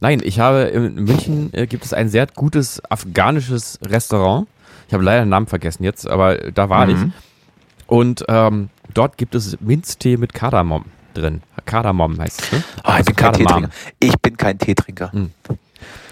nein, 0.00 0.20
ich 0.22 0.38
habe 0.40 0.62
in 0.64 0.94
München 1.04 1.50
äh, 1.54 1.66
gibt 1.66 1.84
es 1.84 1.92
ein 1.92 2.08
sehr 2.08 2.26
gutes 2.26 2.82
afghanisches 2.90 3.78
Restaurant. 3.84 4.46
Ich 4.88 4.94
habe 4.94 5.02
leider 5.04 5.24
den 5.24 5.30
Namen 5.30 5.46
vergessen 5.46 5.82
jetzt, 5.84 6.06
aber 6.08 6.36
da 6.36 6.68
war 6.68 6.88
ich. 6.88 6.96
Mhm. 6.96 7.12
Und 7.86 8.24
ähm, 8.28 8.68
dort 8.94 9.16
gibt 9.16 9.34
es 9.34 9.60
Minztee 9.60 10.16
mit 10.16 10.34
Kardamom 10.34 10.84
drin. 11.16 11.42
Kardamom 11.64 12.18
heißt 12.18 12.42
es, 12.42 12.52
ne? 12.52 12.64
Ah, 12.82 12.98
ich 13.00 13.06
bin 13.06 13.16
kein. 13.16 13.32
Teetrinker. 13.32 13.70
Ich 13.98 14.16
bin 14.20 14.36
kein 14.36 14.58
Teetrinker. 14.58 15.10
Mhm. 15.12 15.30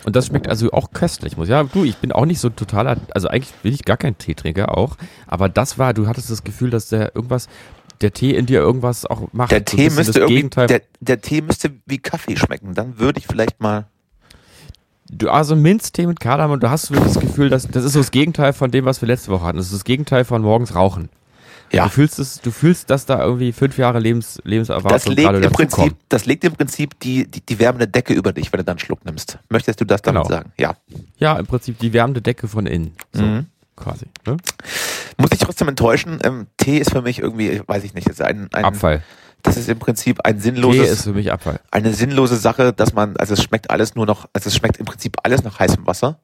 Und 0.04 0.16
das 0.16 0.26
schmeckt 0.26 0.48
also 0.48 0.70
auch 0.72 0.90
köstlich, 0.92 1.36
muss. 1.36 1.48
Ja, 1.48 1.64
du, 1.64 1.84
ich 1.84 1.96
bin 1.96 2.12
auch 2.12 2.26
nicht 2.26 2.38
so 2.38 2.50
totaler, 2.50 2.98
also 3.14 3.28
eigentlich 3.28 3.54
bin 3.62 3.72
ich 3.72 3.84
gar 3.84 3.96
kein 3.96 4.18
Teetrinker 4.18 4.76
auch, 4.76 4.96
aber 5.26 5.48
das 5.48 5.78
war, 5.78 5.94
du 5.94 6.06
hattest 6.06 6.30
das 6.30 6.44
Gefühl, 6.44 6.70
dass 6.70 6.88
der 6.88 7.14
irgendwas, 7.14 7.48
der 8.02 8.12
Tee 8.12 8.32
in 8.34 8.44
dir 8.44 8.60
irgendwas 8.60 9.06
auch 9.06 9.32
macht. 9.32 9.50
Der 9.50 9.60
So 9.60 9.76
Tee 9.76 9.84
bisschen 9.84 9.96
müsste 9.96 10.20
irgendwie, 10.20 10.66
der, 10.66 10.82
der 11.00 11.20
Tee 11.22 11.40
müsste 11.40 11.72
wie 11.86 11.98
Kaffee 11.98 12.36
schmecken. 12.36 12.74
Dann 12.74 12.98
würde 12.98 13.18
ich 13.18 13.26
vielleicht 13.26 13.60
mal. 13.60 13.86
du, 15.08 15.30
also 15.30 15.56
Minztee 15.56 16.06
mit 16.06 16.20
Kardamom, 16.20 16.60
du 16.60 16.68
hast 16.68 16.90
wirklich 16.90 17.14
das 17.14 17.20
Gefühl, 17.20 17.48
dass 17.48 17.66
das 17.68 17.84
ist 17.84 17.92
so 17.94 18.00
das 18.00 18.10
Gegenteil 18.10 18.52
von 18.52 18.70
dem, 18.70 18.84
was 18.84 19.00
wir 19.00 19.06
letzte 19.06 19.30
Woche 19.30 19.44
hatten. 19.44 19.56
Das 19.56 19.66
ist 19.66 19.74
das 19.74 19.84
Gegenteil 19.84 20.24
von 20.24 20.42
morgens 20.42 20.74
rauchen. 20.74 21.08
Ja, 21.74 21.84
Du 21.84 21.90
fühlst 21.90 22.18
es, 22.18 22.40
du 22.40 22.50
fühlst, 22.50 22.90
dass 22.90 23.06
da 23.06 23.22
irgendwie 23.22 23.52
fünf 23.52 23.76
Jahre 23.78 23.98
Lebens, 23.98 24.40
Lebenserfahrung 24.44 24.88
das 24.90 25.06
legt 25.06 25.20
gerade 25.22 25.38
im 25.38 25.52
Prinzip, 25.52 25.70
dazukommen. 25.70 25.96
das 26.08 26.24
legt 26.26 26.44
im 26.44 26.52
Prinzip 26.52 26.98
die, 27.00 27.30
die, 27.30 27.40
die 27.40 27.58
wärmende 27.58 27.88
Decke 27.88 28.14
über 28.14 28.32
dich, 28.32 28.52
wenn 28.52 28.58
du 28.58 28.64
dann 28.64 28.74
einen 28.74 28.78
Schluck 28.80 29.04
nimmst. 29.04 29.38
Möchtest 29.50 29.80
du 29.80 29.84
das 29.84 30.02
damit 30.02 30.22
Genau. 30.22 30.34
sagen? 30.36 30.52
Ja. 30.58 30.74
Ja, 31.18 31.38
im 31.38 31.46
Prinzip 31.46 31.78
die 31.78 31.92
wärmende 31.92 32.22
Decke 32.22 32.48
von 32.48 32.66
innen. 32.66 32.94
So, 33.12 33.22
Mhm. 33.22 33.46
quasi. 33.76 34.06
Ne? 34.26 34.36
Muss 35.16 35.30
ich 35.32 35.38
trotzdem 35.38 35.68
enttäuschen. 35.68 36.18
Ähm, 36.24 36.46
Tee 36.56 36.78
ist 36.78 36.90
für 36.90 37.02
mich 37.02 37.18
irgendwie, 37.20 37.60
weiß 37.66 37.84
ich 37.84 37.94
nicht, 37.94 38.08
ist 38.08 38.20
ein, 38.22 38.48
ein 38.52 38.64
Abfall. 38.64 39.02
das 39.42 39.56
ist 39.56 39.68
im 39.68 39.78
Prinzip 39.78 40.20
ein 40.24 40.36
Tee 40.36 40.42
sinnloses, 40.42 40.90
ist 40.90 41.02
für 41.04 41.12
mich 41.12 41.30
Abfall. 41.32 41.60
eine 41.70 41.92
sinnlose 41.94 42.36
Sache, 42.36 42.72
dass 42.72 42.92
man, 42.94 43.16
also 43.16 43.34
es 43.34 43.42
schmeckt 43.42 43.70
alles 43.70 43.94
nur 43.94 44.06
noch, 44.06 44.26
also 44.32 44.48
es 44.48 44.56
schmeckt 44.56 44.78
im 44.78 44.86
Prinzip 44.86 45.16
alles 45.22 45.44
nach 45.44 45.58
heißem 45.58 45.86
Wasser. 45.86 46.18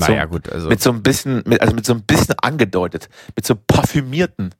Mit 0.00 0.08
naja, 0.08 0.22
so, 0.22 0.28
gut, 0.28 0.48
also. 0.50 0.68
mit 0.68 0.82
so 0.82 0.90
ein 0.90 1.02
bisschen, 1.02 1.42
mit, 1.46 1.60
also 1.60 1.74
mit 1.74 1.86
so 1.86 1.94
ein 1.94 2.02
bisschen 2.02 2.34
angedeutet, 2.42 3.08
mit 3.36 3.46
so 3.46 3.54
parfümierten 3.54 4.54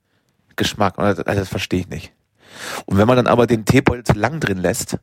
Geschmack. 0.55 0.97
Also, 0.97 1.23
das 1.23 1.49
verstehe 1.49 1.81
ich 1.81 1.89
nicht. 1.89 2.13
Und 2.85 2.97
wenn 2.97 3.07
man 3.07 3.17
dann 3.17 3.27
aber 3.27 3.47
den 3.47 3.65
Teebeutel 3.65 4.03
zu 4.03 4.13
lang 4.13 4.39
drin 4.39 4.57
lässt, 4.57 4.97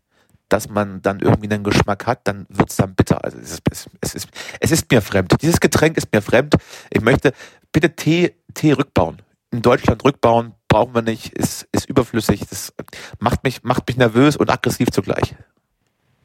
dass 0.49 0.69
man 0.69 1.01
dann 1.01 1.21
irgendwie 1.21 1.51
einen 1.51 1.65
Geschmack 1.65 2.07
hat, 2.07 2.21
dann 2.25 2.47
wird's 2.49 2.77
dann 2.77 2.95
bitter. 2.95 3.25
Also 3.25 3.39
es 3.39 3.53
ist, 3.53 3.63
es, 3.71 3.87
es, 4.01 4.15
ist, 4.15 4.29
es 4.61 4.71
ist 4.71 4.91
mir 4.91 5.01
fremd. 5.01 5.35
Dieses 5.41 5.61
Getränk 5.61 5.97
ist 5.97 6.13
mir 6.13 6.21
fremd. 6.21 6.57
Ich 6.91 7.01
möchte 7.01 7.33
bitte 7.73 7.95
Tee, 7.95 8.35
Tee 8.53 8.73
rückbauen. 8.73 9.23
In 9.51 9.63
Deutschland 9.63 10.05
rückbauen 10.05 10.55
brauchen 10.69 10.95
wir 10.95 11.03
nicht, 11.03 11.33
ist, 11.33 11.69
ist 11.73 11.89
überflüssig. 11.89 12.47
Das 12.49 12.73
macht 13.19 13.45
mich, 13.45 13.63
macht 13.63 13.87
mich 13.89 13.97
nervös 13.97 14.37
und 14.37 14.51
aggressiv 14.51 14.91
zugleich. 14.91 15.35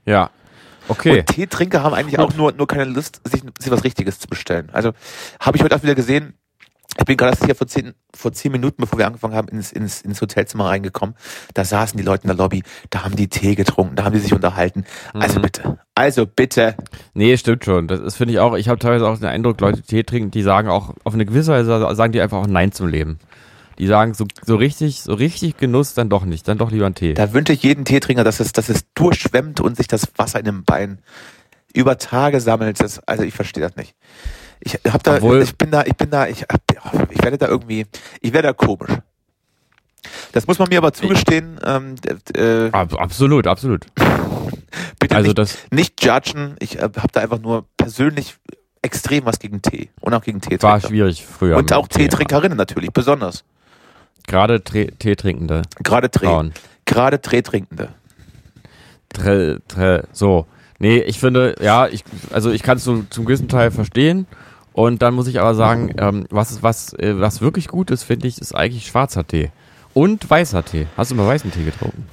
ja. 0.06 0.30
Okay. 0.88 1.20
Und 1.20 1.26
Teetrinker 1.28 1.84
haben 1.84 1.94
eigentlich 1.94 2.20
auch 2.20 2.34
nur, 2.36 2.52
nur 2.54 2.68
keine 2.68 2.86
Lust, 2.86 3.22
sich, 3.26 3.42
sich 3.60 3.72
was 3.72 3.84
Richtiges 3.84 4.20
zu 4.20 4.28
bestellen. 4.28 4.70
Also 4.72 4.92
habe 5.40 5.58
ich 5.58 5.64
heute 5.64 5.76
auch 5.76 5.84
wieder 5.84 5.96
gesehen, 5.96 6.34
Ich 7.00 7.06
bin 7.06 7.16
gerade 7.18 7.38
hier 7.46 7.54
vor 7.54 7.68
zehn, 7.68 7.94
vor 8.16 8.32
zehn 8.32 8.52
Minuten, 8.52 8.78
bevor 8.82 8.98
wir 8.98 9.06
angefangen 9.06 9.36
haben, 9.36 9.50
ins, 9.50 9.72
ins, 9.72 10.02
ins 10.02 10.20
Hotelzimmer 10.20 10.66
reingekommen. 10.68 11.16
Da 11.54 11.64
saßen 11.64 11.96
die 11.98 12.04
Leute 12.04 12.24
in 12.24 12.30
der 12.30 12.38
Lobby, 12.38 12.64
da 12.90 13.04
haben 13.04 13.16
die 13.16 13.28
Tee 13.28 13.54
getrunken, 13.56 13.96
da 13.96 14.04
haben 14.06 14.14
die 14.14 14.20
sich 14.20 14.34
unterhalten. 14.34 14.86
Also 15.14 15.38
Mhm. 15.38 15.44
bitte, 15.44 15.78
also 15.94 16.26
bitte. 16.26 16.76
Nee, 17.14 17.38
stimmt 17.38 17.66
schon. 17.66 17.88
Das 17.88 18.00
ist, 18.00 18.16
finde 18.16 18.34
ich 18.34 18.40
auch, 18.40 18.56
ich 18.56 18.68
habe 18.70 18.80
teilweise 18.80 19.08
auch 19.08 19.18
den 19.20 19.28
Eindruck, 19.28 19.62
Leute, 19.62 19.82
die 19.82 19.88
Tee 19.88 20.04
trinken, 20.04 20.32
die 20.32 20.42
sagen 20.42 20.70
auch, 20.70 20.96
auf 21.04 21.14
eine 21.14 21.26
gewisse 21.26 21.52
Weise 21.52 21.96
sagen 21.96 22.14
die 22.14 22.22
einfach 22.22 22.38
auch 22.40 22.48
Nein 22.48 22.72
zum 22.72 22.88
Leben. 22.88 23.20
Die 23.78 23.88
sagen, 23.88 24.14
so, 24.16 24.26
so 24.44 24.56
richtig, 24.56 25.02
so 25.02 25.14
richtig 25.14 25.58
Genuss 25.58 25.94
dann 25.94 26.10
doch 26.10 26.26
nicht, 26.26 26.48
dann 26.48 26.58
doch 26.58 26.72
lieber 26.72 26.88
einen 26.88 26.96
Tee. 26.96 27.14
Da 27.14 27.34
wünsche 27.34 27.54
ich 27.54 27.62
jeden 27.64 27.86
Teetrinker, 27.86 28.24
dass 28.24 28.40
es, 28.40 28.52
dass 28.52 28.70
es 28.70 28.86
durchschwemmt 28.96 29.60
und 29.60 29.78
sich 29.78 29.88
das 29.88 30.08
Wasser 30.18 30.40
in 30.40 30.46
den 30.46 30.64
Beinen 30.64 31.00
über 31.74 31.98
Tage 32.00 32.42
sammelt. 32.42 32.80
Das, 32.82 33.00
also 33.08 33.24
ich 33.24 33.34
verstehe 33.36 33.64
das 33.64 33.76
nicht. 33.76 33.96
Ich 34.60 34.80
hab 34.92 35.04
da, 35.04 35.18
Obwohl- 35.18 35.44
ich 35.44 35.56
bin 35.56 35.70
da, 35.70 35.84
ich 35.84 35.96
bin 35.96 36.10
da, 36.10 36.28
ich, 36.28 36.46
ich 37.12 37.24
werde 37.24 37.38
da 37.38 37.48
irgendwie, 37.48 37.86
ich 38.22 38.34
werde 38.34 38.48
da 38.48 38.54
komisch. 38.54 38.92
Das 40.32 40.48
muss 40.48 40.58
man 40.58 40.70
mir 40.70 40.78
aber 40.80 40.94
zugestehen. 40.94 41.60
Ähm, 41.64 41.96
äh, 42.36 42.70
Ab, 42.72 42.94
absolut, 43.00 43.46
absolut. 43.46 43.86
bitte 45.00 45.16
Also 45.16 45.28
nicht, 45.28 45.38
das 45.38 45.58
nicht 45.72 46.04
judgen. 46.04 46.56
Ich 46.60 46.78
äh, 46.78 46.82
habe 46.82 47.08
da 47.12 47.22
einfach 47.22 47.40
nur 47.40 47.66
persönlich 47.78 48.36
extrem 48.82 49.26
was 49.26 49.38
gegen 49.40 49.62
Tee 49.62 49.90
und 50.00 50.14
auch 50.14 50.22
gegen 50.24 50.40
war 50.42 50.50
Teetrinker. 50.50 50.88
schwierig 50.88 51.26
früher. 51.26 51.58
Und 51.58 51.74
auch 51.74 51.88
Tee. 51.88 52.00
Teetrinkerinnen 52.08 52.58
natürlich, 52.58 52.92
besonders. 52.92 53.44
Gerade 54.28 54.62
Teetrinkende 54.62 55.64
Gerade 55.84 56.10
Tee, 56.12 56.52
gerade 56.86 57.20
Teetrinkende. 57.22 57.90
Tre, 59.10 59.60
tre, 59.68 60.04
so. 60.12 60.46
Nee, 60.80 61.00
ich 61.00 61.20
finde, 61.20 61.56
ja, 61.60 61.88
ich, 61.88 62.04
also 62.32 62.52
ich 62.52 62.62
kann 62.62 62.78
es 62.78 62.84
so 62.84 63.04
zum 63.10 63.26
gewissen 63.26 63.48
Teil 63.48 63.72
verstehen. 63.72 64.28
Und 64.74 65.02
dann 65.02 65.16
muss 65.16 65.26
ich 65.28 65.40
aber 65.40 65.56
sagen, 65.56 65.96
ähm, 65.98 66.28
was, 66.30 66.62
was, 66.62 66.94
äh, 66.94 67.20
was 67.20 67.42
wirklich 67.42 67.68
gut 67.68 67.90
ist, 67.90 68.04
finde 68.04 68.28
ich, 68.28 68.40
ist 68.40 68.54
eigentlich 68.54 68.86
schwarzer 68.86 69.26
Tee. 69.26 69.50
Und 69.96 70.30
weißer 70.30 70.64
Tee. 70.64 70.86
Hast 70.96 71.10
du 71.10 71.16
mal 71.16 71.26
weißen 71.26 71.52
Tee 71.52 71.64
getrunken? 71.64 72.08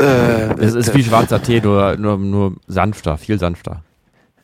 Äh, 0.00 0.54
Es 0.58 0.74
ist 0.74 0.92
wie 0.94 1.04
schwarzer 1.04 1.40
Tee, 1.40 1.60
nur, 1.60 1.96
nur, 1.96 2.18
nur 2.18 2.56
sanfter, 2.66 3.16
viel 3.16 3.38
sanfter. 3.38 3.84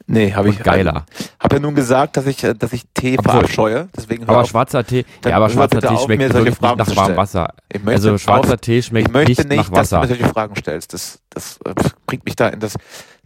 Nee, 0.08 0.32
habe 0.34 0.48
ich 0.48 0.58
geiler. 0.62 1.06
Habe 1.38 1.56
ja 1.56 1.60
nun 1.60 1.74
gesagt, 1.76 2.16
dass 2.16 2.26
ich, 2.26 2.42
äh, 2.42 2.54
dass 2.54 2.72
ich 2.72 2.84
Tee 2.94 3.16
Obwohl- 3.18 3.32
verabscheue. 3.32 3.88
Deswegen 3.96 4.24
Aber 4.28 4.40
auf. 4.40 4.48
schwarzer 4.48 4.84
Tee, 4.84 5.04
ja, 5.24 5.36
aber 5.36 5.48
schwarzer 5.48 5.80
Tee 5.80 5.86
auf, 5.86 6.02
schmeckt 6.04 6.18
mir 6.22 6.26
solche 6.32 6.46
wirklich 6.46 6.50
nicht 6.50 6.58
Fragen 6.60 6.78
nach 6.78 6.96
warmem. 6.96 7.16
Wasser. 7.16 7.54
Ich 7.72 7.82
möchte 7.84 7.90
Also 8.08 8.18
schwarzer 8.18 8.54
auf- 8.54 8.60
Tee 8.60 8.82
schmeckt 8.82 9.08
ich 9.08 9.12
möchte 9.14 9.30
nicht, 9.30 9.48
nicht, 9.48 9.56
nach 9.58 9.68
dass 9.70 9.90
du 9.90 9.96
Wasser. 9.96 10.00
mir 10.00 10.06
solche 10.08 10.28
Fragen 10.32 10.56
stellst. 10.56 10.92
Das, 10.92 11.20
das 11.30 11.58
äh, 11.64 11.74
bringt 12.06 12.24
mich 12.24 12.34
da 12.36 12.48
in 12.48 12.58
das, 12.60 12.74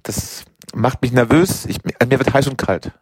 das 0.03 0.45
macht 0.75 1.01
mich 1.01 1.13
nervös. 1.13 1.65
Ich, 1.67 1.79
mir 1.85 2.19
wird 2.19 2.35
heiß 2.35 2.47
und 2.49 2.59
kalt. 2.59 2.93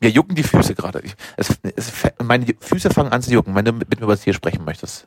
Mir 0.00 0.10
jucken 0.10 0.34
die 0.34 0.42
Füße 0.42 0.74
gerade. 0.74 1.00
Ich- 1.00 1.14
Es, 1.36 1.48
es, 1.76 1.92
meine 2.22 2.46
Füße 2.60 2.90
fangen 2.90 3.12
an 3.12 3.22
zu 3.22 3.30
jucken, 3.30 3.54
wenn 3.54 3.64
du 3.64 3.72
mit 3.72 3.88
mir 3.90 4.02
über 4.02 4.12
das 4.12 4.22
hier 4.24 4.34
sprechen 4.34 4.64
möchtest. 4.64 5.06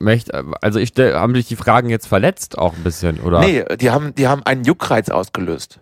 Möcht, 0.00 0.32
also 0.32 0.78
ich 0.78 0.92
haben 0.96 1.34
dich 1.34 1.48
die 1.48 1.56
Fragen 1.56 1.88
jetzt 1.90 2.06
verletzt 2.06 2.56
auch 2.56 2.72
ein 2.74 2.84
bisschen, 2.84 3.18
oder? 3.20 3.40
Nee, 3.40 3.64
die 3.80 3.90
haben, 3.90 4.14
die 4.14 4.28
haben 4.28 4.44
einen 4.44 4.62
Juckreiz 4.64 5.08
ausgelöst. 5.08 5.80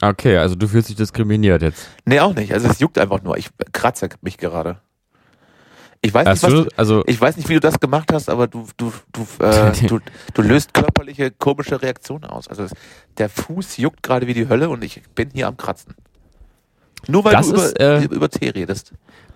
Okay, 0.00 0.36
also 0.36 0.54
du 0.54 0.68
fühlst 0.68 0.88
dich 0.88 0.96
diskriminiert 0.96 1.62
jetzt. 1.62 1.88
Nee, 2.04 2.20
auch 2.20 2.34
nicht. 2.34 2.52
Also 2.52 2.68
es 2.68 2.78
juckt 2.78 2.98
einfach 2.98 3.22
nur. 3.22 3.36
Ich 3.36 3.50
kratze 3.72 4.08
mich 4.22 4.38
gerade. 4.38 4.80
Ich 6.00 6.14
weiß 6.14 6.28
nicht, 6.28 6.42
was 6.44 6.50
du, 6.50 6.68
also 6.76 7.02
Ich 7.06 7.20
weiß 7.20 7.36
nicht, 7.36 7.48
wie 7.48 7.54
du 7.54 7.60
das 7.60 7.80
gemacht 7.80 8.12
hast, 8.12 8.30
aber 8.30 8.46
du, 8.46 8.66
du, 8.76 8.92
du, 9.12 9.26
äh, 9.44 9.72
du, 9.88 9.98
du 10.32 10.42
löst 10.42 10.72
körperliche 10.72 11.32
komische 11.32 11.82
Reaktionen 11.82 12.24
aus. 12.24 12.46
Also 12.46 12.62
es, 12.64 12.72
der 13.18 13.28
Fuß 13.28 13.78
juckt 13.78 14.02
gerade 14.04 14.28
wie 14.28 14.34
die 14.34 14.48
Hölle 14.48 14.68
und 14.68 14.84
ich 14.84 15.02
bin 15.16 15.30
hier 15.32 15.48
am 15.48 15.56
Kratzen. 15.56 15.94
Nur 17.08 17.24
weil 17.24 17.32
Das 17.32 17.48
du 17.48 17.54
über, 17.54 17.64
ist, 17.64 17.80
äh, 17.80 18.04
über 18.04 18.28
Tee 18.28 18.50
redest. 18.50 18.92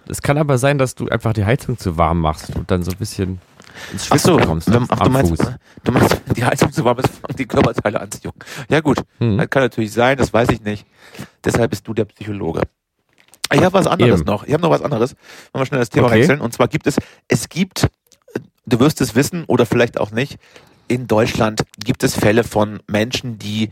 es 0.09 0.23
kann 0.23 0.39
aber 0.39 0.59
sein, 0.59 0.79
dass 0.79 0.95
du 0.95 1.09
einfach 1.09 1.33
die 1.33 1.45
Heizung 1.45 1.79
zu 1.79 1.97
warm 1.97 2.21
machst 2.21 2.55
und 2.55 2.71
dann 2.71 2.85
so 2.85 2.93
ein 2.93 2.99
bisschen 2.99 3.41
ins 3.93 4.09
Ach 4.11 4.19
so, 4.19 4.33
Schwitzen 4.35 4.47
kommst 4.49 4.73
wenn- 4.73 4.87
ach, 4.89 5.01
du 5.01 5.11
meinst, 5.11 5.45
du 5.85 5.93
meinst, 5.93 6.21
die 6.37 6.45
Heizung 6.45 6.73
zu 6.73 6.85
warm 6.85 6.99
ist, 6.99 7.09
fangen 7.09 7.37
die 7.39 7.47
Körperteile 7.47 8.01
an 8.01 8.11
zu 8.11 8.19
jucken. 8.23 8.41
Ja 8.69 8.81
gut, 8.81 8.99
Hm. 9.19 9.39
das 9.39 9.51
kann 9.51 9.63
natürlich 9.63 9.93
sein, 9.93 10.17
das 10.19 10.33
weiß 10.33 10.49
ich 10.51 10.61
nicht. 10.63 10.87
Deshalb 11.45 11.71
bist 11.71 11.87
du 11.87 11.95
der 11.95 12.05
Psychologe. 12.07 12.63
Ich 13.53 13.63
habe 13.63 13.75
was 13.75 13.87
anderes 13.87 14.21
Eben. 14.21 14.27
noch. 14.27 14.45
Ich 14.45 14.53
habe 14.55 14.63
noch 14.63 14.71
was 14.71 14.81
anderes. 14.83 15.15
Wollen 15.53 15.63
wir 15.63 15.67
schnell 15.67 15.81
das 15.81 15.91
Thema 15.91 16.07
Okay. 16.07 16.21
wechseln. 16.21 16.41
Und 16.41 16.55
zwar 16.55 16.69
gibt 16.69 16.87
es, 16.87 16.97
es 17.29 17.49
gibt, 17.51 17.87
du 18.65 18.81
wirst 18.81 19.01
es 19.03 19.15
wissen 19.15 19.45
oder 19.47 19.67
vielleicht 19.67 20.01
auch 20.01 20.11
nicht, 20.11 20.39
in 20.89 21.07
Deutschland 21.07 21.63
gibt 21.83 22.03
es 22.03 22.15
Fälle 22.15 22.45
von 22.45 22.81
Menschen, 22.87 23.39
die 23.39 23.69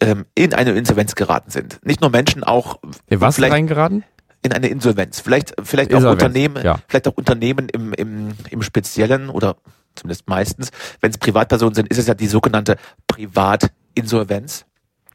ähm, 0.00 0.26
in 0.34 0.54
eine 0.54 0.72
Insolvenz 0.72 1.14
geraten 1.16 1.50
sind. 1.50 1.80
Nicht 1.84 2.00
nur 2.02 2.10
Menschen, 2.10 2.44
auch 2.44 2.78
In 3.08 3.20
was 3.20 3.40
reingeraten? 3.40 4.04
In 4.42 4.52
eine 4.52 4.68
Insolvenz. 4.68 5.20
Vielleicht, 5.20 5.54
vielleicht 5.62 5.92
auch 5.92 5.98
Insolvenz, 5.98 6.22
Unternehmen, 6.22 6.64
ja. 6.64 6.78
vielleicht 6.88 7.08
auch 7.08 7.14
Unternehmen 7.14 7.68
im, 7.68 7.92
im, 7.92 8.34
im 8.50 8.62
Speziellen 8.62 9.28
oder 9.28 9.56
zumindest 9.94 10.28
meistens. 10.28 10.70
Wenn 11.00 11.10
es 11.10 11.18
Privatpersonen 11.18 11.74
sind, 11.74 11.88
ist 11.88 11.98
es 11.98 12.06
ja 12.06 12.14
die 12.14 12.26
sogenannte 12.26 12.76
Privatinsolvenz. 13.06 14.66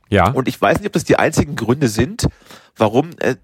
Ja. 0.09 0.31
Und 0.31 0.47
ich 0.47 0.59
weiß 0.59 0.79
nicht, 0.79 0.87
ob 0.87 0.93
das 0.93 1.03
die 1.05 1.17
einzigen 1.17 1.55
Gründe 1.55 1.87
sind, 1.87 2.27
warum 2.75 3.11
äh, 3.19 3.35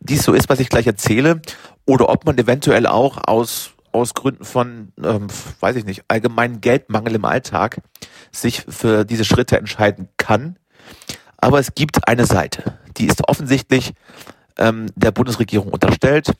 dies 0.00 0.22
so 0.22 0.32
ist, 0.32 0.48
was 0.48 0.60
ich 0.60 0.68
gleich 0.68 0.86
erzähle, 0.86 1.40
oder 1.86 2.08
ob 2.08 2.26
man 2.26 2.36
eventuell 2.38 2.86
auch 2.86 3.18
aus 3.24 3.72
aus 3.92 4.14
Gründen 4.14 4.44
von, 4.44 4.92
ähm, 5.02 5.26
weiß 5.60 5.76
ich 5.76 5.84
nicht, 5.84 6.04
allgemeinen 6.08 6.60
Geldmangel 6.60 7.14
im 7.16 7.24
Alltag 7.24 7.80
sich 8.30 8.64
für 8.68 9.04
diese 9.04 9.24
Schritte 9.24 9.58
entscheiden 9.58 10.08
kann. 10.16 10.56
Aber 11.36 11.58
es 11.58 11.74
gibt 11.74 12.06
eine 12.06 12.26
Seite, 12.26 12.78
die 12.96 13.06
ist 13.06 13.28
offensichtlich 13.28 13.94
ähm, 14.60 14.86
der 14.94 15.10
Bundesregierung 15.10 15.68
unterstellt 15.68 16.32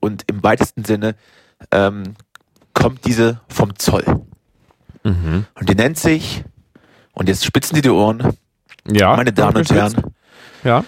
und 0.00 0.24
im 0.28 0.42
weitesten 0.42 0.84
Sinne 0.84 1.14
ähm, 1.70 2.14
kommt 2.72 3.04
diese 3.04 3.40
vom 3.48 3.78
Zoll. 3.78 4.04
Mhm. 5.02 5.44
Und 5.54 5.68
die 5.68 5.74
nennt 5.74 5.98
sich, 5.98 6.44
und 7.12 7.28
jetzt 7.28 7.44
spitzen 7.44 7.76
die 7.76 7.82
die 7.82 7.90
Ohren, 7.90 8.32
Ja. 8.90 9.16
meine 9.16 9.32
Damen 9.32 9.56
und 9.58 9.70
Herren, 9.70 10.14
Ja. 10.62 10.84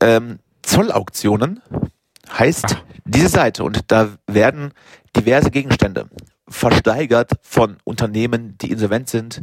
Ähm, 0.00 0.38
Zollauktionen 0.62 1.60
heißt 2.38 2.76
diese 3.04 3.28
Seite 3.28 3.64
und 3.64 3.90
da 3.90 4.10
werden 4.26 4.72
diverse 5.16 5.50
Gegenstände 5.50 6.08
versteigert 6.48 7.32
von 7.42 7.78
Unternehmen, 7.84 8.56
die 8.58 8.70
insolvent 8.70 9.08
sind, 9.08 9.42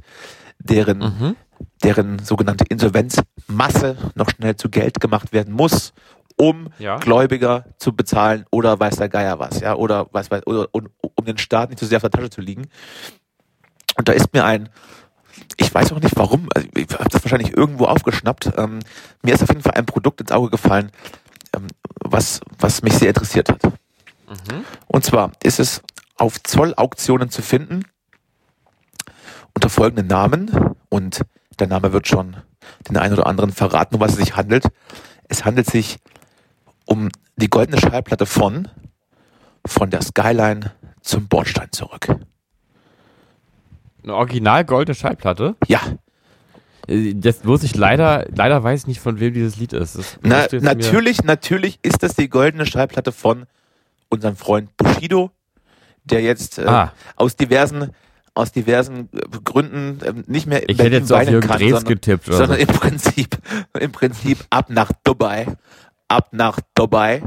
deren, 0.60 1.00
Mhm. 1.00 1.36
deren 1.84 2.20
sogenannte 2.20 2.66
Insolvenzmasse 2.70 3.98
noch 4.16 4.30
schnell 4.30 4.56
zu 4.56 4.70
Geld 4.70 5.00
gemacht 5.02 5.34
werden 5.34 5.54
muss, 5.54 5.94
um 6.40 6.70
Ja. 6.80 6.98
Gläubiger 6.98 7.66
zu 7.78 7.94
bezahlen 7.94 8.46
oder 8.50 8.80
weiß 8.80 8.96
der 8.96 9.10
Geier 9.10 9.40
was, 9.40 9.60
ja, 9.60 9.76
oder 9.76 10.08
was 10.12 10.32
weiß, 10.32 10.48
oder 10.48 10.70
um, 10.72 10.88
um 11.02 11.26
den 11.26 11.38
Staat 11.38 11.70
nicht 11.70 11.80
zu 11.80 11.86
sehr 11.86 11.98
auf 11.98 12.02
der 12.02 12.12
Tasche 12.12 12.30
zu 12.30 12.42
liegen. 12.42 12.68
Und 13.98 14.08
da 14.08 14.14
ist 14.14 14.34
mir 14.34 14.46
ein, 14.46 14.70
ich 15.58 15.74
weiß 15.74 15.92
auch 15.92 16.00
nicht 16.00 16.16
warum, 16.16 16.48
also 16.56 16.68
ich 16.76 16.88
habe 16.94 17.10
das 17.10 17.24
wahrscheinlich 17.24 17.56
irgendwo 17.58 17.86
aufgeschnappt. 17.86 18.54
Ähm, 18.58 18.80
mir 19.22 19.34
ist 19.34 19.44
auf 19.44 19.50
jeden 19.50 19.62
Fall 19.62 19.74
ein 19.74 19.86
Produkt 19.86 20.22
ins 20.22 20.32
Auge 20.32 20.50
gefallen, 20.50 20.92
ähm, 21.54 21.68
was, 22.00 22.40
was 22.58 22.82
mich 22.84 22.94
sehr 22.94 23.10
interessiert 23.10 23.50
hat. 23.50 23.62
Und 24.88 25.04
zwar 25.04 25.32
ist 25.44 25.60
es 25.60 25.82
auf 26.16 26.42
Zollauktionen 26.44 27.30
zu 27.30 27.42
finden 27.42 27.84
unter 29.54 29.70
folgenden 29.70 30.08
Namen 30.08 30.76
und 30.88 31.22
der 31.60 31.68
Name 31.68 31.92
wird 31.92 32.08
schon 32.08 32.38
den 32.88 32.96
einen 32.96 33.14
oder 33.14 33.28
anderen 33.28 33.52
verraten, 33.52 33.96
um 33.96 34.02
was 34.02 34.12
es 34.12 34.18
sich 34.20 34.38
handelt. 34.38 34.66
Es 35.28 35.44
handelt 35.44 35.70
sich 35.70 35.98
um 36.90 37.10
die 37.36 37.50
goldene 37.50 37.80
Schallplatte 37.80 38.26
von 38.26 38.68
von 39.66 39.90
der 39.90 40.02
Skyline 40.02 40.72
zum 41.02 41.28
Bordstein 41.28 41.72
zurück. 41.72 42.08
Eine 44.04 44.16
original 44.16 44.66
goldene 44.66 44.96
Schallplatte. 44.96 45.56
Ja, 45.68 45.82
Äh, 46.88 47.14
Das 47.16 47.44
muss 47.44 47.64
ich 47.64 47.76
leider, 47.76 48.26
leider 48.34 48.64
weiß 48.64 48.82
ich 48.82 48.88
nicht, 48.88 49.00
von 49.02 49.20
wem 49.20 49.34
dieses 49.34 49.58
Lied 49.58 49.74
ist. 49.74 49.98
Das 49.98 50.18
Na, 50.24 50.48
mir- 50.52 50.62
natürlich, 50.62 51.24
natürlich 51.24 51.78
ist 51.84 52.02
das 52.04 52.16
die 52.16 52.30
goldene 52.30 52.66
Schallplatte 52.66 53.12
von 53.12 53.46
unserem 54.10 54.36
Freund 54.36 54.76
Bushido, 54.78 55.30
der 56.04 56.22
jetzt 56.22 56.58
äh, 56.58 56.66
Ah. 56.66 56.94
aus 57.16 57.36
diversen 57.36 57.92
aus 58.34 58.52
diversen 58.54 59.10
äh, 59.14 59.20
Gründen 59.44 60.00
ähm, 60.06 60.24
nicht 60.28 60.48
mehr 60.48 60.64
in 60.64 60.70
Ich 60.76 60.80
hätte 60.80 60.96
jetzt 60.96 61.12
auf 61.12 61.28
Jürgen 61.30 61.48
kann, 61.48 61.60
Drews 61.60 61.72
sondern, 61.72 61.86
getippt. 61.94 62.28
Oder 62.30 62.38
sondern 62.38 62.58
so. 62.58 62.62
im 62.62 62.68
Prinzip 62.74 63.38
im 63.80 63.92
Prinzip 63.92 64.46
ab 64.50 64.70
nach 64.70 64.92
Dubai, 65.04 65.46
ab 66.10 66.30
nach 66.32 66.60
Dubai 66.76 67.24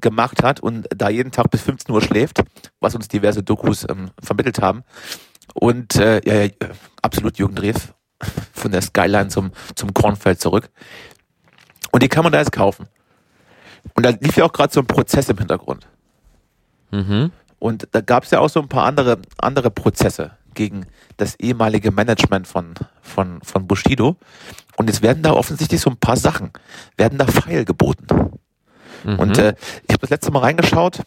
gemacht 0.00 0.42
hat 0.42 0.60
und 0.60 0.86
da 0.94 1.08
jeden 1.08 1.32
Tag 1.32 1.50
bis 1.50 1.62
15 1.62 1.94
Uhr 1.94 2.02
schläft, 2.02 2.42
was 2.80 2.94
uns 2.94 3.08
diverse 3.08 3.42
Dokus 3.42 3.86
ähm, 3.88 4.10
vermittelt 4.22 4.60
haben. 4.60 4.84
Und 5.54 5.96
äh, 5.96 6.20
ja, 6.24 6.34
ja, 6.34 6.42
äh, 6.44 6.52
absolut 7.02 7.38
Jürgen 7.38 7.56
Drews 7.56 7.94
von 8.52 8.70
der 8.70 8.82
Skyline 8.82 9.28
zum, 9.28 9.52
zum 9.74 9.94
Kornfeld 9.94 10.40
zurück. 10.40 10.70
Und 11.90 12.02
die 12.02 12.08
kann 12.08 12.22
man 12.22 12.32
da 12.32 12.38
jetzt 12.38 12.52
kaufen. 12.52 12.86
Und 13.94 14.04
da 14.04 14.10
lief 14.10 14.36
ja 14.36 14.44
auch 14.44 14.52
gerade 14.52 14.72
so 14.72 14.80
ein 14.80 14.86
Prozess 14.86 15.28
im 15.28 15.38
Hintergrund. 15.38 15.88
Mhm. 16.90 17.32
Und 17.58 17.88
da 17.92 18.00
gab 18.00 18.24
es 18.24 18.30
ja 18.30 18.40
auch 18.40 18.50
so 18.50 18.60
ein 18.60 18.68
paar 18.68 18.84
andere, 18.84 19.18
andere 19.38 19.70
Prozesse 19.70 20.32
gegen 20.54 20.86
das 21.16 21.34
ehemalige 21.36 21.90
Management 21.90 22.46
von, 22.46 22.74
von, 23.02 23.40
von 23.42 23.66
Bushido. 23.66 24.16
Und 24.76 24.88
jetzt 24.88 25.02
werden 25.02 25.22
da 25.22 25.32
offensichtlich 25.32 25.80
so 25.80 25.90
ein 25.90 25.96
paar 25.96 26.16
Sachen, 26.16 26.50
werden 26.96 27.18
da 27.18 27.26
feil 27.26 27.64
geboten. 27.64 28.06
Mhm. 29.04 29.18
Und 29.18 29.38
äh, 29.38 29.54
ich 29.86 29.92
habe 29.92 30.00
das 30.00 30.10
letzte 30.10 30.30
Mal 30.30 30.40
reingeschaut 30.40 31.02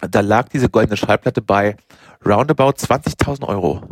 da 0.00 0.20
lag 0.20 0.48
diese 0.48 0.68
goldene 0.68 0.96
Schallplatte 0.96 1.42
bei 1.42 1.76
roundabout 2.24 2.72
20.000 2.72 3.46
Euro. 3.46 3.82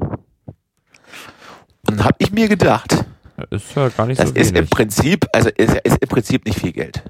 Und 1.87 1.99
dann 1.99 2.05
habe 2.05 2.17
ich 2.19 2.33
mir 2.33 2.49
gedacht, 2.49 3.05
Ist 3.51 3.75
ja 3.75 3.89
gar 3.91 4.07
nicht 4.07 4.21
das 4.21 4.31
so 4.31 4.35
ist 4.35 4.51
im 4.51 4.57
wenig. 4.57 4.71
Prinzip, 4.71 5.27
also 5.33 5.51
ist, 5.51 5.75
ist 5.85 5.99
im 6.01 6.09
Prinzip 6.09 6.45
nicht 6.47 6.59
viel 6.59 6.73
Geld. 6.73 7.03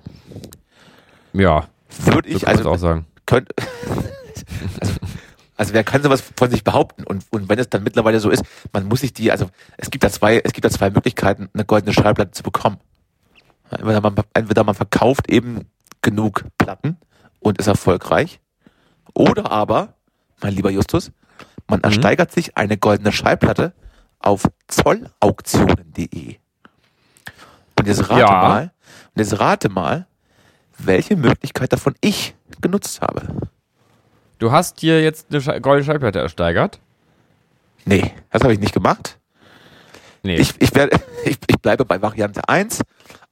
ja, 1.32 1.66
Würde 1.98 2.30
so 2.30 2.36
ich 2.36 2.48
also 2.48 2.70
auch 2.70 2.78
sagen. 2.78 3.06
könnt, 3.26 3.50
also, 4.80 4.94
also 5.56 5.72
wer 5.72 5.84
kann 5.84 6.02
sowas 6.02 6.22
von 6.36 6.50
sich 6.50 6.64
behaupten? 6.64 7.04
Und, 7.04 7.24
und 7.30 7.48
wenn 7.48 7.58
es 7.58 7.68
dann 7.68 7.82
mittlerweile 7.82 8.20
so 8.20 8.30
ist, 8.30 8.42
man 8.72 8.86
muss 8.86 9.00
sich 9.00 9.12
die, 9.12 9.30
also 9.30 9.50
es 9.76 9.90
gibt 9.90 10.04
da 10.04 10.10
zwei, 10.10 10.40
es 10.44 10.52
gibt 10.52 10.64
da 10.64 10.70
zwei 10.70 10.90
Möglichkeiten, 10.90 11.48
eine 11.54 11.64
goldene 11.64 11.92
Schallplatte 11.92 12.32
zu 12.32 12.42
bekommen. 12.42 12.78
Entweder 13.70 14.00
man, 14.00 14.16
entweder 14.34 14.64
man 14.64 14.74
verkauft 14.74 15.28
eben 15.28 15.68
genug 16.02 16.44
Platten 16.58 16.98
und 17.40 17.58
ist 17.58 17.66
erfolgreich, 17.66 18.40
oder 19.14 19.50
aber, 19.50 19.94
mein 20.42 20.54
lieber 20.54 20.70
Justus, 20.70 21.12
man 21.68 21.80
ersteigert 21.82 22.32
sich 22.32 22.56
eine 22.56 22.76
goldene 22.76 23.12
Schallplatte 23.12 23.72
auf 24.18 24.48
zollauktionen.de. 24.68 26.36
Und 27.78 27.86
jetzt 27.86 28.10
rate 28.10 28.20
Ja. 28.20 28.30
mal, 28.30 28.72
und 29.14 29.20
jetzt 29.20 29.38
rate 29.38 29.68
mal, 29.68 30.06
welche 30.78 31.16
Möglichkeit 31.16 31.72
davon 31.72 31.94
ich 32.00 32.34
genutzt 32.60 33.00
habe. 33.00 33.28
Du 34.38 34.52
hast 34.52 34.82
dir 34.82 35.02
jetzt 35.02 35.26
eine 35.32 35.60
goldene 35.60 35.84
Schallplatte 35.84 36.18
ersteigert? 36.18 36.80
Nee, 37.84 38.12
das 38.30 38.42
habe 38.42 38.52
ich 38.52 38.60
nicht 38.60 38.74
gemacht. 38.74 39.18
Nee. 40.22 40.36
Ich, 40.36 40.54
ich, 40.60 40.74
werde, 40.74 40.98
ich, 41.24 41.38
ich 41.46 41.56
bleibe 41.60 41.84
bei 41.84 42.00
Variante 42.02 42.48
1, 42.48 42.80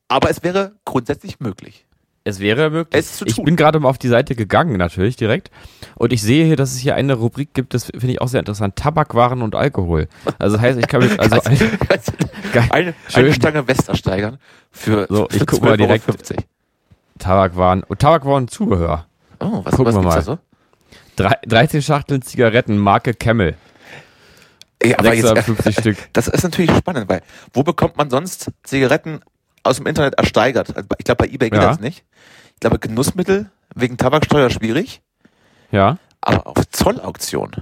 aber 0.08 0.30
es 0.30 0.42
wäre 0.42 0.72
grundsätzlich 0.84 1.40
möglich. 1.40 1.86
Es 2.24 2.38
wäre 2.38 2.70
möglich. 2.70 2.96
Es 2.96 3.20
ich 3.22 3.42
bin 3.42 3.56
gerade 3.56 3.80
mal 3.80 3.88
auf 3.88 3.98
die 3.98 4.06
Seite 4.08 4.36
gegangen, 4.36 4.76
natürlich 4.76 5.16
direkt. 5.16 5.50
Und 5.96 6.12
ich 6.12 6.22
sehe 6.22 6.44
hier, 6.44 6.54
dass 6.54 6.70
es 6.70 6.78
hier 6.78 6.94
eine 6.94 7.14
Rubrik 7.14 7.52
gibt, 7.52 7.74
das 7.74 7.86
finde 7.86 8.10
ich 8.10 8.20
auch 8.20 8.28
sehr 8.28 8.38
interessant. 8.38 8.76
Tabakwaren 8.76 9.42
und 9.42 9.56
Alkohol. 9.56 10.06
Also 10.38 10.60
heißt, 10.60 10.78
ich 10.78 10.86
kann 10.86 11.00
mir 11.00 11.18
also 11.18 11.40
ein, 11.42 11.58
Geil. 12.52 12.68
eine, 12.70 12.94
eine 13.14 13.32
Stange 13.32 13.66
West 13.66 13.88
ersteigern 13.88 14.38
für, 14.70 15.06
So, 15.10 15.26
für 15.28 15.36
ich 15.38 15.46
guck 15.46 15.62
mal 15.62 15.76
direkt. 15.76 16.08
12,50 16.08 16.38
Tabakwaren 17.18 17.82
und 17.82 17.98
Tabakwaren 17.98 18.46
Zubehör. 18.46 19.06
Euro. 19.40 19.56
Oh, 19.58 19.64
was, 19.64 19.74
Gucken 19.74 19.86
was 19.86 19.94
wir 19.96 20.02
mal. 20.02 20.14
da 20.14 20.22
so? 20.22 20.38
Drei, 21.16 21.36
13 21.46 21.82
Schachteln 21.82 22.22
Zigaretten, 22.22 22.78
Marke 22.78 23.14
Camel. 23.14 23.54
Ja, 24.84 24.98
aber 24.98 25.14
jetzt, 25.14 25.26
650 25.28 25.76
Stück. 25.78 25.96
das 26.12 26.28
ist 26.28 26.42
natürlich 26.42 26.74
spannend, 26.76 27.08
weil 27.08 27.22
wo 27.52 27.62
bekommt 27.62 27.96
man 27.96 28.10
sonst 28.10 28.50
Zigaretten 28.64 29.20
aus 29.62 29.76
dem 29.76 29.86
Internet 29.86 30.14
ersteigert? 30.14 30.74
Also 30.76 30.88
Ich 30.98 31.04
glaube, 31.04 31.24
bei 31.26 31.32
eBay 31.32 31.50
geht 31.50 31.60
Ja. 31.62 31.68
das 31.68 31.80
nicht. 31.80 32.04
Ich 32.54 32.60
glaube, 32.60 32.78
Genussmittel 32.78 33.50
wegen 33.74 33.96
Tabaksteuer 33.96 34.50
schwierig, 34.50 35.02
Ja. 35.70 35.98
aber 36.20 36.46
auf 36.46 36.68
Zollauktion. 36.70 37.52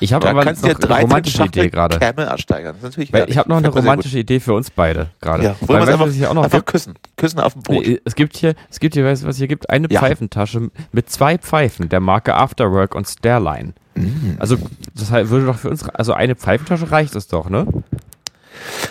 Ich 0.00 0.12
habe 0.12 0.28
aber 0.28 0.44
kannst 0.44 0.62
noch 0.62 0.70
eine 0.70 0.78
13 0.78 1.02
romantische 1.02 1.36
Idee 1.44 1.60
Schachtel 1.60 1.70
gerade. 1.70 1.98
Camel 1.98 2.26
ersteigern. 2.26 2.72
Das 2.74 2.78
ist 2.78 2.82
natürlich 2.84 3.12
Weil 3.12 3.30
ich 3.30 3.38
habe 3.38 3.48
noch 3.48 3.56
eine 3.58 3.68
romantische 3.68 4.18
Idee 4.18 4.40
für 4.40 4.54
uns 4.54 4.70
beide 4.70 5.10
gerade. 5.20 5.44
Ja, 5.44 5.56
wollen 5.60 5.86
wir 5.86 5.92
einfach, 5.92 6.28
auch 6.28 6.34
noch 6.34 6.44
einfach 6.44 6.58
gibt? 6.58 6.66
küssen. 6.66 6.94
Küssen 7.16 7.40
auf 7.40 7.52
dem 7.54 7.62
Boot. 7.62 7.86
Nee, 7.86 8.00
es 8.04 8.14
gibt 8.14 8.36
hier, 8.36 8.54
es 8.70 8.80
gibt 8.80 8.94
hier, 8.94 9.04
weißt 9.04 9.22
du 9.22 9.26
was 9.26 9.36
hier 9.36 9.48
gibt? 9.48 9.70
Eine 9.70 9.88
Ja. 9.90 10.00
Pfeifentasche 10.00 10.70
mit 10.92 11.10
zwei 11.10 11.38
Pfeifen 11.38 11.88
der 11.88 12.00
Marke 12.00 12.34
Afterwork 12.34 12.94
und 12.94 13.06
Stairline. 13.06 13.74
Mhm. 13.94 14.36
Also, 14.38 14.56
das 14.94 15.10
würde 15.30 15.46
doch 15.46 15.58
für 15.58 15.70
uns, 15.70 15.88
also 15.88 16.12
eine 16.12 16.36
Pfeifentasche 16.36 16.90
reicht 16.90 17.14
es 17.16 17.28
doch, 17.28 17.48
ne? 17.48 17.66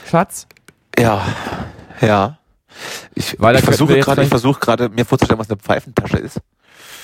Schatz? 0.09 0.47
Ja, 0.97 1.25
ja. 2.01 2.37
Ich, 3.13 3.33
ich 3.33 3.61
versuche 3.61 3.99
gerade, 3.99 4.23
ich 4.23 4.29
versuche 4.29 4.59
gerade, 4.59 4.89
mir 4.89 5.05
vorzustellen, 5.05 5.39
was 5.39 5.49
eine 5.49 5.57
Pfeifentasche 5.57 6.17
ist. 6.17 6.39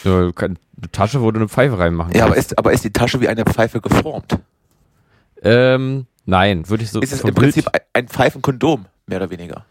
So, 0.04 0.32
eine 0.36 0.56
Tasche, 0.92 1.22
wo 1.22 1.30
du 1.32 1.40
eine 1.40 1.50
Pfeife 1.50 1.78
reinmachen 1.78 2.14
Ja, 2.14 2.26
aber 2.26 2.34
kannst. 2.36 2.52
ist, 2.52 2.58
aber 2.58 2.72
ist 2.74 2.84
die 2.84 2.92
Tasche 2.94 3.22
wie 3.22 3.28
eine 3.28 3.44
Pfeife 3.46 3.82
geformt? 3.82 4.38
Ähm, 5.44 6.08
nein, 6.26 6.68
würde 6.70 6.84
ich 6.84 6.92
so 6.92 7.00
Ist 7.02 7.14
es 7.14 7.22
vom 7.22 7.30
im 7.30 7.36
Prinzip 7.36 7.68
ein, 7.68 7.82
ein 7.94 8.08
Pfeifenkondom, 8.08 8.86
mehr 9.08 9.18
oder 9.20 9.30
weniger? 9.30 9.66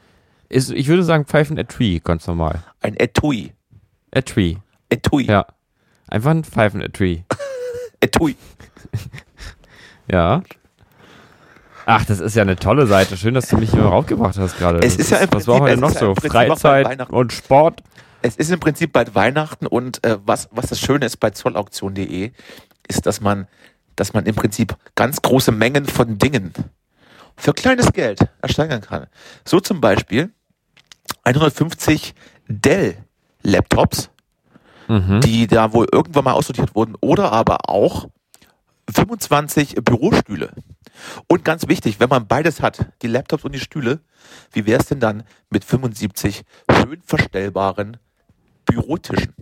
ist, 0.48 0.70
ich 0.70 0.88
würde 0.88 1.04
sagen 1.04 1.24
Pfeifen-Etui, 1.26 2.00
ganz 2.02 2.26
normal. 2.26 2.62
Ein 2.80 2.96
Etui. 2.96 3.52
Etui, 4.10 4.58
Etui. 4.88 5.26
ja. 5.26 5.46
Einfach 6.08 6.30
ein 6.32 6.42
Pfeifen-Etui. 6.44 7.24
Etui. 8.00 8.36
Ja. 10.10 10.42
Ach, 11.86 12.04
das 12.04 12.18
ist 12.18 12.34
ja 12.34 12.42
eine 12.42 12.56
tolle 12.56 12.86
Seite. 12.88 13.16
Schön, 13.16 13.34
dass 13.34 13.46
du 13.46 13.56
mich 13.58 13.70
hier 13.70 13.82
raufgebracht 13.82 14.36
hast 14.38 14.58
gerade. 14.58 14.78
Es 14.80 14.96
Das 14.96 15.06
ist 15.06 15.10
ja 15.12 15.18
im 15.18 15.28
Was 15.32 15.46
war 15.46 15.60
heute 15.60 15.74
es 15.74 15.80
noch 15.80 15.88
ist 15.90 15.94
ja 15.94 16.00
so? 16.00 16.08
im 16.08 16.14
Prinzip 16.16 16.30
auch 16.34 16.46
bei 16.48 16.56
Freizeit 16.56 16.86
Weihnachten. 16.86 17.14
und 17.14 17.32
Sport. 17.32 17.82
Es 18.22 18.36
ist 18.36 18.50
im 18.50 18.60
Prinzip 18.60 18.92
bald 18.92 19.14
Weihnachten 19.14 19.66
und 19.66 20.04
äh, 20.04 20.18
was, 20.24 20.48
was 20.52 20.66
das 20.68 20.80
Schöne 20.80 21.06
ist 21.06 21.18
bei 21.18 21.30
zollauktion.de, 21.30 22.32
ist, 22.88 23.06
dass 23.06 23.20
man, 23.20 23.46
dass 23.96 24.12
man 24.12 24.26
im 24.26 24.34
Prinzip 24.34 24.76
ganz 24.94 25.22
große 25.22 25.52
Mengen 25.52 25.86
von 25.86 26.18
Dingen 26.18 26.52
für 27.36 27.54
kleines 27.54 27.92
Geld 27.92 28.20
ersteigern 28.42 28.82
kann. 28.82 29.06
So 29.44 29.60
zum 29.60 29.80
Beispiel 29.80 30.32
150 31.24 32.14
Dell-Laptops, 32.48 34.10
Mhm. 34.88 35.20
die 35.20 35.46
da 35.46 35.72
wohl 35.72 35.86
irgendwann 35.92 36.24
mal 36.24 36.32
aussortiert 36.32 36.74
wurden, 36.74 36.96
oder 37.00 37.30
aber 37.30 37.68
auch 37.68 38.08
25 38.92 39.76
Bürostühle. 39.76 40.50
Und 41.28 41.44
ganz 41.44 41.68
wichtig, 41.68 42.00
wenn 42.00 42.08
man 42.08 42.26
beides 42.26 42.60
hat, 42.60 42.86
die 43.02 43.06
Laptops 43.06 43.44
und 43.44 43.52
die 43.52 43.60
Stühle, 43.60 44.00
wie 44.52 44.66
wäre 44.66 44.80
es 44.80 44.86
denn 44.86 44.98
dann 44.98 45.22
mit 45.48 45.64
75 45.64 46.42
schön 46.72 47.00
verstellbaren 47.02 47.98
Bürotischen? 48.70 49.34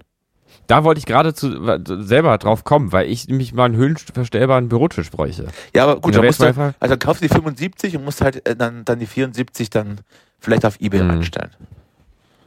Da 0.67 0.85
wollte 0.85 0.99
ich 0.99 1.07
gerade 1.07 1.33
selber 1.35 2.37
drauf 2.37 2.65
kommen, 2.65 2.93
weil 2.93 3.09
ich 3.09 3.27
nämlich 3.29 3.55
mal 3.55 3.65
einen 3.67 3.77
höhenverstellbaren 3.77 4.69
Bürotisch 4.69 5.11
bräuchte. 5.11 5.47
Ja, 5.75 5.85
aber 5.85 6.01
gut, 6.01 6.15
Ja, 6.15 6.21
dann 6.21 6.27
musst 6.27 6.41
du, 6.41 6.45
also 6.47 6.75
dann 6.81 6.99
kaufst 6.99 7.23
du 7.23 7.29
die 7.29 7.33
75 7.35 7.97
und 7.97 8.05
musst 8.05 8.21
halt 8.21 8.47
äh, 8.47 8.55
dann, 8.55 8.85
dann 8.85 8.99
die 8.99 9.07
74 9.07 9.71
dann 9.71 10.01
vielleicht 10.39 10.67
auf 10.67 10.79
Ebay 10.81 11.03
Mhm. 11.03 11.11
einstellen. 11.11 11.51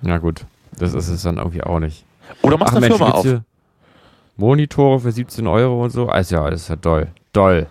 Na 0.02 0.20
gut, 0.20 0.46
das 0.78 0.94
ist 0.94 1.08
es 1.08 1.24
dann 1.24 1.38
irgendwie 1.38 1.64
auch 1.64 1.80
nicht. 1.80 2.06
Oder 2.44 2.58
machst 2.58 2.76
eine 2.76 2.86
Firma 2.86 3.12
auf. 3.12 3.26
Monitore 4.38 5.00
für 5.00 5.12
17 5.12 5.46
Euro 5.48 5.84
und 5.84 5.90
so. 5.90 6.08
Also 6.08 6.36
ja, 6.36 6.50
das 6.50 6.62
ist 6.62 6.68
ja 6.70 6.76
doll. 6.76 7.08
Doll. 7.34 7.68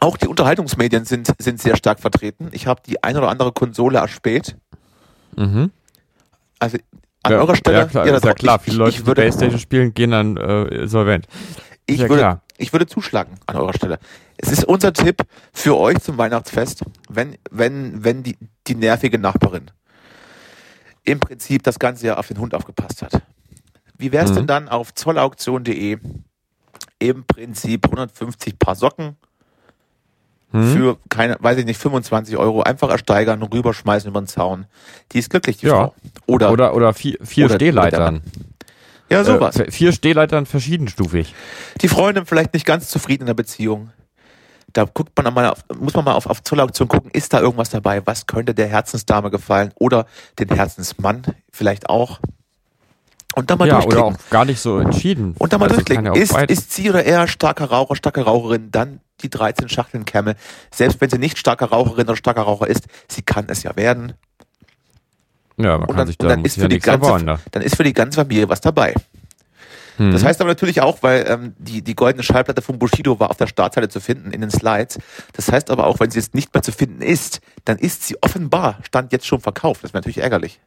Auch 0.00 0.16
die 0.16 0.26
Unterhaltungsmedien 0.28 1.04
sind, 1.04 1.32
sind 1.38 1.60
sehr 1.60 1.76
stark 1.76 1.98
vertreten. 2.00 2.48
Ich 2.52 2.66
habe 2.66 2.82
die 2.86 3.02
ein 3.02 3.16
oder 3.16 3.28
andere 3.28 3.52
Konsole 3.52 3.98
erspäht. 3.98 4.56
Mhm. 5.36 5.70
Also 6.58 6.78
an 7.22 7.32
ja, 7.32 7.38
eurer 7.38 7.56
Stelle, 7.56 7.78
Ja, 7.78 7.84
klar, 7.86 8.06
ja, 8.06 8.16
ist 8.16 8.24
ja 8.24 8.34
klar. 8.34 8.56
ich- 8.56 8.62
Viele 8.64 8.76
Leute, 8.78 8.90
ich 8.90 8.96
die 8.98 9.06
würde- 9.06 9.22
Playstation 9.22 9.58
spielen, 9.60 9.94
gehen 9.94 10.10
dann 10.10 10.36
äh, 10.36 10.64
insolvent. 10.82 11.26
Ich, 11.86 12.00
Ja, 12.00 12.08
würde, 12.08 12.20
klar. 12.22 12.42
ich 12.58 12.72
würde 12.72 12.86
zuschlagen 12.86 13.34
an 13.46 13.56
eurer 13.56 13.72
Stelle. 13.74 13.98
Es 14.36 14.50
ist 14.50 14.64
unser 14.64 14.92
Tipp 14.92 15.22
für 15.52 15.76
euch 15.76 15.98
zum 16.00 16.18
Weihnachtsfest, 16.18 16.82
wenn, 17.08 17.36
wenn, 17.50 18.04
wenn 18.04 18.22
die, 18.22 18.36
die 18.66 18.74
nervige 18.74 19.18
Nachbarin 19.18 19.70
im 21.04 21.20
Prinzip 21.20 21.62
das 21.62 21.78
ganze 21.78 22.06
Jahr 22.06 22.18
auf 22.18 22.28
den 22.28 22.38
Hund 22.38 22.54
aufgepasst 22.54 23.02
hat. 23.02 23.22
Wie 23.96 24.10
wäre 24.12 24.24
es 24.24 24.30
Mhm. 24.32 24.36
denn 24.36 24.46
dann 24.46 24.68
auf 24.68 24.94
zollauktion.de 24.94 25.98
im 26.98 27.24
Prinzip 27.26 27.84
150 27.86 28.58
Paar 28.58 28.74
Socken 28.74 29.16
Hm? 30.54 30.72
für 30.72 30.98
keine, 31.08 31.36
weiß 31.40 31.58
ich 31.58 31.64
nicht, 31.64 31.78
25 31.80 32.36
Euro 32.36 32.62
einfach 32.62 32.88
ersteigern 32.88 33.42
und 33.42 33.52
rüberschmeißen 33.52 34.08
über 34.08 34.20
den 34.20 34.28
Zaun. 34.28 34.66
Die 35.12 35.18
ist 35.18 35.28
glücklich, 35.30 35.56
die 35.58 35.66
Ja. 35.66 35.74
Frau. 35.74 35.94
Oder, 36.26 36.52
Oder, 36.52 36.74
oder 36.74 36.94
vier, 36.94 37.18
vier 37.22 37.46
Oder- 37.46 37.56
Stehleitern. 37.56 38.22
ja, 39.10 39.24
sowas. 39.24 39.56
Äh, 39.56 39.70
vier 39.72 39.92
Stehleitern 39.92 40.46
verschiedenstufig. 40.46 41.34
die 41.80 41.88
Freundin 41.88 42.24
vielleicht 42.24 42.54
nicht 42.54 42.64
ganz 42.66 42.88
zufrieden 42.88 43.22
in 43.22 43.26
der 43.26 43.34
Beziehung. 43.34 43.90
Da 44.72 44.84
guckt 44.92 45.10
man 45.20 45.32
mal 45.34 45.48
auf, 45.50 45.64
muss 45.78 45.94
man 45.94 46.04
mal 46.04 46.14
auf, 46.14 46.26
auf 46.26 46.42
Zollauktion 46.42 46.88
gucken, 46.88 47.10
ist 47.12 47.32
da 47.32 47.40
irgendwas 47.40 47.70
dabei? 47.70 48.04
Was 48.06 48.26
könnte 48.26 48.54
der 48.54 48.66
Herzensdame 48.66 49.30
gefallen? 49.30 49.72
Oder 49.76 50.06
den 50.38 50.48
Herzensmann 50.48 51.22
vielleicht 51.52 51.88
auch? 51.88 52.18
Und 53.36 53.50
dann 53.50 53.58
mal 53.58 53.66
ja, 53.68 53.76
oder 53.78 53.84
durchklicken. 53.86 54.14
auch 54.26 54.30
gar 54.30 54.44
nicht 54.44 54.60
so 54.60 54.78
entschieden. 54.78 55.34
Und 55.38 55.52
dann 55.52 55.58
mal 55.60 55.66
Also 55.66 55.76
durchklicken. 55.76 56.06
ja 56.06 56.14
ist, 56.14 56.36
ist 56.48 56.72
sie 56.72 56.88
oder 56.90 57.04
er 57.04 57.26
starker 57.28 57.66
Raucher, 57.66 57.96
starke 57.96 58.22
Raucherin? 58.22 58.70
Dann 58.70 59.00
die 59.22 59.30
13 59.30 59.68
Schachteln 59.68 60.04
Camel. 60.04 60.34
Selbst 60.72 61.00
wenn 61.00 61.10
sie 61.10 61.18
nicht 61.18 61.38
starker 61.38 61.66
Raucherin 61.66 62.06
oder 62.06 62.16
starker 62.16 62.42
Raucher 62.42 62.66
ist, 62.66 62.86
sie 63.08 63.22
kann 63.22 63.46
es 63.48 63.62
ja 63.62 63.76
werden. 63.76 64.14
ja, 65.56 65.78
man 65.78 65.82
Und 65.82 65.86
kann 65.88 65.96
dann, 65.98 66.06
sich 66.08 66.18
und 66.18 66.24
da 66.24 66.28
dann 66.30 66.40
muss 66.40 66.56
ist 66.56 66.60
für 66.60 66.68
die 66.68 66.78
ganze, 66.78 67.24
Da. 67.24 67.40
dann 67.52 67.62
ist 67.62 67.76
für 67.76 67.84
die 67.84 67.92
ganze 67.92 68.16
Familie 68.16 68.48
was 68.48 68.60
dabei. 68.60 68.94
Mhm. 69.98 70.10
Das 70.10 70.24
heißt 70.24 70.40
aber 70.40 70.50
natürlich 70.50 70.80
auch, 70.80 71.02
weil 71.02 71.24
ähm, 71.28 71.54
die, 71.58 71.82
die 71.82 71.94
goldene 71.94 72.24
Schallplatte 72.24 72.62
von 72.62 72.78
Bushido 72.78 73.20
war 73.20 73.30
auf 73.30 73.36
der 73.36 73.46
Startseite 73.46 73.88
zu 73.88 74.00
finden, 74.00 74.32
in 74.32 74.40
den 74.40 74.50
Slides. 74.50 74.98
Das 75.34 75.50
heißt 75.52 75.70
aber 75.70 75.86
auch, 75.86 76.00
wenn 76.00 76.10
sie 76.10 76.18
jetzt 76.18 76.34
nicht 76.34 76.52
mehr 76.52 76.62
zu 76.62 76.72
finden 76.72 77.02
ist, 77.02 77.40
dann 77.64 77.78
ist 77.78 78.04
sie 78.04 78.16
offenbar, 78.20 78.78
stand 78.82 79.12
jetzt 79.12 79.26
schon 79.26 79.40
verkauft. 79.40 79.84
Das 79.84 79.92
wäre 79.92 80.00
natürlich 80.00 80.18
ärgerlich. 80.18 80.60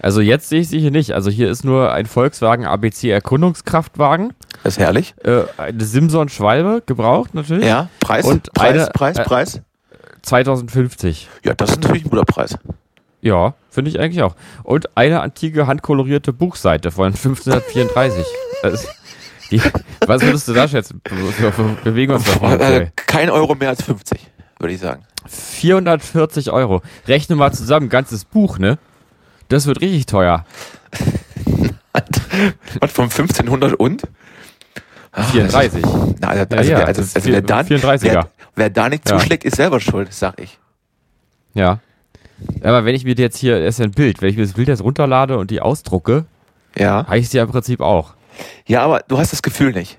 Also 0.00 0.20
jetzt 0.20 0.48
sehe 0.48 0.60
ich 0.60 0.68
sie 0.68 0.80
hier 0.80 0.90
nicht. 0.90 1.12
Also 1.12 1.30
hier 1.30 1.50
ist 1.50 1.64
nur 1.64 1.92
ein 1.92 2.06
Volkswagen 2.06 2.64
ABC 2.66 3.10
Erkundungskraftwagen, 3.10 4.32
Das 4.62 4.74
ist 4.74 4.78
herrlich. 4.78 5.14
äh, 5.24 5.42
eine 5.58 5.84
Simson 5.84 6.28
Schwalbe, 6.28 6.82
gebraucht 6.86 7.34
natürlich. 7.34 7.66
Ja, 7.66 7.88
Preis, 8.00 8.24
Und 8.24 8.52
Preis, 8.52 8.70
eine- 8.82 8.86
Preis, 8.92 9.16
äh, 9.18 9.24
Preis. 9.24 9.60
2050. 10.22 11.28
Ja, 11.44 11.54
das 11.54 11.70
ist 11.70 11.82
natürlich 11.82 12.04
ein 12.04 12.10
guter 12.10 12.24
Preis. 12.24 12.56
Ja, 13.20 13.54
finde 13.70 13.90
ich 13.90 14.00
eigentlich 14.00 14.22
auch. 14.22 14.34
Und 14.62 14.96
eine 14.96 15.20
antike 15.20 15.66
handkolorierte 15.66 16.32
Buchseite 16.32 16.90
von 16.90 17.06
1534. 17.06 18.24
Das 18.62 18.74
ist 18.84 18.88
die, 19.50 19.60
was 20.06 20.22
würdest 20.22 20.46
du 20.46 20.52
da 20.52 20.68
schätzen? 20.68 21.00
Wir 21.10 21.50
bewegen 21.82 22.12
uns 22.12 22.24
davon. 22.24 22.60
Äh, 22.60 22.90
kein 22.94 23.28
Euro 23.28 23.56
mehr 23.56 23.70
als 23.70 23.82
50, 23.82 24.20
würde 24.60 24.72
ich 24.74 24.80
sagen. 24.80 25.02
440 25.26 26.52
Euro. 26.52 26.80
Rechne 27.08 27.34
mal 27.34 27.52
zusammen, 27.52 27.88
ganzes 27.88 28.24
Buch, 28.24 28.58
ne? 28.58 28.78
Das 29.52 29.66
wird 29.66 29.80
richtig 29.82 30.06
teuer. 30.06 30.46
Was 32.80 32.90
von 32.92 33.04
1500 33.04 33.74
und? 33.74 34.02
Ach, 35.12 35.30
34. 35.30 35.84
Na, 36.20 36.28
also, 36.28 36.46
also, 36.56 36.70
ja, 36.70 36.78
wer, 36.78 36.86
also, 36.86 37.02
also 37.02 37.24
wer, 37.30 37.42
da, 37.42 37.60
34er. 37.60 38.02
wer, 38.02 38.30
wer 38.56 38.70
da 38.70 38.88
nicht 38.88 39.06
Ja. 39.08 39.18
zuschlägt, 39.18 39.44
ist 39.44 39.56
selber 39.56 39.78
schuld, 39.78 40.10
sag 40.14 40.40
ich. 40.40 40.58
Ja. 41.52 41.80
Aber 42.62 42.86
wenn 42.86 42.94
ich 42.94 43.04
mir 43.04 43.14
jetzt 43.14 43.36
hier, 43.36 43.60
das 43.60 43.74
ist 43.74 43.78
ja 43.80 43.84
ein 43.84 43.90
Bild, 43.90 44.22
wenn 44.22 44.30
ich 44.30 44.36
mir 44.36 44.44
das 44.44 44.54
Bild 44.54 44.68
jetzt 44.68 44.82
runterlade 44.82 45.36
und 45.36 45.50
die 45.50 45.60
ausdrucke, 45.60 46.24
Ja. 46.76 47.06
habe 47.06 47.18
ich 47.18 47.28
sie 47.28 47.36
ja 47.36 47.42
im 47.44 47.50
Prinzip 47.50 47.80
auch. 47.82 48.14
Ja, 48.66 48.82
aber 48.82 49.00
du 49.06 49.18
hast 49.18 49.32
das 49.32 49.42
Gefühl 49.42 49.72
nicht. 49.72 49.98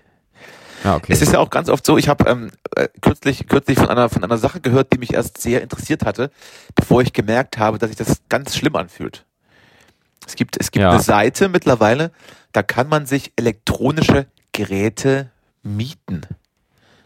Ja, 0.83 0.95
okay. 0.95 1.13
Es 1.13 1.21
ist 1.21 1.31
ja 1.31 1.37
auch 1.39 1.51
ganz 1.51 1.69
oft 1.69 1.85
so, 1.85 1.97
ich 1.99 2.09
habe 2.09 2.27
ähm, 2.27 2.49
äh, 2.75 2.87
kürzlich, 3.01 3.47
kürzlich 3.47 3.77
von 3.77 3.87
einer, 3.87 4.09
von 4.09 4.23
einer 4.23 4.37
Sache 4.39 4.59
gehört, 4.61 4.91
die 4.91 4.97
mich 4.97 5.13
erst 5.13 5.39
sehr 5.39 5.61
interessiert 5.61 6.03
hatte, 6.05 6.31
bevor 6.73 7.03
ich 7.03 7.13
gemerkt 7.13 7.59
habe, 7.59 7.77
dass 7.77 7.89
sich 7.89 7.97
das 7.97 8.21
ganz 8.29 8.55
schlimm 8.57 8.75
anfühlt. 8.75 9.25
Es 10.27 10.35
gibt, 10.35 10.57
es 10.59 10.71
gibt 10.71 10.81
Ja. 10.83 10.91
eine 10.91 11.01
Seite 11.01 11.49
mittlerweile, 11.49 12.11
da 12.51 12.63
kann 12.63 12.87
man 12.89 13.05
sich 13.05 13.31
elektronische 13.35 14.27
Geräte 14.51 15.29
mieten. 15.63 16.21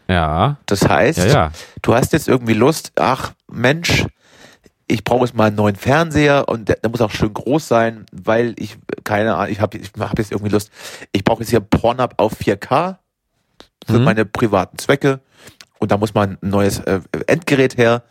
ja. 0.08 0.56
Das 0.66 0.88
heißt, 0.88 1.18
Ja, 1.18 1.26
ja. 1.26 1.52
du 1.82 1.94
hast 1.94 2.12
jetzt 2.12 2.28
irgendwie 2.28 2.54
Lust, 2.54 2.92
ach 2.96 3.32
Mensch, 3.50 4.06
ich 4.86 5.04
brauche 5.04 5.24
jetzt 5.26 5.34
mal 5.34 5.46
einen 5.48 5.56
neuen 5.56 5.76
Fernseher 5.76 6.48
und 6.48 6.68
der, 6.68 6.76
der 6.76 6.90
muss 6.90 7.00
auch 7.02 7.10
schön 7.10 7.32
groß 7.34 7.68
sein, 7.68 8.06
weil 8.12 8.54
ich, 8.58 8.78
keine 9.04 9.34
Ahnung, 9.36 9.52
ich 9.52 9.60
habe 9.60 9.76
ich 9.78 9.90
hab 9.98 10.18
jetzt 10.18 10.32
irgendwie 10.32 10.50
Lust, 10.50 10.70
ich 11.12 11.24
brauche 11.24 11.40
jetzt 11.42 11.50
hier 11.50 11.60
Pornhub 11.60 12.14
auf 12.16 12.32
4K 12.40 12.96
für 13.86 13.98
Mhm. 13.98 14.04
meine 14.04 14.24
privaten 14.24 14.78
Zwecke 14.78 15.20
und 15.78 15.92
da 15.92 15.98
muss 15.98 16.14
mal 16.14 16.26
ein 16.28 16.38
neues 16.40 16.78
äh, 16.80 17.00
Endgerät 17.26 17.76
her 17.76 18.02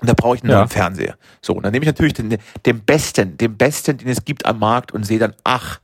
und 0.00 0.08
da 0.08 0.14
brauche 0.14 0.36
ich 0.36 0.42
einen 0.42 0.50
Ja. 0.52 0.58
neuen 0.58 0.68
Fernseher. 0.68 1.16
So, 1.40 1.54
und 1.54 1.62
dann 1.64 1.72
nehme 1.72 1.84
ich 1.84 1.88
natürlich 1.88 2.14
den, 2.14 2.36
den 2.66 2.80
besten, 2.80 3.36
den 3.36 3.56
besten, 3.56 3.98
den 3.98 4.08
es 4.08 4.24
gibt 4.24 4.46
am 4.46 4.58
Markt 4.58 4.92
und 4.92 5.04
sehe 5.04 5.18
dann, 5.18 5.34
ach, 5.44 5.80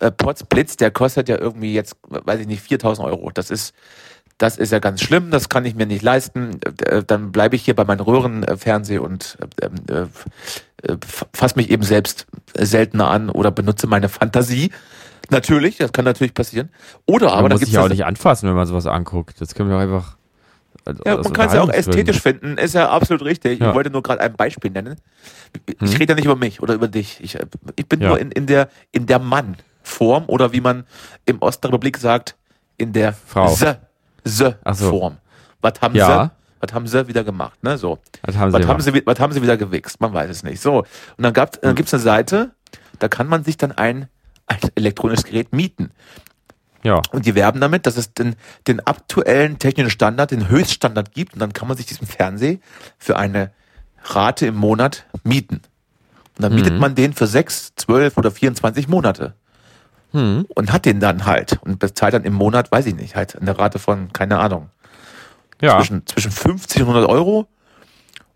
äh, 0.00 0.10
Potzblitz, 0.10 0.76
der 0.76 0.90
kostet 0.90 1.28
ja 1.28 1.38
irgendwie 1.38 1.74
jetzt, 1.74 1.96
weiß 2.08 2.40
ich 2.40 2.46
nicht, 2.46 2.62
4000 2.62 3.06
Euro. 3.06 3.30
Das 3.32 3.50
ist, 3.50 3.74
das 4.38 4.56
ist 4.56 4.72
ja 4.72 4.78
ganz 4.78 5.02
schlimm, 5.02 5.30
das 5.30 5.50
kann 5.50 5.66
ich 5.66 5.74
mir 5.74 5.84
nicht 5.86 6.02
leisten. 6.02 6.58
Äh, 6.86 7.02
Dann 7.06 7.32
bleibe 7.32 7.56
ich 7.56 7.62
hier 7.62 7.74
bei 7.74 7.84
meinen 7.84 8.00
Röhrenfernseher 8.00 9.02
und 9.02 9.36
äh, 9.60 9.66
äh, 9.92 10.06
äh, 10.92 10.96
fasse 11.34 11.56
mich 11.56 11.70
eben 11.70 11.82
selbst 11.82 12.26
seltener 12.54 13.10
an 13.10 13.28
oder 13.28 13.50
benutze 13.50 13.86
meine 13.86 14.08
Fantasie. 14.08 14.70
Natürlich, 15.28 15.76
das 15.76 15.92
kann 15.92 16.06
natürlich 16.06 16.32
passieren. 16.34 16.70
Oder 17.06 17.32
aber 17.32 17.42
man 17.42 17.52
muss 17.52 17.60
sich 17.60 17.72
ja 17.72 17.82
auch 17.82 17.88
nicht 17.88 18.04
anfassen, 18.06 18.48
wenn 18.48 18.56
man 18.56 18.66
sowas 18.66 18.86
anguckt. 18.86 19.40
Das 19.40 19.54
können 19.54 19.68
wir 19.68 19.76
auch 19.76 19.80
einfach. 19.80 20.16
Also 20.84 21.02
ja, 21.04 21.16
aus 21.18 21.24
man 21.24 21.32
kann 21.34 21.48
es 21.48 21.54
ja 21.54 21.60
auch 21.62 21.68
ästhetisch 21.68 22.20
finden, 22.20 22.56
ist 22.58 22.74
ja 22.74 22.88
absolut 22.90 23.22
richtig. 23.24 23.60
Ja. 23.60 23.68
Ich 23.70 23.74
wollte 23.74 23.90
nur 23.90 24.02
gerade 24.02 24.20
ein 24.20 24.34
Beispiel 24.34 24.70
nennen. 24.70 24.96
Ich 25.66 25.78
Hm. 25.80 25.88
rede 25.98 26.12
ja 26.12 26.14
nicht 26.14 26.24
über 26.24 26.36
mich 26.36 26.60
oder 26.62 26.74
über 26.74 26.88
dich. 26.88 27.18
Ich, 27.22 27.38
ich 27.76 27.86
bin 27.88 28.00
Ja. 28.00 28.08
nur 28.08 28.18
in, 28.18 28.30
in 28.32 28.46
der 28.46 28.68
in 28.92 29.06
der 29.06 29.18
Mann-Form 29.18 30.24
oder 30.26 30.52
wie 30.52 30.60
man 30.60 30.84
im 31.26 31.38
Osten 31.42 31.62
der 31.62 31.70
Republik 31.72 31.98
sagt, 31.98 32.36
in 32.78 32.92
der 32.92 33.12
Frau. 33.12 33.48
Se, 33.48 33.78
Se 34.24 34.58
Ach 34.64 34.74
so. 34.74 34.90
Form. 34.90 35.16
Was 35.60 35.74
haben 35.80 35.94
Ja. 35.94 36.24
sie? 36.24 36.30
Was 36.66 36.74
haben 36.74 36.86
sie 36.86 37.08
wieder 37.08 37.24
gemacht? 37.24 37.62
Ne? 37.62 37.78
So. 37.78 37.98
Das 38.22 38.36
haben 38.36 38.50
sie 38.52 38.58
Was 38.58 38.66
haben, 38.66 38.80
sie, 38.80 39.02
was 39.06 39.18
haben 39.20 39.32
sie 39.32 39.40
wieder 39.42 39.56
gewichst? 39.56 40.00
Man 40.00 40.12
weiß 40.12 40.28
es 40.30 40.42
nicht. 40.42 40.60
So. 40.60 40.80
Und 40.80 40.86
dann, 41.24 41.32
gab's, 41.32 41.56
Hm. 41.56 41.60
dann 41.62 41.74
gibt's 41.74 41.92
eine 41.94 42.02
Seite, 42.02 42.50
da 42.98 43.08
kann 43.08 43.28
man 43.28 43.44
sich 43.44 43.56
dann 43.56 43.72
ein, 43.72 44.08
ein 44.46 44.58
elektronisches 44.74 45.24
Gerät 45.24 45.52
mieten. 45.54 45.90
Ja. 46.82 47.02
Und 47.12 47.26
die 47.26 47.34
werben 47.34 47.60
damit, 47.60 47.86
dass 47.86 47.96
es 47.96 48.14
den, 48.14 48.36
den 48.66 48.80
aktuellen 48.86 49.58
technischen 49.58 49.90
Standard, 49.90 50.30
den 50.30 50.48
Höchststandard 50.48 51.12
gibt. 51.12 51.34
Und 51.34 51.40
dann 51.40 51.52
kann 51.52 51.68
man 51.68 51.76
sich 51.76 51.86
diesen 51.86 52.06
Fernseher 52.06 52.58
für 52.98 53.16
eine 53.16 53.52
Rate 54.04 54.46
im 54.46 54.56
Monat 54.56 55.04
mieten. 55.24 55.60
Und 56.36 56.42
dann 56.44 56.54
mietet 56.54 56.78
man 56.78 56.94
den 56.94 57.12
für 57.12 57.26
sechs, 57.26 57.74
zwölf 57.76 58.16
oder 58.16 58.30
24 58.30 58.88
Monate. 58.88 59.34
Hm. 60.12 60.46
Und 60.54 60.72
hat 60.72 60.86
den 60.86 61.00
dann 61.00 61.26
halt. 61.26 61.58
Und 61.62 61.78
bezahlt 61.78 62.14
dann 62.14 62.24
im 62.24 62.32
Monat, 62.32 62.72
weiß 62.72 62.86
ich 62.86 62.94
nicht, 62.94 63.14
halt 63.14 63.40
eine 63.40 63.58
Rate 63.58 63.78
von, 63.78 64.12
keine 64.12 64.38
Ahnung, 64.38 64.70
Ja. 65.60 65.76
zwischen, 65.76 66.06
zwischen 66.06 66.30
50 66.32 66.82
und 66.82 66.88
100 66.88 67.10
Euro. 67.10 67.46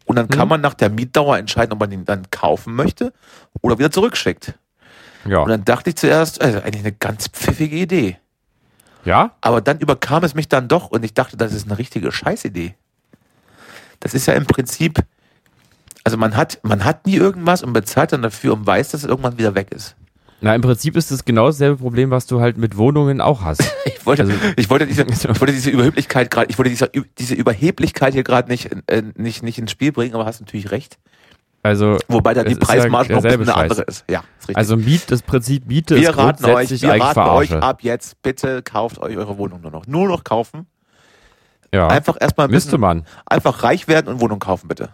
Und 0.04 0.16
dann 0.16 0.28
kann 0.28 0.48
man 0.48 0.60
nach 0.60 0.74
der 0.74 0.90
Mietdauer 0.90 1.38
entscheiden, 1.38 1.72
ob 1.72 1.80
man 1.80 1.88
den 1.88 2.04
dann 2.04 2.30
kaufen 2.30 2.74
möchte 2.74 3.14
oder 3.62 3.78
wieder 3.78 3.90
zurückschickt. 3.90 4.52
Ja. 5.26 5.38
Und 5.38 5.48
dann 5.48 5.64
dachte 5.64 5.90
ich 5.90 5.96
zuerst, 5.96 6.42
also 6.42 6.58
eigentlich 6.58 6.82
eine 6.82 6.92
ganz 6.92 7.28
pfiffige 7.28 7.76
Idee. 7.76 8.18
Ja? 9.04 9.32
Aber 9.40 9.60
dann 9.60 9.78
überkam 9.78 10.24
es 10.24 10.34
mich 10.34 10.48
dann 10.48 10.68
doch 10.68 10.90
und 10.90 11.04
ich 11.04 11.14
dachte, 11.14 11.36
das 11.36 11.52
ist 11.52 11.66
eine 11.68 11.78
richtige 11.78 12.10
Scheißidee. 12.12 12.74
Das 14.00 14.14
ist 14.14 14.26
ja 14.26 14.34
im 14.34 14.46
Prinzip, 14.46 14.98
also 16.04 16.16
man 16.16 16.36
hat, 16.36 16.58
man 16.62 16.84
hat 16.84 17.06
nie 17.06 17.16
irgendwas 17.16 17.62
und 17.62 17.72
bezahlt 17.72 18.12
dann 18.12 18.22
dafür 18.22 18.52
und 18.54 18.66
weiß, 18.66 18.90
dass 18.90 19.02
es 19.04 19.08
irgendwann 19.08 19.38
wieder 19.38 19.54
weg 19.54 19.72
ist. 19.72 19.96
Na, 20.40 20.54
im 20.54 20.60
Prinzip 20.60 20.94
ist 20.96 21.10
es 21.10 21.24
genau 21.24 21.46
dasselbe 21.46 21.78
Problem, 21.78 22.10
was 22.10 22.26
du 22.26 22.40
halt 22.40 22.58
mit 22.58 22.76
Wohnungen 22.76 23.20
auch 23.20 23.42
hast. 23.42 23.62
Ich 23.86 24.06
wollte, 24.06 24.24
Also- 24.24 24.34
ich 24.56 24.68
wollte 24.68 24.86
diese, 24.86 25.02
ich 25.08 25.24
wollte 25.40 25.54
diese 25.54 25.70
Überheblichkeit 25.70 26.30
gerade, 26.30 26.50
ich 26.50 26.58
wollte 26.58 26.68
diese, 26.68 26.90
diese 27.18 27.34
Überheblichkeit 27.34 28.12
hier 28.12 28.22
gerade 28.22 28.50
nicht, 28.50 28.68
äh, 28.86 29.02
nicht, 29.16 29.42
nicht 29.42 29.58
ins 29.58 29.70
Spiel 29.70 29.92
bringen, 29.92 30.14
aber 30.14 30.26
hast 30.26 30.40
natürlich 30.40 30.70
recht. 30.70 30.98
Also, 31.64 31.96
Wobei 32.08 32.34
dann 32.34 32.44
die 32.44 32.52
ja 32.52 32.58
Preismarge 32.58 33.14
noch 33.14 33.24
ein 33.24 33.40
eine 33.40 33.54
andere 33.54 33.82
ist. 33.84 34.04
Ja, 34.08 34.22
ist 34.46 34.54
also 34.54 34.76
Miet, 34.76 35.10
das 35.10 35.22
Prinzip 35.22 35.66
Miete 35.66 35.96
wir 35.96 36.10
ist 36.10 36.18
raten 36.18 36.44
euch, 36.44 36.70
wir 36.82 36.90
raten 37.00 37.20
euch 37.20 37.52
ab 37.54 37.78
jetzt, 37.80 38.20
bitte 38.20 38.62
kauft 38.62 38.98
euch 38.98 39.16
eure 39.16 39.38
Wohnung 39.38 39.62
nur 39.62 39.70
noch. 39.70 39.86
Nur 39.86 40.06
noch 40.06 40.24
kaufen. 40.24 40.66
Ja. 41.72 41.88
Einfach 41.88 42.18
erstmal 42.20 42.48
ein 42.48 42.50
Müsste 42.50 42.76
man. 42.76 43.06
einfach 43.24 43.62
reich 43.62 43.88
werden 43.88 44.08
und 44.12 44.20
Wohnung 44.20 44.40
kaufen, 44.40 44.68
bitte. 44.68 44.90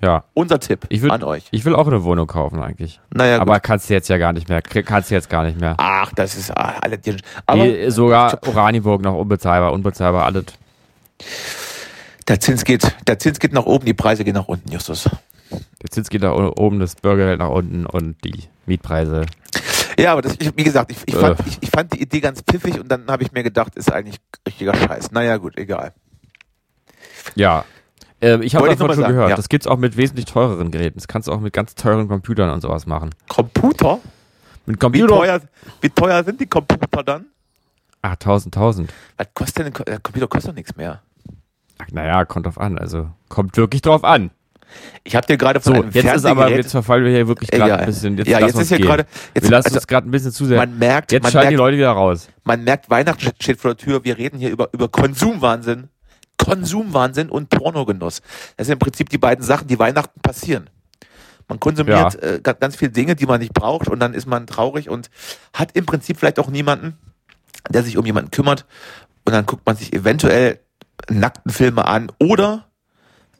Ja. 0.00 0.22
Unser 0.34 0.60
Tipp 0.60 0.86
Ich 0.88 1.02
würd- 1.02 1.10
an 1.10 1.24
euch. 1.24 1.46
Ich 1.50 1.64
will 1.64 1.74
auch 1.74 1.88
eine 1.88 2.04
Wohnung 2.04 2.28
kaufen 2.28 2.62
eigentlich. 2.62 3.00
Naja, 3.12 3.40
Aber 3.40 3.54
gut. 3.54 3.64
kannst 3.64 3.90
du 3.90 3.94
jetzt 3.94 4.08
ja 4.08 4.18
gar 4.18 4.32
nicht 4.32 4.48
mehr. 4.48 4.62
Kannst 4.62 5.10
du 5.10 5.14
jetzt 5.16 5.30
gar 5.30 5.42
nicht 5.42 5.60
mehr. 5.60 5.74
Ach, 5.78 6.12
das 6.14 6.36
ist 6.36 6.56
ah, 6.56 6.74
alle 6.80 6.96
die, 6.98 7.16
Aber 7.46 7.64
Die, 7.64 7.90
sogar 7.90 8.38
Oranienburg 8.46 9.02
noch 9.02 9.14
unbezahlbar, 9.14 9.72
unbezahlbar, 9.72 10.26
alles. 10.26 10.44
der 12.28 12.38
Zins 12.38 12.64
geht, 12.64 12.94
der 13.08 13.18
Zins 13.18 13.40
geht 13.40 13.52
nach 13.52 13.64
oben, 13.66 13.84
die 13.84 13.94
Preise 13.94 14.22
gehen 14.22 14.34
nach 14.34 14.46
unten, 14.46 14.70
Justus. 14.70 15.08
Der 15.82 15.90
Zins 15.90 16.08
geht 16.10 16.22
da 16.22 16.32
oben, 16.32 16.78
das 16.80 16.96
Bürgergeld 16.96 17.38
nach 17.40 17.48
unten 17.50 17.86
und 17.86 18.16
die 18.24 18.44
Mietpreise. 18.66 19.26
Ja, 19.98 20.12
aber 20.12 20.22
das, 20.22 20.36
ich, 20.38 20.56
wie 20.56 20.64
gesagt, 20.64 20.90
ich, 20.90 20.98
ich, 21.06 21.14
fand, 21.14 21.38
Äh. 21.40 21.44
ich, 21.60 21.70
fand 21.70 21.92
die 21.92 22.00
Idee 22.00 22.20
ganz 22.20 22.40
pfiffig 22.42 22.80
und 22.80 22.88
dann 22.88 23.06
habe 23.08 23.22
ich 23.22 23.32
mir 23.32 23.42
gedacht, 23.42 23.74
ist 23.76 23.92
eigentlich 23.92 24.16
richtiger 24.46 24.74
Scheiß. 24.74 25.10
Naja, 25.12 25.36
gut, 25.36 25.58
egal. 25.58 25.92
Ja. 27.34 27.64
Äh, 28.20 28.42
ich 28.44 28.54
habe 28.54 28.68
davon 28.68 28.88
schon 28.88 28.96
sagen, 29.00 29.14
gehört. 29.14 29.30
ja. 29.30 29.36
Das 29.36 29.48
gibt's 29.48 29.66
auch 29.66 29.76
mit 29.78 29.96
wesentlich 29.96 30.26
teureren 30.26 30.70
Geräten. 30.70 30.98
Das 30.98 31.08
kannst 31.08 31.28
du 31.28 31.32
auch 31.32 31.40
mit 31.40 31.52
ganz 31.52 31.74
teuren 31.74 32.08
Computern 32.08 32.50
und 32.50 32.60
sowas 32.60 32.86
machen. 32.86 33.10
Computer? 33.28 33.98
Mit 34.66 34.76
Wie 34.76 34.78
Computer. 34.78 35.08
teuer, 35.16 35.40
wie 35.80 35.90
teuer 35.90 36.22
sind 36.24 36.40
die 36.40 36.46
Computer 36.46 37.02
dann? 37.02 37.26
Ach, 38.00 38.12
1000, 38.12 38.56
1000. 38.56 38.92
Was 39.16 39.26
kostet 39.34 39.66
denn 39.66 39.74
ein 39.74 39.84
der 39.84 40.00
Computer 40.00 40.26
kostet 40.28 40.50
doch 40.50 40.56
nichts 40.56 40.76
mehr. 40.76 41.02
Ach, 41.78 41.86
naja, 41.92 42.24
kommt 42.24 42.46
drauf 42.46 42.58
an. 42.58 42.78
Also, 42.78 43.10
kommt 43.28 43.56
wirklich 43.56 43.82
drauf 43.82 44.04
an. 44.04 44.30
Ich 45.04 45.16
habe 45.16 45.26
dir 45.26 45.36
gerade 45.36 45.60
So, 45.60 45.72
von 45.74 45.82
einem 45.84 45.92
jetzt 45.92 46.14
ist 46.14 46.24
aber, 46.26 46.50
jetzt 46.50 46.70
verfallen 46.70 47.04
wir 47.04 47.12
hier 47.12 47.26
wirklich 47.28 47.50
gerade 47.50 47.64
Egal. 47.64 47.80
ein 47.80 47.86
bisschen. 47.86 48.18
Jetzt 48.18 48.28
ja, 48.28 48.38
jetzt 48.40 48.58
ist 48.58 48.68
hier 48.68 48.78
gerade, 48.78 49.06
jetzt, 49.34 49.44
wir 49.44 49.50
lassen 49.50 49.66
also, 49.66 49.76
uns 49.78 49.86
gerade 49.86 50.08
ein 50.08 50.10
bisschen 50.10 50.32
zu 50.32 50.46
sehr. 50.46 50.56
man 50.58 50.78
merkt, 50.78 51.12
Jetzt 51.12 51.22
man 51.22 51.32
schalten 51.32 51.48
die 51.50 51.56
merkt, 51.56 51.58
Leute 51.66 51.76
wieder 51.78 51.90
raus. 51.90 52.28
man 52.44 52.64
merkt, 52.64 52.88
Weihnachten 52.90 53.30
steht 53.40 53.60
vor 53.60 53.74
der 53.74 53.84
Tür. 53.84 54.04
Wir 54.04 54.18
reden 54.18 54.38
hier 54.38 54.50
über, 54.50 54.68
über 54.72 54.88
Konsumwahnsinn. 54.88 55.88
Konsumwahnsinn 56.38 57.28
und 57.30 57.50
Pornogenuss. 57.50 58.20
Das 58.56 58.66
sind 58.66 58.74
im 58.74 58.78
Prinzip 58.78 59.08
die 59.10 59.18
beiden 59.18 59.44
Sachen, 59.44 59.68
die 59.68 59.78
Weihnachten 59.78 60.20
passieren. 60.20 60.68
Man 61.48 61.60
konsumiert 61.60 62.20
äh, 62.22 62.40
ga- 62.42 62.52
ganz 62.54 62.76
viele 62.76 62.90
Dinge, 62.90 63.14
die 63.14 63.26
man 63.26 63.40
nicht 63.40 63.52
braucht 63.52 63.88
und 63.88 64.00
dann 64.00 64.14
ist 64.14 64.26
man 64.26 64.46
traurig 64.46 64.88
und 64.88 65.10
hat 65.52 65.70
im 65.76 65.86
Prinzip 65.86 66.18
vielleicht 66.18 66.38
auch 66.38 66.48
niemanden, 66.48 66.96
der 67.70 67.82
sich 67.82 67.96
um 67.98 68.06
jemanden 68.06 68.30
kümmert 68.30 68.64
und 69.24 69.32
dann 69.32 69.46
guckt 69.46 69.64
man 69.66 69.76
sich 69.76 69.92
eventuell 69.92 70.58
nackten 71.10 71.52
Filme 71.52 71.84
an 71.86 72.10
oder 72.18 72.66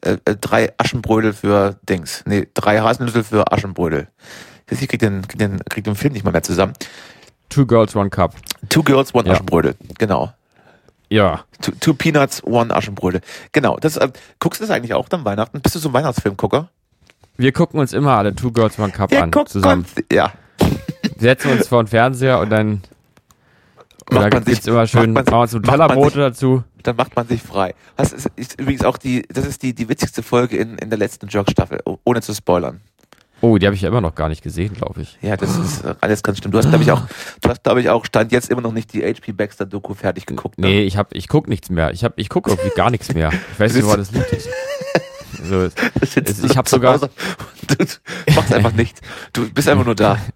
äh, 0.03 0.17
äh, 0.25 0.35
drei 0.39 0.73
Aschenbrödel 0.77 1.33
für 1.33 1.77
Dings. 1.87 2.23
Nee, 2.25 2.47
drei 2.53 2.79
Haselnüsse 2.81 3.23
für 3.23 3.51
Aschenbrödel. 3.51 4.07
Ich 4.69 4.87
krieg 4.87 4.99
den, 4.99 5.27
krieg 5.27 5.39
den, 5.39 5.59
krieg 5.69 5.83
den 5.83 5.95
Film 5.95 6.13
nicht 6.13 6.23
mal 6.25 6.31
mehr 6.31 6.43
zusammen. 6.43 6.73
Two 7.49 7.65
Girls, 7.65 7.95
One 7.95 8.09
Cup. 8.09 8.35
Two 8.69 8.81
Girls, 8.83 9.13
One 9.13 9.27
Ja. 9.27 9.33
Aschenbrödel. 9.33 9.75
Genau. 9.99 10.31
Ja. 11.09 11.43
Two, 11.61 11.71
two 11.79 11.93
Peanuts, 11.93 12.43
One 12.43 12.73
Aschenbrödel. 12.75 13.21
Genau. 13.51 13.77
Das, 13.77 13.97
äh, 13.97 14.09
guckst 14.39 14.59
du 14.61 14.65
das 14.65 14.71
eigentlich 14.75 14.93
auch 14.93 15.09
dann 15.09 15.25
Weihnachten? 15.25 15.61
Bist 15.61 15.75
du 15.75 15.79
so 15.79 15.89
ein 15.89 15.93
Weihnachtsfilmgucker? 15.93 16.69
Wir 17.37 17.51
gucken 17.51 17.79
uns 17.79 17.93
immer 17.93 18.13
alle 18.17 18.33
Two 18.35 18.51
Girls, 18.51 18.79
One 18.79 18.91
Cup 18.91 19.11
Wir 19.11 19.21
an. 19.23 19.31
gucken 19.31 19.47
Zusammen. 19.51 19.85
uns- 19.95 20.05
Ja. 20.11 20.31
Setzen 21.19 21.51
uns 21.51 21.67
vor 21.67 21.83
den 21.83 21.87
Fernseher 21.87 22.39
und 22.39 22.49
dann. 22.49 22.81
Macht 24.11 24.33
da 24.33 24.35
man 24.37 24.43
sich- 24.45 24.53
gibt's 24.55 24.67
immer 24.67 24.85
schön, 24.87 25.13
macht 25.13 25.29
man- 25.31 25.39
man 25.39 25.49
Nutella-Brote 25.49 26.19
dazu. 26.19 26.63
Dann 26.83 26.95
macht 26.95 27.15
man 27.15 27.27
sich 27.27 27.41
frei. 27.41 27.73
Das 27.95 28.11
ist, 28.11 28.29
ist 28.35 28.59
übrigens 28.59 28.83
auch 28.83 28.97
die, 28.97 29.23
das 29.29 29.45
ist 29.45 29.63
die, 29.63 29.73
die 29.73 29.87
witzigste 29.87 30.21
Folge 30.23 30.57
in, 30.57 30.77
in 30.77 30.89
der 30.89 30.99
letzten 30.99 31.27
Jerk-Staffel, 31.29 31.79
oh- 31.85 31.97
ohne 32.03 32.21
zu 32.21 32.33
spoilern. 32.33 32.81
Oh, 33.41 33.57
die 33.57 33.65
habe 33.65 33.75
ich 33.75 33.81
ja 33.81 33.89
immer 33.89 33.99
noch 33.99 34.15
gar 34.15 34.29
nicht 34.29 34.41
gesehen, 34.41 34.73
glaube 34.73 35.01
ich. 35.01 35.17
Ja, 35.21 35.35
das 35.35 35.57
ist 35.57 35.83
alles 35.99 36.23
ganz 36.23 36.37
schlimm. 36.37 36.51
Du 36.53 36.57
hast, 36.59 36.69
glaube 36.69 36.83
ich, 36.83 36.91
auch, 36.91 37.01
du 37.41 37.49
hast, 37.49 37.61
glaube 37.63 37.81
ich, 37.81 37.89
auch 37.89 38.05
Stand 38.05 38.31
jetzt 38.31 38.49
immer 38.49 38.61
noch 38.61 38.71
nicht 38.71 38.93
die 38.93 39.01
HP 39.03 39.33
Baxter 39.33 39.65
Doku 39.65 39.93
fertig 39.93 40.25
geguckt. 40.25 40.57
Ne? 40.59 40.67
Nee, 40.67 40.81
ich 40.83 40.95
hab, 40.95 41.13
ich 41.13 41.27
guck 41.27 41.49
nichts 41.49 41.69
mehr. 41.69 41.91
Ich 41.91 42.05
hab, 42.05 42.17
ich 42.17 42.29
guck 42.29 42.47
irgendwie 42.47 42.71
gar 42.73 42.89
nichts 42.89 43.13
mehr. 43.13 43.31
Ich 43.53 43.59
weiß 43.59 43.73
nicht, 43.73 43.85
wo 43.85 43.95
das 43.95 44.11
liegt. 44.11 44.27
So, 45.45 45.67
sitzt 46.05 46.45
ich 46.45 46.55
habe 46.55 46.69
sogar, 46.69 46.97
Du 46.99 47.85
machst 48.33 48.53
einfach 48.53 48.71
nichts. 48.71 49.01
Du 49.33 49.49
bist 49.51 49.67
einfach 49.67 49.83
nur 49.83 49.95
da. 49.95 50.17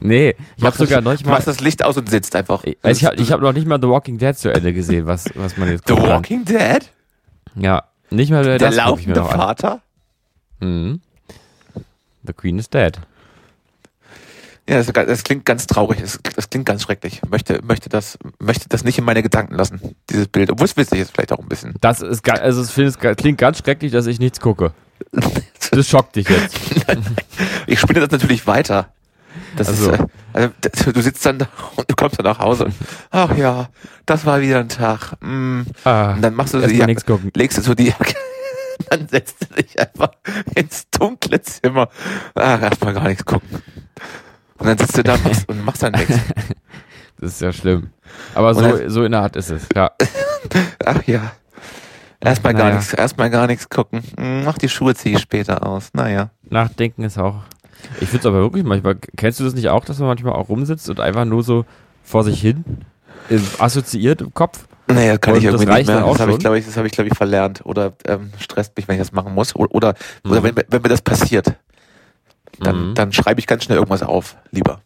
nee, 0.00 0.34
ich 0.56 0.64
habe 0.64 0.76
sogar 0.76 1.00
neulich 1.00 1.24
mal, 1.24 1.32
Machst 1.32 1.46
das 1.48 1.60
Licht 1.60 1.84
aus 1.84 1.96
und 1.96 2.08
sitzt 2.08 2.34
einfach. 2.36 2.64
ich, 2.64 2.76
ich 2.82 3.04
habe 3.04 3.24
hab 3.24 3.40
noch 3.40 3.52
nicht 3.52 3.66
mal 3.66 3.78
The 3.80 3.88
Walking 3.88 4.18
Dead 4.18 4.36
zu 4.36 4.52
Ende 4.52 4.72
gesehen, 4.72 5.06
was, 5.06 5.26
was 5.34 5.56
man 5.56 5.70
jetzt 5.70 5.86
The 5.86 5.94
kann. 5.94 6.04
Walking 6.04 6.44
Dead? 6.44 6.90
Ja, 7.54 7.84
nicht 8.10 8.30
mal 8.30 8.44
Der 8.44 8.58
das 8.58 8.76
laufende. 8.76 9.24
Vater? 9.24 9.80
Mhm. 10.60 11.00
The 12.24 12.32
Queen 12.32 12.58
is 12.58 12.70
dead. 12.70 12.98
Ja, 14.68 14.76
das, 14.76 14.86
das 14.92 15.24
klingt 15.24 15.44
ganz 15.44 15.66
traurig. 15.66 16.00
Das, 16.00 16.20
das 16.36 16.48
klingt 16.48 16.66
ganz 16.66 16.82
schrecklich. 16.82 17.20
Möchte, 17.28 17.60
möchte 17.64 17.88
das, 17.88 18.16
möchte 18.38 18.68
das 18.68 18.84
nicht 18.84 18.96
in 18.96 19.04
meine 19.04 19.22
Gedanken 19.22 19.56
lassen, 19.56 19.96
dieses 20.08 20.28
Bild. 20.28 20.50
Obwohl 20.50 20.66
es 20.66 20.76
witzig 20.76 21.00
ist 21.00 21.12
vielleicht 21.12 21.32
auch 21.32 21.40
ein 21.40 21.48
bisschen. 21.48 21.74
Das 21.80 22.00
ist, 22.00 22.28
also 22.30 22.62
es 22.62 22.98
klingt 22.98 23.38
ganz 23.38 23.58
schrecklich, 23.58 23.90
dass 23.90 24.06
ich 24.06 24.18
nichts 24.18 24.40
gucke. 24.40 24.72
Das 25.70 25.88
schockt 25.88 26.16
dich 26.16 26.28
jetzt. 26.28 26.54
Ich 27.66 27.80
spinne 27.80 28.00
das 28.00 28.10
natürlich 28.10 28.46
weiter. 28.46 28.92
Das 29.56 29.68
Also. 29.68 29.92
ist, 29.92 30.00
äh, 30.34 30.48
also, 30.62 30.92
du 30.92 31.00
sitzt 31.02 31.24
dann 31.26 31.38
da 31.38 31.46
und 31.76 31.90
du 31.90 31.94
kommst 31.94 32.18
dann 32.18 32.24
nach 32.26 32.38
Hause 32.38 32.66
und, 32.66 32.74
ach 33.10 33.36
ja, 33.36 33.68
das 34.06 34.24
war 34.26 34.40
wieder 34.40 34.60
ein 34.60 34.68
Tag. 34.68 35.12
Mm. 35.20 35.62
Ah, 35.84 36.12
Und 36.14 36.22
dann 36.22 36.34
machst 36.34 36.54
du 36.54 36.60
die 36.60 36.76
Jacke, 36.76 37.18
legst 37.34 37.58
du 37.58 37.62
so 37.62 37.74
die 37.74 37.88
Jacke, 37.88 38.14
dann 38.90 39.08
setzt 39.08 39.36
du 39.42 39.54
dich 39.62 39.78
einfach 39.80 40.10
ins 40.54 40.88
dunkle 40.90 41.40
Zimmer. 41.42 41.88
Ach, 42.34 42.62
erstmal 42.62 42.94
gar 42.94 43.08
nichts 43.08 43.24
gucken. 43.24 43.62
Und 44.58 44.66
dann 44.66 44.78
sitzt 44.78 44.96
du 44.96 45.02
da 45.02 45.14
und 45.14 45.24
machst, 45.24 45.48
und 45.48 45.64
machst 45.64 45.82
dann 45.82 45.92
nichts. 45.92 46.14
Das 47.20 47.34
ist 47.34 47.40
ja 47.40 47.52
schlimm. 47.52 47.90
Aber 48.34 48.52
so, 48.52 48.60
dann- 48.62 48.90
so 48.90 49.04
in 49.04 49.12
der 49.12 49.20
Art 49.20 49.36
ist 49.36 49.48
es, 49.50 49.68
ja. 49.76 49.92
Ach 50.84 51.02
ja. 51.06 51.30
Erstmal 52.18 52.52
gar 52.54 52.72
nichts, 52.72 52.92
erstmal 52.92 53.30
gar 53.30 53.46
nichts 53.46 53.68
gucken. 53.68 54.02
Hm, 54.18 54.42
Mach 54.44 54.58
die 54.58 54.68
Schuhe 54.68 54.94
ziehe 54.96 55.14
ich 55.16 55.22
später 55.22 55.64
aus. 55.64 55.90
Naja. 55.92 56.30
Nachdenken 56.50 57.04
ist 57.04 57.18
auch. 57.18 57.42
Ich 58.00 58.08
finde 58.08 58.18
es 58.20 58.26
aber 58.26 58.38
wirklich 58.40 58.64
manchmal. 58.64 58.96
Kennst 59.16 59.40
du 59.40 59.44
das 59.44 59.54
nicht 59.54 59.68
auch, 59.68 59.84
dass 59.84 59.98
man 59.98 60.08
manchmal 60.08 60.32
auch 60.34 60.48
rumsitzt 60.48 60.88
und 60.90 61.00
einfach 61.00 61.24
nur 61.24 61.42
so 61.42 61.64
vor 62.02 62.24
sich 62.24 62.40
hin 62.40 62.64
im, 63.28 63.42
assoziiert 63.58 64.20
im 64.20 64.32
Kopf? 64.34 64.66
Naja, 64.88 65.16
kann 65.16 65.34
Und 65.34 65.40
ich 65.40 65.44
das 65.46 65.60
irgendwie 65.60 65.78
nicht 65.78 65.86
mehr. 65.86 66.00
Das 66.00 66.20
habe 66.20 66.32
ich, 66.32 66.38
glaube 66.38 66.58
ich, 66.58 66.66
das 66.66 66.76
habe 66.76 66.86
ich, 66.86 66.92
glaube 66.92 67.08
ich, 67.08 67.16
verlernt. 67.16 67.60
Oder 67.64 67.92
ähm, 68.06 68.30
stresst 68.38 68.76
mich, 68.76 68.88
wenn 68.88 68.96
ich 68.96 69.00
das 69.00 69.12
machen 69.12 69.34
muss. 69.34 69.54
Oder, 69.54 69.74
oder, 69.74 69.94
oder 70.24 70.40
Mhm. 70.40 70.44
wenn, 70.44 70.54
mir- 70.54 70.64
wenn 70.68 70.82
mir 70.82 70.88
das 70.88 71.00
passiert, 71.02 71.54
dann, 72.60 72.90
Mhm. 72.90 72.94
dann 72.94 73.12
schreibe 73.12 73.40
ich 73.40 73.46
ganz 73.46 73.64
schnell 73.64 73.78
irgendwas 73.78 74.02
auf, 74.02 74.36
lieber. 74.50 74.80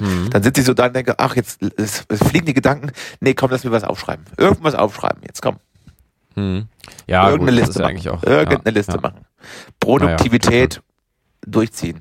Mhm. 0.00 0.30
Dann 0.30 0.42
sitze 0.42 0.60
ich 0.60 0.66
so 0.66 0.74
da 0.74 0.86
und 0.86 0.96
denke, 0.96 1.14
ach, 1.18 1.36
jetzt 1.36 1.60
es, 1.76 2.04
es 2.08 2.18
fliegen 2.28 2.46
die 2.46 2.54
Gedanken. 2.54 2.90
Nee, 3.20 3.34
komm, 3.34 3.50
lass 3.50 3.62
mir 3.64 3.70
was 3.72 3.84
aufschreiben. 3.84 4.24
Irgendwas 4.38 4.74
aufschreiben. 4.74 5.22
Jetzt 5.26 5.42
komm. 5.42 5.56
Mhm. 6.36 6.66
Ja, 7.06 7.28
Irgendeine 7.30 7.60
gut, 7.60 7.66
Liste 7.68 7.82
machen. 7.82 8.08
auch. 8.08 8.22
Irgendeine 8.24 8.62
ja, 8.64 8.70
Liste 8.72 8.94
ja. 8.94 9.00
machen. 9.00 9.20
Produktivität 9.80 10.80
durchziehen. 11.46 12.00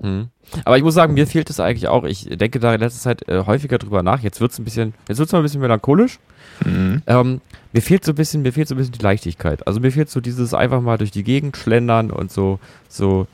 Mhm. 0.00 0.28
Aber 0.64 0.76
ich 0.76 0.82
muss 0.82 0.94
sagen, 0.94 1.14
mir 1.14 1.26
fehlt 1.26 1.50
es 1.50 1.60
eigentlich 1.60 1.88
auch. 1.88 2.04
Ich 2.04 2.24
denke 2.28 2.60
da 2.60 2.74
in 2.74 2.80
letzter 2.80 3.00
Zeit 3.00 3.28
äh, 3.28 3.44
häufiger 3.46 3.78
drüber 3.78 4.02
nach. 4.02 4.20
Jetzt 4.20 4.40
wird's 4.40 4.58
ein 4.58 4.64
bisschen, 4.64 4.94
jetzt 5.08 5.18
wird's 5.18 5.32
mal 5.32 5.38
ein 5.40 5.42
bisschen 5.44 5.60
melancholisch. 5.60 6.18
Mhm. 6.64 7.02
Ähm, 7.06 7.40
mir 7.72 7.82
fehlt 7.82 8.04
so 8.04 8.12
ein 8.12 8.14
bisschen, 8.14 8.42
mir 8.42 8.52
fehlt 8.52 8.68
so 8.68 8.74
ein 8.74 8.78
bisschen 8.78 8.92
die 8.92 9.02
Leichtigkeit. 9.02 9.66
Also 9.66 9.80
mir 9.80 9.90
fehlt 9.90 10.10
so 10.10 10.20
dieses 10.20 10.54
einfach 10.54 10.80
mal 10.80 10.98
durch 10.98 11.10
die 11.10 11.24
Gegend 11.24 11.56
schlendern 11.56 12.10
und 12.10 12.30
so, 12.30 12.58
so 12.88 13.26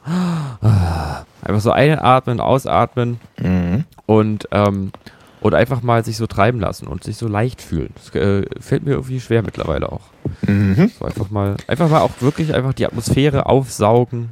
einfach 1.43 1.61
so 1.61 1.73
einatmen, 1.73 2.41
ausatmen 2.41 3.21
Mhm. 3.41 3.85
und 4.07 4.49
ähm, 4.53 4.93
und 5.41 5.55
einfach 5.55 5.83
mal 5.83 6.05
sich 6.05 6.17
so 6.17 6.27
treiben 6.27 6.59
lassen 6.59 6.89
und 6.89 7.05
sich 7.05 7.17
so 7.17 7.29
leicht 7.29 7.63
fühlen. 7.63 7.91
Das 7.95 8.13
äh, 8.21 8.45
fällt 8.61 8.85
mir 8.85 8.93
irgendwie 8.93 9.21
schwer 9.21 9.43
mittlerweile 9.43 9.93
auch. 9.93 10.01
Mhm. 10.43 10.91
So 10.99 11.05
einfach 11.05 11.31
mal, 11.31 11.57
einfach 11.69 11.89
mal 11.89 12.01
auch 12.01 12.11
wirklich 12.21 12.55
einfach 12.55 12.73
die 12.73 12.87
Atmosphäre 12.87 13.47
aufsaugen. 13.47 14.31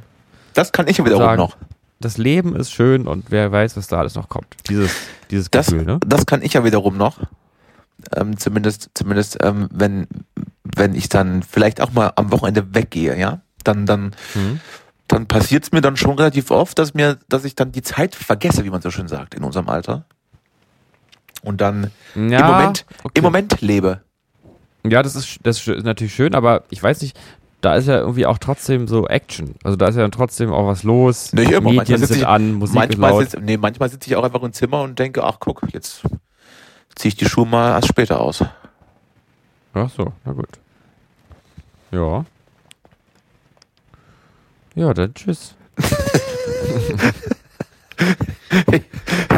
Das 0.57 0.71
kann 0.71 0.87
ich 0.87 0.97
ja 0.97 1.05
wiederum 1.05 1.23
Sagen. 1.23 1.37
noch. 1.37 1.55
Das 1.99 2.17
Leben 2.17 2.55
ist 2.55 2.71
schön 2.71 3.07
und 3.07 3.25
wer 3.29 3.51
weiß, 3.51 3.77
was 3.77 3.87
da 3.87 3.99
alles 3.99 4.15
noch 4.15 4.27
kommt. 4.27 4.47
Dieses, 4.69 4.91
dieses 5.29 5.49
Das, 5.51 5.67
Gefühl, 5.67 5.85
ne? 5.85 5.99
das 6.05 6.25
kann 6.25 6.41
ich 6.41 6.53
ja 6.53 6.63
wiederum 6.63 6.97
noch. 6.97 7.19
Ähm, 8.15 8.37
zumindest, 8.37 8.89
zumindest, 8.95 9.37
ähm, 9.43 9.67
wenn, 9.71 10.07
wenn 10.63 10.95
ich 10.95 11.09
dann 11.09 11.43
vielleicht 11.43 11.79
auch 11.81 11.91
mal 11.93 12.11
am 12.15 12.31
Wochenende 12.31 12.73
weggehe, 12.75 13.17
ja, 13.19 13.41
dann, 13.63 13.85
dann, 13.85 14.15
Mhm. 14.35 14.59
dann 15.07 15.25
passiert 15.27 15.63
es 15.63 15.71
mir 15.71 15.81
dann 15.81 15.95
schon 15.97 16.15
relativ 16.17 16.49
oft, 16.51 16.77
dass 16.79 16.93
mir, 16.95 17.17
dass 17.29 17.45
ich 17.45 17.53
dann 17.55 17.71
die 17.71 17.81
Zeit 17.83 18.15
vergesse, 18.15 18.63
wie 18.65 18.69
man 18.71 18.81
so 18.81 18.89
schön 18.91 19.07
sagt, 19.07 19.35
in 19.35 19.43
unserem 19.43 19.69
Alter. 19.69 20.05
Und 21.43 21.61
dann 21.61 21.91
Ja, 22.15 22.39
im 22.39 22.45
Moment, 22.47 22.85
okay. 23.03 23.13
im 23.19 23.23
Moment 23.23 23.61
lebe. 23.61 24.01
Ja, 24.87 25.01
das 25.03 25.15
ist, 25.15 25.37
das 25.43 25.67
ist 25.67 25.83
natürlich 25.83 26.13
schön, 26.15 26.33
aber 26.35 26.63
ich 26.69 26.81
weiß 26.81 27.01
nicht, 27.01 27.17
da 27.67 27.75
ist 27.75 27.87
ja 27.89 27.97
irgendwie 27.97 28.25
auch 28.25 28.37
trotzdem 28.37 28.87
so 28.87 29.07
Action. 29.07 29.55
Also 29.61 29.75
da 29.75 29.89
ist 29.89 29.95
ja 29.95 30.01
dann 30.01 30.11
trotzdem 30.11 30.53
auch 30.53 30.67
was 30.67 30.83
los. 30.83 31.33
Nicht 31.33 31.51
immer. 31.51 31.59
Manchmal 31.63 31.83
Medien 31.83 31.99
sitze 31.99 32.13
sind 32.13 32.21
ich- 32.21 32.27
an, 32.27 32.53
Musik 32.53 32.75
manchmal 32.75 33.09
ist 33.09 33.15
laut. 33.17 33.31
sitze 33.31 33.43
nee, 33.43 33.57
manchmal 33.57 33.89
sitze 33.89 34.09
ich 34.09 34.15
auch 34.15 34.23
einfach 34.23 34.41
im 34.41 34.53
Zimmer 34.53 34.83
und 34.83 34.97
denke, 34.97 35.21
ach 35.21 35.35
guck, 35.41 35.61
jetzt 35.73 36.03
ziehe 36.95 37.09
ich 37.09 37.17
die 37.17 37.25
Schuhe 37.25 37.45
mal 37.45 37.71
erst 37.71 37.89
später 37.89 38.21
aus. 38.21 38.41
Ach 39.73 39.89
so, 39.89 40.13
na 40.23 40.31
gut. 40.31 40.47
Ja. 41.91 42.23
Ja, 44.75 44.93
dann 44.93 45.13
tschüss. 45.13 45.53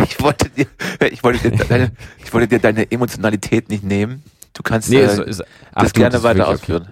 Ich 0.04 0.22
wollte 0.22 0.50
dir, 0.50 0.68
ich 1.12 1.24
wollte 1.24 1.50
dir 1.50 1.66
deine, 1.66 1.92
ich 2.24 2.32
wollte 2.34 2.48
dir 2.48 2.60
deine 2.60 2.92
Emotionalität 2.92 3.70
nicht 3.70 3.84
nehmen. 3.84 4.24
Du 4.54 4.62
kannst 4.62 4.90
Nee, 4.90 4.98
äh, 4.98 5.06
ist, 5.06 5.20
ist, 5.20 5.44
das 5.74 5.94
gerne 5.94 6.22
weiter 6.22 6.48
wirklich 6.48 6.78
okay. 6.78 6.86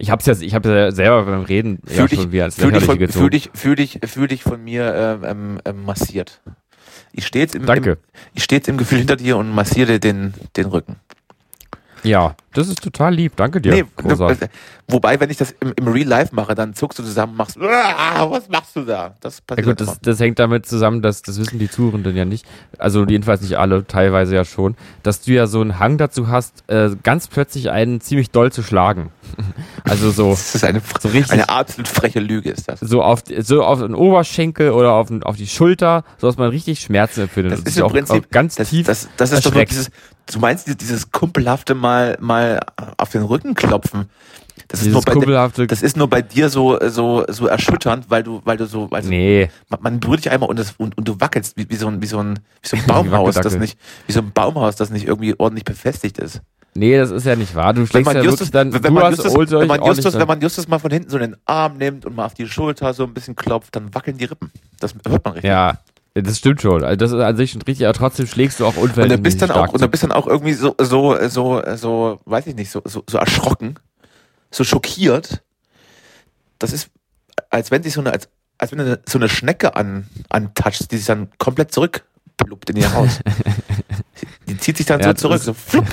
Ich 0.00 0.10
hab's 0.10 0.24
ja, 0.24 0.32
ich 0.32 0.54
hab's 0.54 0.66
ja 0.66 0.90
selber 0.92 1.24
beim 1.24 1.42
Reden 1.42 1.78
ja 1.86 1.94
Fühl 1.96 2.08
dich, 2.08 2.20
schon 2.20 2.32
wieder 2.32 2.44
als 2.44 2.54
fühl 2.54 2.72
dich, 2.72 2.84
von, 2.84 2.98
gezogen. 2.98 3.20
fühl 3.22 3.30
dich, 3.30 3.50
fühl 3.52 3.76
dich, 3.76 4.00
fühl 4.06 4.28
dich 4.28 4.42
von 4.42 4.64
mir 4.64 5.20
ähm, 5.22 5.24
ähm, 5.24 5.60
ähm, 5.66 5.84
massiert. 5.84 6.40
Ich 7.12 7.26
stehe 7.26 7.44
jetzt 7.44 7.54
im, 7.54 7.66
Danke. 7.66 7.90
im, 7.92 7.96
ich 8.34 8.42
stehe 8.42 8.58
jetzt 8.58 8.68
im 8.68 8.78
Gefühl 8.78 8.98
hinter 8.98 9.16
dir 9.16 9.36
und 9.36 9.50
massiere 9.54 9.92
dir 9.92 10.00
den, 10.00 10.32
den 10.56 10.66
Rücken. 10.66 10.96
Ja, 12.02 12.34
das 12.52 12.68
ist 12.68 12.82
total 12.82 13.14
lieb. 13.14 13.34
Danke 13.36 13.60
dir. 13.60 13.72
nee, 13.72 13.84
Rosa. 14.02 14.30
äh, 14.30 14.48
wobei, 14.88 15.20
wenn 15.20 15.30
ich 15.30 15.36
das 15.36 15.54
im, 15.60 15.72
im 15.76 15.88
Real 15.88 16.06
Life 16.08 16.34
mache, 16.34 16.54
dann 16.54 16.74
zuckst 16.74 16.98
du 16.98 17.02
zusammen 17.02 17.32
und 17.32 17.38
machst, 17.38 17.56
"Ah, 17.60 18.28
was 18.30 18.48
machst 18.48 18.74
du 18.76 18.82
da? 18.84 19.14
Das 19.20 19.38
Ja 19.38 19.42
passiert 19.46 19.66
gut, 19.66 19.80
immer. 19.80 19.90
das, 19.92 20.00
das 20.00 20.20
hängt 20.20 20.38
damit 20.38 20.66
zusammen, 20.66 21.02
dass 21.02 21.22
das 21.22 21.38
wissen 21.38 21.58
die 21.58 21.70
Zuhörenden 21.70 22.16
ja 22.16 22.24
nicht, 22.24 22.46
also 22.78 23.04
jedenfalls 23.06 23.40
nicht 23.42 23.56
alle, 23.58 23.86
teilweise 23.86 24.34
ja 24.34 24.44
schon, 24.44 24.76
dass 25.02 25.22
du 25.22 25.32
ja 25.32 25.46
so 25.46 25.60
einen 25.60 25.78
Hang 25.78 25.96
dazu 25.98 26.28
hast, 26.28 26.64
äh, 26.68 26.90
ganz 27.02 27.28
plötzlich 27.28 27.70
einen 27.70 28.00
ziemlich 28.00 28.30
doll 28.30 28.50
zu 28.52 28.62
schlagen. 28.62 29.10
Also 29.84 30.10
so, 30.10 30.30
Das 30.30 30.54
ist 30.54 30.64
eine, 30.64 30.80
so 31.00 31.08
richtig- 31.08 31.32
eine 31.32 31.48
absolut 31.48 31.88
freche 31.88 32.20
Lüge, 32.20 32.50
ist 32.50 32.68
das. 32.68 32.80
so 32.80 33.02
auf, 33.02 33.22
so 33.40 33.62
auf 33.64 33.80
den 33.80 33.94
Oberschenkel 33.94 34.70
oder 34.70 34.92
auf, 34.92 35.08
auf 35.22 35.36
die 35.36 35.46
Schulter, 35.46 36.04
so 36.18 36.26
dass 36.26 36.36
man 36.36 36.50
richtig 36.50 36.80
Schmerzen 36.80 37.22
empfindet. 37.22 37.52
Das 37.54 37.60
ist 37.60 37.78
im 37.78 37.84
auch, 37.84 37.90
Prinzip 37.92 38.24
auch 38.26 38.30
ganz 38.30 38.56
das, 38.56 38.70
tief. 38.70 38.86
Das, 38.86 39.08
das 39.16 39.32
ist 39.32 39.46
doch 39.46 39.52
dieses, 39.64 39.90
du 40.32 40.38
meinst 40.38 40.66
dieses, 40.66 40.76
dieses 40.76 41.10
kumpelhafte 41.10 41.74
mal, 41.74 42.18
mal 42.20 42.39
auf 42.96 43.10
den 43.10 43.22
Rücken 43.22 43.54
klopfen. 43.54 44.08
Das 44.68 44.82
ist, 44.82 44.92
nur 44.92 45.02
bei, 45.02 45.66
das 45.66 45.82
ist 45.82 45.96
nur 45.96 46.08
bei 46.08 46.22
dir 46.22 46.48
so, 46.48 46.78
so, 46.88 47.24
so 47.28 47.46
erschütternd, 47.46 48.06
weil 48.08 48.22
du, 48.22 48.40
weil 48.44 48.56
du 48.56 48.66
so, 48.66 48.88
also 48.92 49.08
nee, 49.08 49.50
man, 49.68 49.82
man 49.82 50.00
berührt 50.00 50.24
dich 50.24 50.30
einmal 50.30 50.48
und, 50.48 50.58
das, 50.58 50.74
und, 50.78 50.96
und 50.96 51.08
du 51.08 51.20
wackelst 51.20 51.56
wie, 51.56 51.68
wie, 51.68 51.74
so 51.74 51.88
ein, 51.88 52.00
wie, 52.00 52.06
so 52.06 52.18
ein, 52.22 52.38
wie 52.62 52.68
so 52.68 52.76
ein 52.76 52.82
Baumhaus, 52.86 53.34
das 53.34 53.56
nicht, 53.56 53.76
wie 54.06 54.12
so 54.12 54.20
ein 54.20 54.30
Baumhaus, 54.30 54.76
das 54.76 54.90
nicht 54.90 55.08
irgendwie 55.08 55.34
ordentlich 55.38 55.64
befestigt 55.64 56.18
ist. 56.18 56.40
nee, 56.74 56.96
das 56.96 57.10
ist 57.10 57.26
ja 57.26 57.34
nicht 57.34 57.56
wahr. 57.56 57.72
Du 57.72 57.80
Wenn 57.80 57.86
schlägst 57.88 58.06
man, 58.06 58.16
ja 58.16 58.22
Justus, 58.22 58.52
wirklich 58.52 58.52
dann, 58.52 58.72
wenn, 58.72 58.82
du 58.82 58.90
man 58.92 59.04
hast 59.04 59.16
Justus, 59.16 59.34
Old 59.34 59.50
wenn, 59.50 59.66
man 59.66 59.82
Justus, 59.82 60.14
wenn 60.14 60.28
man 60.28 60.40
Justus 60.40 60.68
mal 60.68 60.78
von 60.78 60.90
hinten 60.92 61.10
so 61.10 61.16
in 61.16 61.32
den 61.32 61.36
Arm 61.46 61.76
nimmt 61.76 62.06
und 62.06 62.14
mal 62.14 62.26
auf 62.26 62.34
die 62.34 62.46
Schulter 62.46 62.94
so 62.94 63.02
ein 63.02 63.12
bisschen 63.12 63.34
klopft, 63.34 63.74
dann 63.74 63.92
wackeln 63.92 64.18
die 64.18 64.26
Rippen. 64.26 64.52
Das 64.78 64.94
hört 65.08 65.24
man 65.24 65.34
richtig. 65.34 65.48
Ja, 65.48 65.78
das 66.22 66.38
stimmt 66.38 66.62
schon. 66.62 66.84
Also 66.84 66.96
das 66.96 67.12
ist 67.12 67.18
an 67.18 67.36
sich 67.36 67.52
schon 67.52 67.62
richtig, 67.62 67.86
aber 67.86 67.94
trotzdem 67.94 68.26
schlägst 68.26 68.60
du 68.60 68.64
auch 68.64 68.76
Und 68.76 68.76
du 68.76 68.82
unverhältnismäßig 68.82 69.40
bist 69.40 69.42
dann 69.42 69.50
auch, 69.50 69.72
und 69.72 69.80
du 69.80 69.86
zu. 69.86 69.90
bist 69.90 70.02
dann 70.02 70.12
auch 70.12 70.26
irgendwie 70.26 70.52
so, 70.52 70.74
so, 70.80 71.16
so, 71.28 71.62
so, 71.76 72.20
weiß 72.24 72.46
ich 72.46 72.54
nicht, 72.54 72.70
so, 72.70 72.82
so, 72.84 73.02
so 73.08 73.18
erschrocken, 73.18 73.76
so 74.50 74.64
schockiert. 74.64 75.42
Das 76.58 76.72
ist, 76.72 76.90
als 77.50 77.70
wenn 77.70 77.82
sich 77.82 77.94
so 77.94 78.00
eine, 78.00 78.12
als, 78.12 78.28
als 78.58 78.72
wenn 78.72 78.78
du 78.78 78.84
eine, 78.84 79.00
so 79.08 79.18
eine 79.18 79.28
Schnecke 79.28 79.76
an, 79.76 80.06
antatschst, 80.28 80.90
die 80.90 80.96
sich 80.96 81.06
dann 81.06 81.28
komplett 81.38 81.72
zurückpluppt 81.72 82.70
in 82.70 82.76
ihr 82.76 82.92
Haus. 82.92 83.20
die 84.48 84.58
zieht 84.58 84.76
sich 84.76 84.86
dann 84.86 85.00
Ja, 85.00 85.08
so 85.08 85.14
zurück, 85.14 85.42
so 85.42 85.54
flupp. 85.54 85.86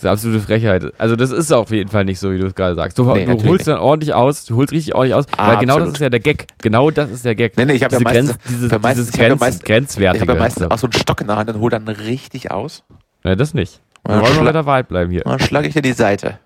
Das 0.00 0.02
ist 0.02 0.04
eine 0.04 0.12
absolute 0.12 0.40
Frechheit. 0.40 0.92
Also 0.98 1.16
das 1.16 1.30
ist 1.32 1.50
auf 1.52 1.70
jeden 1.72 1.90
Fall 1.90 2.04
nicht 2.04 2.20
so, 2.20 2.30
wie 2.32 2.38
du 2.38 2.46
es 2.46 2.54
gerade 2.54 2.76
sagst. 2.76 2.96
Du, 2.98 3.12
Nee, 3.12 3.24
du 3.26 3.42
holst 3.48 3.66
dann 3.66 3.78
ordentlich 3.78 4.14
aus, 4.14 4.44
du 4.44 4.54
holst 4.56 4.72
richtig 4.72 4.94
ordentlich 4.94 5.14
aus, 5.14 5.24
Ah, 5.36 5.48
weil 5.48 5.58
genau 5.58 5.74
das 5.74 5.88
absolut. 5.88 5.94
ist 5.96 6.00
ja 6.02 6.08
der 6.10 6.20
Gag. 6.20 6.46
Genau 6.62 6.90
das 6.92 7.10
ist 7.10 7.24
der 7.24 7.34
Gag. 7.34 7.56
Nee, 7.56 7.64
nee, 7.64 7.72
ich 7.72 7.82
hab 7.82 7.90
ja 7.90 7.98
meistens- 7.98 8.28
Grenz, 8.38 8.38
dieses, 8.48 8.70
meistens- 8.70 8.90
dieses 8.94 9.08
ich 9.08 9.14
hab 9.14 9.20
ja 9.22 9.28
Grenz, 9.28 9.40
meistens- 9.40 9.64
Grenzwertige. 9.64 10.24
Ich 10.24 10.28
habe 10.28 10.38
ja 10.38 10.44
meistens 10.44 10.70
auch 10.70 10.78
so 10.78 10.86
einen 10.86 10.92
Stock 10.92 11.20
in 11.20 11.26
der 11.26 11.36
Hand 11.36 11.50
und 11.50 11.58
hol 11.60 11.70
dann 11.70 11.88
richtig 11.88 12.50
aus. 12.52 12.84
ja, 13.24 13.34
das 13.34 13.54
nicht. 13.54 13.80
Wir 14.06 14.14
Ja, 14.14 14.22
wollen 14.22 14.36
mal 14.36 14.44
bei 14.44 14.52
der 14.52 14.66
Wahrheit 14.66 14.88
bleiben 14.88 15.10
hier. 15.10 15.22
Dann 15.22 15.40
schlage 15.40 15.66
ich 15.66 15.74
dir 15.74 15.82
die 15.82 15.92
Seite. 15.92 16.38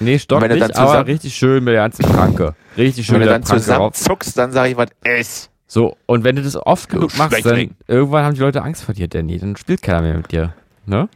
Nee, 0.00 0.18
Stock 0.18 0.40
wenn 0.40 0.48
du 0.50 0.54
nicht, 0.56 0.70
dann 0.76 0.86
aber 0.86 1.06
richtig 1.06 1.34
schön 1.34 1.62
mit 1.64 1.74
der 1.74 1.82
ganzen 1.82 2.04
Pranke. 2.04 2.54
Richtig 2.78 3.06
schön 3.06 3.14
Wenn 3.14 3.20
mit 3.20 3.26
du 3.28 3.30
der 3.30 3.38
dann 3.40 3.44
Pranke 3.48 3.62
zusammen 3.62 3.78
drauf. 3.80 3.92
zuckst, 3.94 4.38
dann 4.38 4.52
sage 4.52 4.70
ich, 4.70 4.76
was 4.76 4.88
ist. 5.18 5.50
So, 5.66 5.96
und 6.06 6.22
wenn 6.24 6.36
du 6.36 6.42
das 6.42 6.56
oft 6.56 6.88
genug 6.88 7.10
Du 7.10 7.16
machst, 7.18 7.44
dann 7.44 7.74
irgendwann 7.88 8.24
haben 8.24 8.34
die 8.34 8.40
Leute 8.40 8.62
Angst 8.62 8.84
vor 8.84 8.94
dir, 8.94 9.08
Danny. 9.08 9.38
Dann 9.38 9.56
spielt 9.56 9.82
keiner 9.82 10.02
mehr 10.02 10.14
mit 10.14 10.30
dir. 10.30 10.52
Ne? 10.86 11.08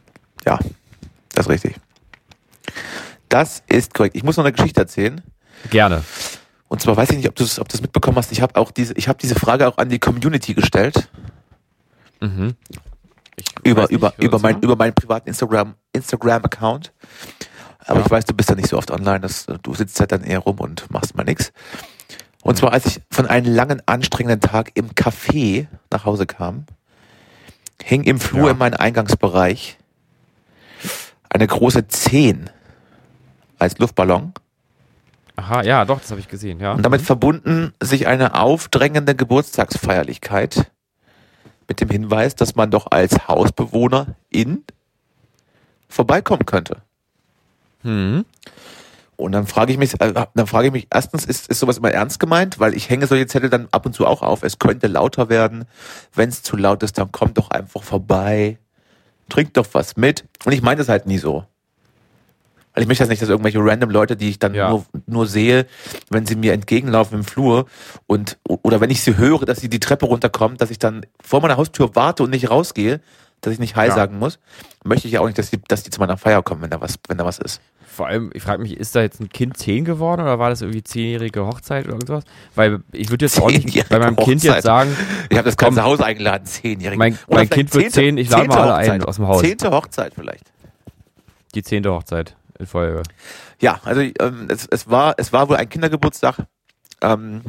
Ja, 0.45 0.59
das 1.33 1.45
ist 1.45 1.49
richtig. 1.51 1.75
Das 3.29 3.63
ist 3.67 3.93
korrekt. 3.93 4.15
Ich 4.15 4.23
muss 4.23 4.37
noch 4.37 4.43
eine 4.43 4.53
Geschichte 4.53 4.79
erzählen. 4.81 5.21
Gerne. 5.69 6.03
Und 6.67 6.81
zwar 6.81 6.97
weiß 6.97 7.09
ich 7.11 7.17
nicht, 7.17 7.27
ob 7.29 7.35
du 7.35 7.43
es 7.43 7.59
ob 7.59 7.67
du's 7.69 7.81
mitbekommen 7.81 8.17
hast. 8.17 8.31
Ich 8.31 8.41
habe 8.41 8.55
auch 8.59 8.71
diese, 8.71 8.93
ich 8.93 9.07
habe 9.07 9.17
diese 9.19 9.35
Frage 9.35 9.67
auch 9.67 9.77
an 9.77 9.89
die 9.89 9.99
Community 9.99 10.53
gestellt 10.53 11.09
Mhm. 12.21 12.55
über 13.63 13.83
nicht, 13.83 13.91
über 13.91 14.13
über 14.17 14.39
mein 14.39 14.59
über 14.61 14.75
meinen 14.75 14.93
privaten 14.93 15.29
Instagram 15.29 15.75
Instagram 15.93 16.43
Account. 16.43 16.91
Aber 17.85 17.99
Ja. 17.99 18.05
ich 18.05 18.11
weiß, 18.11 18.25
du 18.25 18.33
bist 18.33 18.49
ja 18.49 18.55
nicht 18.55 18.67
so 18.69 18.77
oft 18.77 18.91
online. 18.91 19.21
Das, 19.21 19.45
du 19.63 19.73
sitzt 19.73 19.99
halt 19.99 20.11
dann 20.11 20.23
eher 20.23 20.39
rum 20.39 20.59
und 20.59 20.91
machst 20.91 21.15
mal 21.15 21.23
nix. 21.23 21.51
Und 22.43 22.57
zwar, 22.57 22.71
als 22.73 22.85
ich 22.85 23.01
von 23.09 23.25
einem 23.25 23.53
langen, 23.53 23.81
anstrengenden 23.85 24.41
Tag 24.41 24.71
im 24.75 24.89
Café 24.91 25.67
nach 25.91 26.05
Hause 26.05 26.25
kam, 26.25 26.65
hing 27.81 28.03
im 28.03 28.19
Flur 28.19 28.45
Ja. 28.47 28.51
in 28.51 28.57
meinem 28.57 28.75
Eingangsbereich 28.75 29.78
eine 31.29 31.47
große 31.47 31.87
10 31.87 32.49
als 33.57 33.77
Luftballon. 33.77 34.33
Aha, 35.35 35.63
ja, 35.63 35.85
doch, 35.85 36.01
das 36.01 36.11
habe 36.11 36.19
ich 36.19 36.27
gesehen, 36.27 36.59
ja. 36.59 36.73
Und 36.73 36.83
damit 36.83 37.01
verbunden 37.01 37.73
sich 37.81 38.07
eine 38.07 38.35
aufdrängende 38.35 39.15
Geburtstagsfeierlichkeit 39.15 40.69
mit 41.67 41.79
dem 41.79 41.89
Hinweis, 41.89 42.35
dass 42.35 42.55
man 42.55 42.71
doch 42.71 42.87
als 42.89 43.27
Hausbewohner 43.27 44.15
in 44.29 44.63
vorbeikommen 45.87 46.45
könnte. 46.45 46.81
Mhm. 47.83 48.25
Und 49.15 49.33
dann 49.33 49.47
frage 49.47 49.73
ich 49.73 49.77
mich, 49.77 49.99
äh, 49.99 50.13
dann 50.33 50.47
frage 50.47 50.67
ich 50.67 50.73
mich, 50.73 50.87
erstens, 50.89 51.25
ist, 51.25 51.47
ist 51.49 51.59
sowas 51.59 51.77
immer 51.77 51.91
ernst 51.91 52.19
gemeint? 52.19 52.59
Weil 52.59 52.73
ich 52.73 52.89
hänge 52.89 53.05
solche 53.05 53.27
Zettel 53.27 53.49
dann 53.49 53.67
ab 53.71 53.85
und 53.85 53.93
zu 53.93 54.07
auch 54.07 54.21
auf. 54.21 54.43
Es 54.43 54.59
könnte 54.59 54.87
lauter 54.87 55.27
werden. 55.27 55.65
Wenn 56.13 56.29
es 56.29 56.41
zu 56.41 56.55
laut 56.55 56.83
ist, 56.83 56.97
dann 56.97 57.11
kommt 57.11 57.37
doch 57.37 57.49
einfach 57.49 57.83
vorbei. 57.83 58.57
Trinkt 59.29 59.57
doch 59.57 59.67
was 59.73 59.95
mit. 59.97 60.25
Und 60.45 60.51
ich 60.51 60.61
meine 60.61 60.77
das 60.77 60.89
halt 60.89 61.05
nie 61.05 61.17
so. 61.17 61.45
Weil 62.73 62.83
ich 62.83 62.87
möchte 62.87 63.03
jetzt 63.03 63.09
nicht, 63.09 63.21
dass 63.21 63.29
irgendwelche 63.29 63.59
random 63.59 63.89
Leute, 63.89 64.15
die 64.15 64.29
ich 64.29 64.39
dann 64.39 64.53
Ja. 64.53 64.69
nur, 64.69 64.85
nur 65.07 65.27
sehe, 65.27 65.65
wenn 66.09 66.25
sie 66.25 66.35
mir 66.35 66.53
entgegenlaufen 66.53 67.19
im 67.19 67.23
Flur 67.23 67.65
und, 68.07 68.37
oder 68.47 68.79
wenn 68.79 68.89
ich 68.89 69.01
sie 69.01 69.17
höre, 69.17 69.45
dass 69.45 69.59
sie 69.59 69.69
die 69.69 69.79
Treppe 69.79 70.05
runterkommen, 70.05 70.57
dass 70.57 70.69
ich 70.71 70.79
dann 70.79 71.05
vor 71.21 71.41
meiner 71.41 71.57
Haustür 71.57 71.95
warte 71.95 72.23
und 72.23 72.29
nicht 72.29 72.49
rausgehe, 72.49 73.01
dass 73.41 73.53
ich 73.53 73.59
nicht 73.59 73.75
Hi 73.75 73.87
Ja. 73.87 73.95
sagen 73.95 74.19
muss, 74.19 74.39
möchte 74.83 75.07
ich 75.07 75.13
ja 75.13 75.21
auch 75.21 75.25
nicht, 75.27 75.37
dass 75.37 75.49
die, 75.49 75.59
dass 75.67 75.83
die 75.83 75.89
zu 75.89 75.99
meiner 75.99 76.17
Feier 76.17 76.41
kommen, 76.43 76.61
wenn 76.61 76.69
da 76.69 76.81
was, 76.81 76.95
wenn 77.07 77.17
da 77.17 77.25
was 77.25 77.39
ist. 77.39 77.61
Vor 77.87 78.07
allem, 78.07 78.29
ich 78.33 78.43
frage 78.43 78.61
mich, 78.61 78.77
ist 78.77 78.95
da 78.95 79.01
jetzt 79.01 79.19
ein 79.19 79.27
Kind 79.29 79.57
10 79.57 79.83
geworden 79.83 80.21
oder 80.21 80.39
war 80.39 80.49
das 80.49 80.61
irgendwie 80.61 80.83
zehnjährige 80.83 81.45
Hochzeit 81.45 81.85
oder 81.85 81.95
irgendwas? 81.95 82.23
Weil 82.55 82.79
ich 82.93 83.09
würde 83.09 83.25
jetzt 83.25 83.41
auch 83.41 83.49
nicht 83.49 83.89
bei 83.89 83.99
meinem 83.99 84.15
Kind 84.15 84.41
Hochzeit. 84.41 84.55
jetzt 84.55 84.63
sagen, 84.65 84.95
Ich 85.29 85.37
habe 85.37 85.45
das 85.45 85.57
Komm. 85.57 85.67
ganze 85.75 85.83
Haus 85.83 85.99
eingeladen, 85.99 86.45
zehnjährige. 86.45 86.97
Mein- 86.97 87.17
Oder 87.27 87.39
mein 87.39 87.49
Kind 87.49 87.73
wird 87.73 87.91
zehn, 87.91 88.17
ich 88.17 88.29
lade 88.29 88.47
mal 88.47 88.57
alle 88.71 88.91
ein 88.91 89.03
aus 89.03 89.17
dem 89.17 89.27
Haus. 89.27 89.41
Zehnte 89.41 89.71
Hochzeit 89.71 90.13
vielleicht. 90.15 90.51
die 91.55 91.63
zehnte 91.63 91.91
Hochzeit 91.91 92.35
in 92.57 92.67
Folge. 92.67 93.03
Ja, 93.59 93.79
also 93.83 94.01
ähm, 94.01 94.47
es, 94.49 94.67
es 94.69 94.89
war 94.89 95.15
es 95.17 95.33
war 95.33 95.49
wohl 95.49 95.55
ein 95.57 95.67
Kindergeburtstag, 95.67 96.37
ähm, 97.01 97.41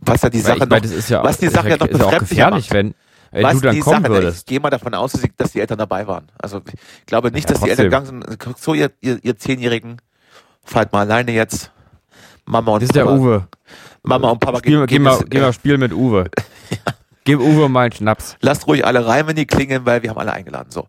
was 0.00 0.22
ja 0.22 0.30
die 0.30 0.38
Weil 0.44 0.58
Sache 0.58 0.84
ich 0.84 0.90
noch, 0.90 1.08
ja, 1.08 1.24
was 1.24 1.38
die 1.38 1.48
Sache 1.48 1.68
ja 1.70 1.76
noch 1.76 1.86
ist 1.88 1.98
ja 1.98 2.06
auch 2.06 2.18
gefährlich, 2.18 2.66
macht. 2.68 2.74
wenn, 2.74 2.94
wenn 3.30 3.42
was 3.44 3.54
du 3.54 3.60
dann 3.60 3.74
die 3.74 3.80
kommen 3.80 4.02
Sache, 4.02 4.12
würdest. 4.12 4.38
Ich 4.40 4.46
gehe 4.46 4.60
mal 4.60 4.70
davon 4.70 4.94
aus, 4.94 5.12
dass 5.36 5.52
die, 5.52 5.60
Eltern 5.60 5.78
dabei 5.78 6.06
waren. 6.06 6.26
Also 6.40 6.60
ich 6.66 7.06
glaube 7.06 7.30
nicht, 7.30 7.48
Ja, 7.48 7.54
dass 7.54 7.62
die 7.62 7.70
Eltern 7.70 7.90
trotzdem. 7.90 8.20
gegangen 8.20 8.38
sind. 8.38 8.58
So 8.58 8.74
ihr, 8.74 8.90
ihr, 9.00 9.18
ihr 9.22 9.36
Zehnjährigen, 9.38 9.96
fahrt 10.64 10.92
mal 10.92 11.00
alleine 11.00 11.32
jetzt. 11.32 11.70
Mama 12.46 12.72
und 12.72 12.80
Das 12.82 12.88
ist 12.88 12.96
der 12.96 13.04
Papa. 13.04 13.16
Uwe. 13.16 13.48
Mama 14.02 14.30
und 14.30 14.38
Papa 14.40 14.58
Spiel, 14.58 14.84
geh, 14.86 14.98
mal, 14.98 15.22
geh 15.28 15.38
äh, 15.38 15.40
mal 15.42 15.52
spielen 15.52 15.80
mit 15.80 15.92
Uwe. 15.92 16.30
Gib 17.24 17.38
Uwe 17.38 17.68
mal 17.68 17.82
einen 17.82 17.92
Schnaps. 17.92 18.36
lasst 18.40 18.66
ruhig 18.66 18.84
alle 18.84 19.06
rein, 19.06 19.26
wenn 19.26 19.36
die 19.36 19.46
klingeln, 19.46 19.84
weil 19.86 20.02
wir 20.02 20.10
haben 20.10 20.18
alle 20.18 20.32
eingeladen. 20.32 20.70
So. 20.70 20.88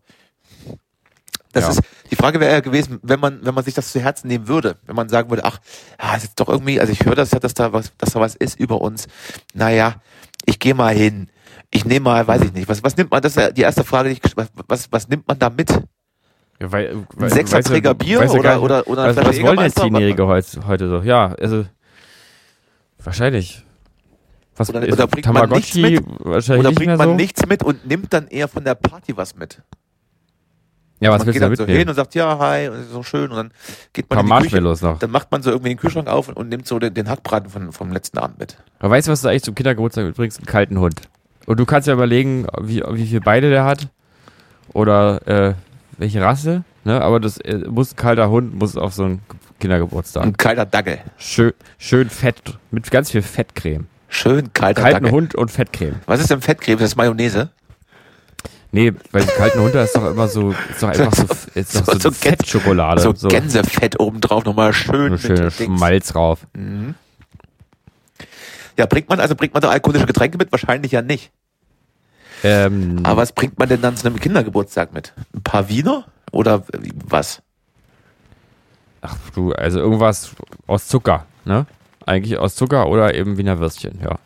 Das 1.52 1.64
Ja. 1.64 1.70
ist, 1.70 1.80
die 2.10 2.16
Frage 2.16 2.40
wäre 2.40 2.52
ja 2.52 2.60
gewesen, 2.60 2.98
wenn 3.02 3.20
man, 3.20 3.44
wenn 3.44 3.54
man 3.54 3.62
sich 3.64 3.74
das 3.74 3.92
zu 3.92 4.00
Herzen 4.00 4.28
nehmen 4.28 4.48
würde, 4.48 4.76
wenn 4.86 4.96
man 4.96 5.08
sagen 5.10 5.28
würde, 5.30 5.44
ach, 5.44 5.58
ja, 6.02 6.14
ist 6.16 6.32
doch 6.40 6.48
irgendwie, 6.48 6.80
also 6.80 6.92
ich 6.92 7.04
höre 7.04 7.14
das 7.14 7.30
ja, 7.30 7.38
dass 7.38 7.52
da 7.54 7.72
was, 7.72 7.92
dass 7.98 8.14
da 8.14 8.20
was 8.20 8.34
ist 8.34 8.58
über 8.58 8.80
uns. 8.80 9.06
Naja, 9.52 9.96
ich 10.46 10.58
gehe 10.58 10.74
mal 10.74 10.94
hin. 10.94 11.28
Ich 11.74 11.84
nehme 11.86 12.04
mal, 12.04 12.26
weiß 12.26 12.42
ich 12.42 12.52
nicht, 12.52 12.68
was, 12.68 12.82
was 12.84 12.96
nimmt 12.96 13.10
man, 13.10 13.22
das 13.22 13.32
ist 13.34 13.42
ja 13.42 13.50
die 13.50 13.62
erste 13.62 13.82
Frage, 13.82 14.10
die 14.10 14.16
ich, 14.22 14.36
was, 14.36 14.48
was, 14.68 14.92
was 14.92 15.08
nimmt 15.08 15.26
man 15.26 15.38
da 15.38 15.48
mit? 15.48 15.70
Ja, 16.60 16.70
weil, 16.70 16.90
Ein 16.90 17.06
weil, 17.16 17.30
Sechserträger 17.30 17.90
weißt 17.90 18.00
du- 18.02 18.04
Bier 18.04 18.18
weißt 18.20 18.34
du 18.34 18.38
oder, 18.38 18.62
oder, 18.62 18.86
oder 18.86 19.04
eine 19.04 19.16
was, 19.16 19.42
wollen 19.42 19.58
jetzt? 19.60 19.78
Zehnjährige 19.78 20.26
heute, 20.26 20.66
heute 20.66 20.88
so? 20.88 20.98
Ja, 20.98 21.32
also 21.40 21.64
wahrscheinlich. 23.02 23.64
Was 24.54 24.68
Oder- 24.68 24.86
ist 24.86 24.92
oder 24.92 25.06
bringt 25.06 25.32
man 25.32 25.48
nichts 25.48 25.74
mit? 25.74 26.04
wahrscheinlich 26.18 26.66
Oder 26.66 26.74
bringt 26.74 26.98
man 26.98 27.08
so? 27.08 27.14
nichts 27.14 27.46
mit 27.46 27.62
und 27.62 27.86
nimmt 27.86 28.12
dann 28.12 28.28
eher 28.28 28.48
von 28.48 28.62
der 28.62 28.74
Party 28.74 29.16
was 29.16 29.34
mit? 29.34 29.62
Ja, 31.00 31.10
was 31.10 31.20
man 31.20 31.26
willst 31.28 31.40
geht 31.40 31.42
du 31.42 31.46
da 31.46 31.48
dann 31.48 31.56
so 31.56 31.62
mitnehmen? 31.62 31.78
hin 31.78 31.88
und 31.88 31.94
sagt, 31.94 32.14
ja, 32.14 32.38
hi, 32.38 32.68
und 32.68 32.84
so 32.84 33.02
schön, 33.02 33.30
und 33.30 33.36
dann 33.36 33.50
geht 33.94 34.04
Ein 34.10 34.18
man 34.18 34.28
paar 34.28 34.38
in 34.38 34.44
die 34.44 34.50
Küche. 34.50 34.84
Noch. 34.84 34.98
Dann 34.98 35.10
macht 35.10 35.32
man 35.32 35.42
so 35.42 35.50
irgendwie 35.50 35.70
den 35.70 35.78
Kühlschrank 35.78 36.06
auf 36.06 36.28
und, 36.28 36.34
und 36.36 36.48
nimmt 36.50 36.66
so 36.68 36.78
den, 36.78 36.92
den 36.94 37.08
Hackbraten 37.08 37.48
von, 37.50 37.72
vom 37.72 37.90
letzten 37.92 38.18
Abend 38.18 38.38
mit. 38.38 38.56
Aber 38.78 38.90
weißt 38.90 39.08
du, 39.08 39.12
was 39.12 39.22
du 39.22 39.28
eigentlich 39.28 39.42
zum 39.42 39.54
Kindergeburtstag 39.54 40.04
mitbringst? 40.04 40.38
Einen 40.38 40.46
kalten 40.46 40.78
Hund. 40.78 41.00
Und 41.46 41.58
du 41.60 41.64
kannst 41.66 41.88
ja 41.88 41.94
überlegen, 41.94 42.46
wie, 42.60 42.82
wie 42.92 43.06
viel 43.06 43.20
Beine 43.20 43.50
der 43.50 43.64
hat. 43.64 43.88
Oder 44.72 45.26
äh, 45.26 45.54
welche 45.98 46.22
Rasse. 46.22 46.64
Ne? 46.84 47.00
Aber 47.00 47.20
das 47.20 47.38
äh, 47.38 47.58
muss 47.68 47.92
ein 47.92 47.96
kalter 47.96 48.30
Hund, 48.30 48.54
muss 48.58 48.76
auf 48.76 48.94
so 48.94 49.04
einen 49.04 49.22
Kindergeburtstag. 49.60 50.24
Ein 50.24 50.36
kalter 50.36 50.66
Dackel. 50.66 50.98
Schön, 51.18 51.52
schön 51.78 52.08
fett, 52.10 52.40
mit 52.70 52.90
ganz 52.90 53.10
viel 53.10 53.22
Fettcreme. 53.22 53.86
Schön 54.08 54.52
kalter 54.52 54.82
Kalten 54.82 55.04
Dackel. 55.04 55.10
Hund 55.16 55.34
und 55.34 55.50
Fettcreme. 55.50 55.96
Was 56.06 56.20
ist 56.20 56.30
denn 56.30 56.40
Fettcreme? 56.40 56.78
Das 56.78 56.90
ist 56.90 56.96
Mayonnaise. 56.96 57.50
Nee, 58.74 58.90
bei 59.12 59.20
dem 59.20 59.28
kalten 59.28 59.60
Hund, 59.60 59.74
da 59.74 59.82
ist 59.84 59.94
doch 59.94 60.10
immer 60.10 60.28
so, 60.28 60.52
ist 60.70 60.82
doch 60.82 60.88
einfach 60.88 61.12
so, 61.14 61.24
ist 61.54 61.76
doch 61.76 61.84
so- 61.84 61.92
so, 61.92 61.98
so 61.98 62.10
Fettschokolade. 62.10 63.02
so, 63.02 63.14
so 63.14 63.28
Gänsefett 63.28 64.00
obendrauf 64.00 64.44
nochmal 64.44 64.72
schön. 64.72 65.16
Dings. 65.18 65.56
Schmalz 65.56 66.08
drauf. 66.08 66.46
Mhm. 66.56 66.94
Ja, 68.78 68.86
bringt 68.86 69.08
man, 69.08 69.20
also 69.20 69.34
bringt 69.34 69.54
man 69.54 69.60
da 69.60 69.68
alkoholische 69.68 70.06
Getränke 70.06 70.38
mit? 70.38 70.50
Wahrscheinlich 70.52 70.92
ja 70.92 71.02
nicht. 71.02 71.30
Ähm, 72.44 73.00
Aber 73.02 73.22
was 73.22 73.32
bringt 73.32 73.58
man 73.58 73.68
denn 73.68 73.82
dann 73.82 73.96
zu 73.96 74.06
einem 74.06 74.18
Kindergeburtstag 74.18 74.92
mit? 74.92 75.12
Ein 75.34 75.42
paar 75.42 75.68
Wiener? 75.68 76.06
Oder 76.32 76.64
was? 77.06 77.42
ach 79.02 79.16
du, 79.34 79.52
also 79.52 79.80
irgendwas 79.80 80.34
aus 80.66 80.88
Zucker, 80.88 81.26
ne? 81.44 81.66
Eigentlich 82.06 82.38
aus 82.38 82.54
Zucker 82.54 82.88
oder 82.88 83.14
eben 83.14 83.36
Wiener 83.36 83.58
Würstchen, 83.58 83.98
ja. 84.02 84.18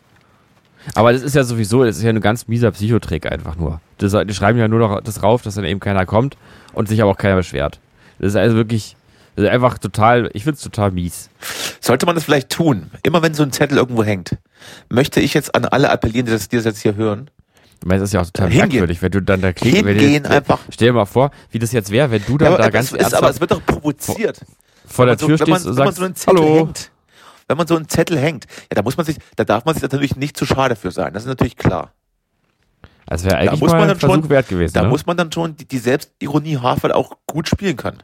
Aber 0.95 1.11
das 1.11 1.21
ist 1.21 1.35
ja 1.35 1.43
sowieso, 1.43 1.83
das 1.83 1.97
ist 1.97 2.03
ja 2.03 2.09
ein 2.09 2.21
ganz 2.21 2.47
mieser 2.47 2.71
Psychotrick 2.71 3.29
einfach 3.29 3.55
nur. 3.55 3.81
Das, 3.97 4.15
die 4.25 4.33
schreiben 4.33 4.57
ja 4.57 4.67
nur 4.67 4.79
noch 4.79 5.01
das 5.01 5.21
rauf, 5.21 5.41
dass 5.41 5.55
dann 5.55 5.65
eben 5.65 5.79
keiner 5.79 6.05
kommt 6.05 6.37
und 6.73 6.87
sich 6.87 7.01
aber 7.01 7.11
auch 7.11 7.17
keiner 7.17 7.35
beschwert. 7.35 7.79
Das 8.19 8.29
ist 8.29 8.35
also 8.35 8.55
wirklich, 8.55 8.95
ist 9.37 9.47
einfach 9.49 9.77
total, 9.77 10.29
ich 10.33 10.43
find's 10.43 10.61
total 10.61 10.91
mies. 10.91 11.29
Sollte 11.79 12.05
man 12.05 12.15
das 12.15 12.23
vielleicht 12.25 12.49
tun? 12.49 12.91
Immer 13.03 13.21
wenn 13.21 13.33
so 13.33 13.43
ein 13.43 13.51
Zettel 13.51 13.77
irgendwo 13.77 14.03
hängt, 14.03 14.37
möchte 14.89 15.19
ich 15.21 15.33
jetzt 15.33 15.53
an 15.55 15.65
alle 15.65 15.89
appellieren, 15.89 16.25
die 16.25 16.31
das, 16.31 16.49
die 16.49 16.55
das 16.57 16.65
jetzt 16.65 16.81
hier 16.81 16.95
hören. 16.95 17.29
Ich 17.79 17.85
meine, 17.85 17.99
das 18.01 18.09
ist 18.09 18.13
ja 18.13 18.21
auch 18.21 18.25
total 18.25 18.49
Hingehen. 18.49 18.69
merkwürdig, 18.69 19.01
wenn 19.03 19.11
du 19.11 19.21
dann 19.21 19.41
da 19.41 19.53
klickst. 19.53 19.77
Hingehen 19.85 20.23
du- 20.23 20.29
einfach. 20.31 20.59
Stell 20.71 20.87
dir 20.87 20.93
mal 20.93 21.05
vor, 21.05 21.29
wie 21.51 21.59
das 21.59 21.71
jetzt 21.71 21.91
wäre, 21.91 22.09
wenn 22.09 22.23
du 22.25 22.31
Ja, 22.33 22.37
dann 22.37 22.47
aber, 22.53 22.57
da 22.57 22.67
es 22.67 22.73
ganz 22.73 22.91
ist, 22.93 23.13
aber 23.13 23.29
es 23.29 23.39
wird 23.39 23.51
doch 23.51 23.63
provoziert. 23.65 24.41
vor 24.87 25.05
der 25.05 25.19
Wenn 25.19 25.27
man 25.29 25.37
so- 25.37 25.37
Tür 25.37 25.39
wenn 25.39 25.49
man, 25.51 25.59
stehst 25.59 25.67
und 25.67 25.73
sagst, 25.75 25.97
so 25.97 26.03
einen 26.05 26.15
Zettel 26.15 26.39
hallo. 26.43 26.55
hängt, 26.57 26.91
wenn 27.47 27.57
man 27.57 27.67
so 27.67 27.75
einen 27.75 27.87
Zettel 27.87 28.17
hängt, 28.17 28.45
ja, 28.71 28.75
da 28.75 28.81
muss 28.81 28.97
man 28.97 29.05
sich, 29.05 29.17
da 29.35 29.43
darf 29.43 29.65
man 29.65 29.75
sich 29.75 29.83
natürlich 29.83 30.15
nicht 30.15 30.35
zu 30.35 30.45
schade 30.47 30.75
für 30.75 30.89
sein. 30.91 31.13
Das 31.13 31.23
ist 31.23 31.29
natürlich 31.29 31.55
klar. 31.55 31.93
Das 33.05 33.23
wäre 33.23 33.37
eigentlich 33.37 33.59
muss 33.61 33.71
mal 33.71 33.79
man 33.79 33.87
dann 33.89 33.99
schon- 33.99 34.09
Versuch 34.09 34.29
wert 34.29 34.49
gewesen. 34.49 34.73
Da 34.73 34.81
ne? 34.81 34.89
muss 34.89 35.05
man 35.05 35.15
dann 35.15 35.31
schon 35.31 35.55
die, 35.55 35.65
die 35.65 35.77
Selbstironie 35.77 36.57
Harvard 36.57 36.93
auch 36.93 37.11
gut 37.27 37.47
spielen 37.47 37.77
können. 37.77 37.99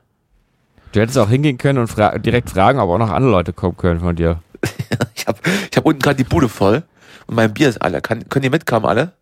Du 0.94 1.00
hättest 1.02 1.18
auch 1.18 1.30
hingehen 1.30 1.58
können 1.58 1.80
und 1.80 1.88
fra 1.88 2.18
direkt 2.18 2.50
fragen, 2.52 2.80
ob 2.80 2.90
auch 2.90 2.98
noch 2.98 3.10
andere 3.10 3.32
Leute 3.32 3.52
kommen 3.54 3.76
können 3.78 4.00
von 4.00 4.16
dir. 4.16 4.40
Ich 5.16 5.28
habe 5.28 5.38
ich 5.72 5.78
hab 5.78 5.86
unten 5.86 6.02
gerade 6.02 6.18
die 6.18 6.24
Bude 6.24 6.50
voll 6.50 6.84
und 7.28 7.36
mein 7.36 7.54
Bier 7.54 7.70
ist 7.70 7.82
alle. 7.82 8.02
Kann, 8.02 8.28
können 8.30 8.44
die 8.44 8.50
mitkommen 8.50 8.86
alle? 8.86 9.14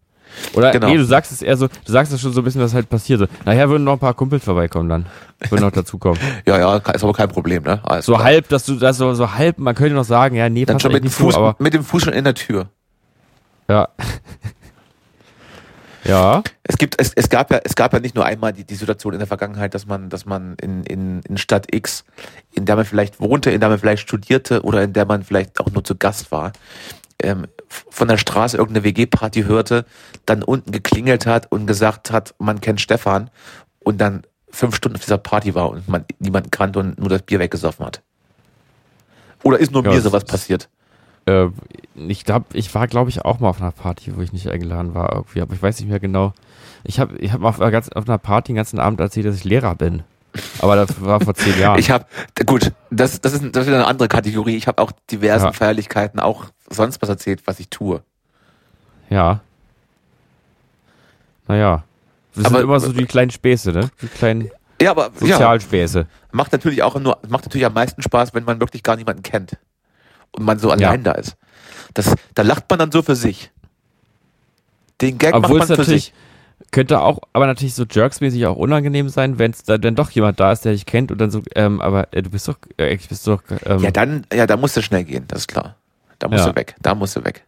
Oder 0.54 0.72
Genau. 0.72 0.88
nee, 0.88 0.98
du 0.98 1.04
sagst 1.06 1.32
es 1.32 1.42
eher 1.42 1.56
so, 1.58 1.68
du 1.68 1.92
sagst 1.92 2.12
es 2.14 2.22
schon 2.22 2.34
so 2.34 2.42
ein 2.42 2.44
bisschen, 2.44 2.62
was 2.62 2.74
halt 2.74 2.90
passiert. 2.90 3.20
So, 3.20 3.28
nachher 3.46 3.70
würden 3.70 3.84
noch 3.84 3.94
ein 3.94 4.00
paar 4.00 4.14
Kumpels 4.14 4.44
vorbeikommen 4.44 4.90
dann. 4.90 5.06
Würden 5.50 5.62
noch 5.64 5.72
dazukommen. 5.72 6.18
Ja, 6.48 6.58
ja, 6.58 6.78
ist 6.78 7.04
aber 7.04 7.14
kein 7.14 7.30
Problem, 7.30 7.64
ne? 7.64 7.80
Alles 7.84 8.06
So 8.06 8.14
klar. 8.14 8.24
halb, 8.26 8.50
dass 8.50 8.66
du 8.66 8.76
das 8.76 8.98
so, 8.98 9.14
so 9.14 9.34
halb, 9.36 9.60
man 9.60 9.76
könnte 9.76 9.94
noch 9.94 10.06
sagen, 10.06 10.36
ja, 10.36 10.50
nee, 10.50 10.66
Dann 10.66 10.76
passt 10.76 10.84
schon 10.84 10.94
mit 10.94 11.04
dem, 11.04 11.12
Fuß, 11.12 11.36
aber 11.36 11.56
mit 11.60 11.74
dem 11.74 11.84
Fuß 11.84 12.04
schon 12.04 12.14
in 12.14 12.24
der 12.24 12.34
Tür. 12.36 12.70
ja. 13.70 13.88
Ja, 16.04 16.44
Es 16.64 16.78
gibt, 16.78 17.00
es, 17.00 17.14
es 17.14 17.30
gab 17.30 17.52
ja, 17.52 17.60
es 17.64 17.76
gab 17.76 17.94
ja 17.94 18.00
nicht 18.00 18.16
nur 18.16 18.26
einmal 18.26 18.54
die, 18.54 18.64
die 18.64 18.76
Situation 18.76 19.14
in 19.14 19.20
der 19.20 19.28
Vergangenheit, 19.28 19.74
dass 19.74 19.86
man, 19.86 20.10
dass 20.10 20.26
man 20.26 20.56
in, 20.62 20.84
in, 20.84 21.22
in 21.22 21.38
Stadt 21.38 21.74
X, 21.74 22.06
in 22.54 22.66
der 22.66 22.76
man 22.76 22.86
vielleicht 22.86 23.20
wohnte, 23.20 23.52
in 23.52 23.60
der 23.60 23.70
man 23.70 23.80
vielleicht 23.80 24.02
studierte 24.02 24.64
oder 24.64 24.84
in 24.84 24.94
der 24.94 25.06
man 25.06 25.24
vielleicht 25.24 25.60
auch 25.60 25.70
nur 25.72 25.84
zu 25.84 25.96
Gast 25.96 26.32
war, 26.32 26.54
ähm, 27.22 27.48
von 27.68 28.08
der 28.08 28.18
Straße 28.18 28.58
irgendeine 28.58 28.84
WG-Party 28.84 29.44
hörte, 29.44 29.86
dann 30.26 30.44
unten 30.44 30.72
geklingelt 30.72 31.26
hat 31.26 31.52
und 31.52 31.68
gesagt 31.68 32.12
hat, 32.12 32.34
man 32.40 32.62
kennt 32.62 32.82
Stefan 32.82 33.30
und 33.80 34.02
dann 34.02 34.24
fünf 34.50 34.76
Stunden 34.76 34.98
auf 34.98 35.04
dieser 35.04 35.18
Party 35.18 35.56
war 35.56 35.70
und 35.70 35.88
man 35.88 36.06
niemanden 36.20 36.52
kannte 36.52 36.80
und 36.80 37.00
nur 37.00 37.10
das 37.10 37.22
Bier 37.22 37.40
weggesoffen 37.40 37.86
hat. 37.86 38.02
Oder 39.44 39.60
ist 39.60 39.72
nur 39.72 39.84
Ja, 39.84 39.92
mir 39.92 40.02
sowas 40.02 40.26
passiert? 40.26 40.70
Äh, 41.26 41.48
ich 41.96 42.26
glaube, 42.26 42.46
ich 42.54 42.74
war, 42.74 42.88
glaube 42.88 43.10
ich, 43.10 43.24
auch 43.26 43.40
mal 43.40 43.50
auf 43.50 43.62
einer 43.62 43.72
Party, 43.72 44.16
wo 44.16 44.22
ich 44.22 44.34
nicht 44.34 44.48
eingeladen 44.50 44.94
war 44.96 45.14
irgendwie, 45.14 45.42
aber 45.42 45.54
ich 45.54 45.62
weiß 45.62 45.80
nicht 45.80 45.90
mehr 45.90 46.00
genau. 46.00 46.34
Ich 46.84 47.00
habe 47.00 47.16
ich 47.18 47.32
hab 47.32 47.44
auf, 47.44 47.62
einer 47.62 47.70
ganz, 47.72 47.90
auf 47.90 48.08
einer 48.08 48.18
Party 48.18 48.52
den 48.54 48.56
ganzen 48.56 48.80
Abend 48.80 49.00
erzählt, 49.00 49.26
dass 49.28 49.36
ich 49.36 49.44
Lehrer 49.44 49.76
bin. 49.76 50.04
Aber 50.60 50.76
das 50.78 51.02
war 51.02 51.20
vor 51.20 51.36
zehn 51.36 51.60
Jahren. 51.60 51.78
Ich 51.80 51.92
habe, 51.92 52.06
gut, 52.46 52.72
das, 52.90 53.22
das, 53.22 53.34
ist, 53.34 53.56
das 53.56 53.68
ist 53.68 53.74
eine 53.74 53.86
andere 53.86 54.08
Kategorie. 54.08 54.56
Ich 54.56 54.68
habe 54.68 54.82
auch 54.82 54.92
diversen 55.12 55.46
Ja. 55.48 55.52
Feierlichkeiten 55.52 56.20
auch 56.20 56.46
sonst 56.70 57.02
was 57.02 57.10
erzählt, 57.10 57.42
was 57.46 57.60
ich 57.60 57.70
tue. 57.70 58.02
ja. 59.10 59.42
Naja. 61.48 61.84
Das 62.34 62.46
Aber- 62.46 62.56
sind 62.60 62.64
immer 62.64 62.80
so 62.80 62.94
die 62.94 63.06
kleinen 63.06 63.32
Späße, 63.32 63.72
ne? 63.74 63.90
Die 64.02 64.08
kleinen 64.08 64.50
Ja, 64.82 64.92
aber 64.92 65.12
ja, 65.20 65.20
Sozialspäße. 65.36 66.08
macht 66.32 66.52
natürlich 66.54 66.82
auch 66.82 66.98
nur, 66.98 67.18
macht 67.28 67.44
natürlich 67.46 67.66
am 67.66 67.74
meisten 67.74 68.02
Spaß, 68.02 68.34
wenn 68.34 68.46
man 68.46 68.60
wirklich 68.62 68.84
gar 68.84 68.96
niemanden 68.96 69.22
kennt 69.24 69.58
und 70.36 70.44
man 70.46 70.60
so 70.60 70.72
allein 70.72 71.04
da 71.04 71.12
ist. 71.14 71.36
Das, 71.94 72.14
da 72.36 72.42
lacht 72.44 72.70
man 72.70 72.80
dann 72.80 72.92
so 72.92 73.02
für 73.02 73.16
sich. 73.16 73.52
Den 75.02 75.18
Gag 75.18 75.34
Obwohl 75.34 75.60
macht 75.60 75.70
man 75.70 75.78
für 75.78 75.84
sich. 75.84 76.14
könnte 76.72 77.02
auch, 77.02 77.20
aber 77.34 77.48
natürlich 77.48 77.74
so 77.74 77.86
jerksmäßig 77.90 78.46
auch 78.46 78.56
unangenehm 78.56 79.10
sein, 79.10 79.40
wenn 79.40 79.52
es 79.52 79.64
da 79.64 79.78
dann 79.78 79.96
doch 79.96 80.12
jemand 80.12 80.40
da 80.40 80.52
ist, 80.52 80.64
der 80.64 80.74
dich 80.74 80.86
kennt 80.86 81.12
und 81.12 81.18
dann 81.18 81.32
so, 81.32 81.42
ähm, 81.56 81.82
aber 81.82 82.14
äh, 82.14 82.22
du 82.22 82.30
bist 82.30 82.48
doch, 82.48 82.58
äh, 82.78 82.94
ich 82.94 83.10
bist 83.10 83.26
doch, 83.28 83.42
ähm, 83.66 83.80
Ja, 83.80 83.92
dann, 83.92 84.26
ja, 84.32 84.46
da 84.48 84.58
musst 84.58 84.78
du 84.78 84.82
schnell 84.82 85.04
gehen, 85.04 85.26
das 85.28 85.40
ist 85.42 85.48
klar. 85.48 85.76
Da 86.20 86.28
musst 86.28 86.46
Ja. 86.46 86.52
du 86.52 86.56
weg, 86.56 86.76
da 86.82 86.94
musst 86.94 87.16
du 87.16 87.26
weg. 87.26 87.44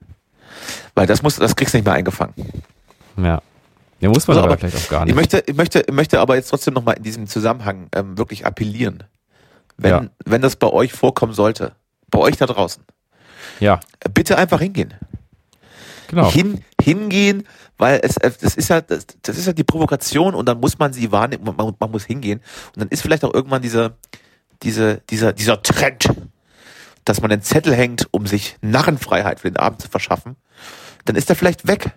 Weil 0.95 1.05
das 1.07 1.21
musst, 1.21 1.39
das 1.39 1.55
kriegst 1.55 1.73
du 1.73 1.77
nicht 1.77 1.85
mehr 1.85 1.93
eingefangen. 1.95 2.33
ja. 3.17 3.41
Ja, 3.99 4.09
muss 4.09 4.27
man 4.27 4.35
Also, 4.35 4.43
aber, 4.47 4.53
aber 4.55 4.59
vielleicht 4.67 4.85
auch 4.85 4.89
gar 4.89 4.99
Ich 5.01 5.05
nicht. 5.05 5.15
möchte, 5.15 5.43
ich 5.47 5.55
möchte, 5.55 5.79
ich 5.87 5.93
möchte 5.93 6.19
aber 6.19 6.35
jetzt 6.35 6.49
trotzdem 6.49 6.73
nochmal 6.73 6.97
in 6.97 7.03
diesem 7.03 7.25
Zusammenhang 7.27 7.87
ähm, 7.95 8.17
wirklich 8.17 8.45
appellieren. 8.45 9.03
Wenn, 9.77 9.91
Ja. 9.91 10.05
wenn 10.25 10.41
das 10.41 10.57
bei 10.57 10.67
euch 10.67 10.91
vorkommen 10.91 11.31
sollte, 11.33 11.71
bei 12.13 12.19
euch 12.19 12.37
da 12.37 12.45
draußen, 12.45 12.83
Ja, 13.59 13.79
bitte 14.13 14.37
einfach 14.37 14.59
hingehen. 14.61 14.93
genau. 16.07 16.31
Hin, 16.31 16.63
hingehen, 16.79 17.45
weil 17.77 17.99
es, 18.03 18.17
äh, 18.17 18.31
das 18.39 18.55
ist 18.55 18.69
ja, 18.69 18.81
das, 18.81 19.05
das 19.23 19.37
ist 19.37 19.47
ja 19.47 19.53
die 19.53 19.63
Provokation 19.63 20.35
und 20.35 20.45
dann 20.47 20.59
muss 20.59 20.77
man 20.79 20.93
sie 20.93 21.11
wahrnehmen, 21.11 21.43
man, 21.43 21.55
man, 21.55 21.75
man 21.79 21.91
muss 21.91 22.05
hingehen. 22.05 22.39
Und 22.75 22.81
dann 22.81 22.87
ist 22.89 23.01
vielleicht 23.01 23.25
auch 23.25 23.33
irgendwann 23.33 23.61
diese, 23.61 23.97
diese, 24.61 25.01
dieser, 25.09 25.33
dieser 25.33 25.61
Trend, 25.61 26.07
dass 27.03 27.19
man 27.19 27.29
den 27.31 27.41
Zettel 27.41 27.73
hängt, 27.75 28.07
um 28.11 28.27
sich 28.27 28.57
Narrenfreiheit 28.61 29.39
für 29.39 29.49
den 29.49 29.57
Abend 29.57 29.81
zu 29.81 29.89
verschaffen, 29.89 30.35
dann 31.05 31.15
ist 31.15 31.29
er 31.29 31.35
vielleicht 31.35 31.67
weg. 31.67 31.91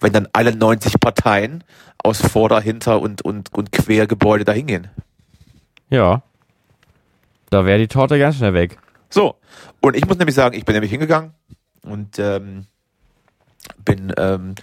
Wenn 0.00 0.12
dann 0.12 0.28
alle 0.32 0.54
90 0.54 1.00
Parteien 1.00 1.64
aus 1.98 2.20
Vorder-, 2.20 2.60
Hinter- 2.60 3.00
und, 3.00 3.22
und, 3.22 3.52
und 3.52 3.72
Quergebäude 3.72 4.44
da 4.44 4.52
hingehen. 4.52 4.88
Ja. 5.90 6.22
Da 7.50 7.64
wäre 7.64 7.78
die 7.78 7.88
Torte 7.88 8.18
ganz 8.18 8.36
schnell 8.36 8.54
weg. 8.54 8.78
So, 9.10 9.36
und 9.80 9.96
ich 9.96 10.06
muss 10.06 10.18
nämlich 10.18 10.34
sagen, 10.34 10.56
ich 10.56 10.64
bin 10.64 10.74
nämlich 10.74 10.90
hingegangen 10.90 11.32
und 11.82 12.18
ähm, 12.18 12.66
bin, 13.84 14.12
ähm, 14.16 14.54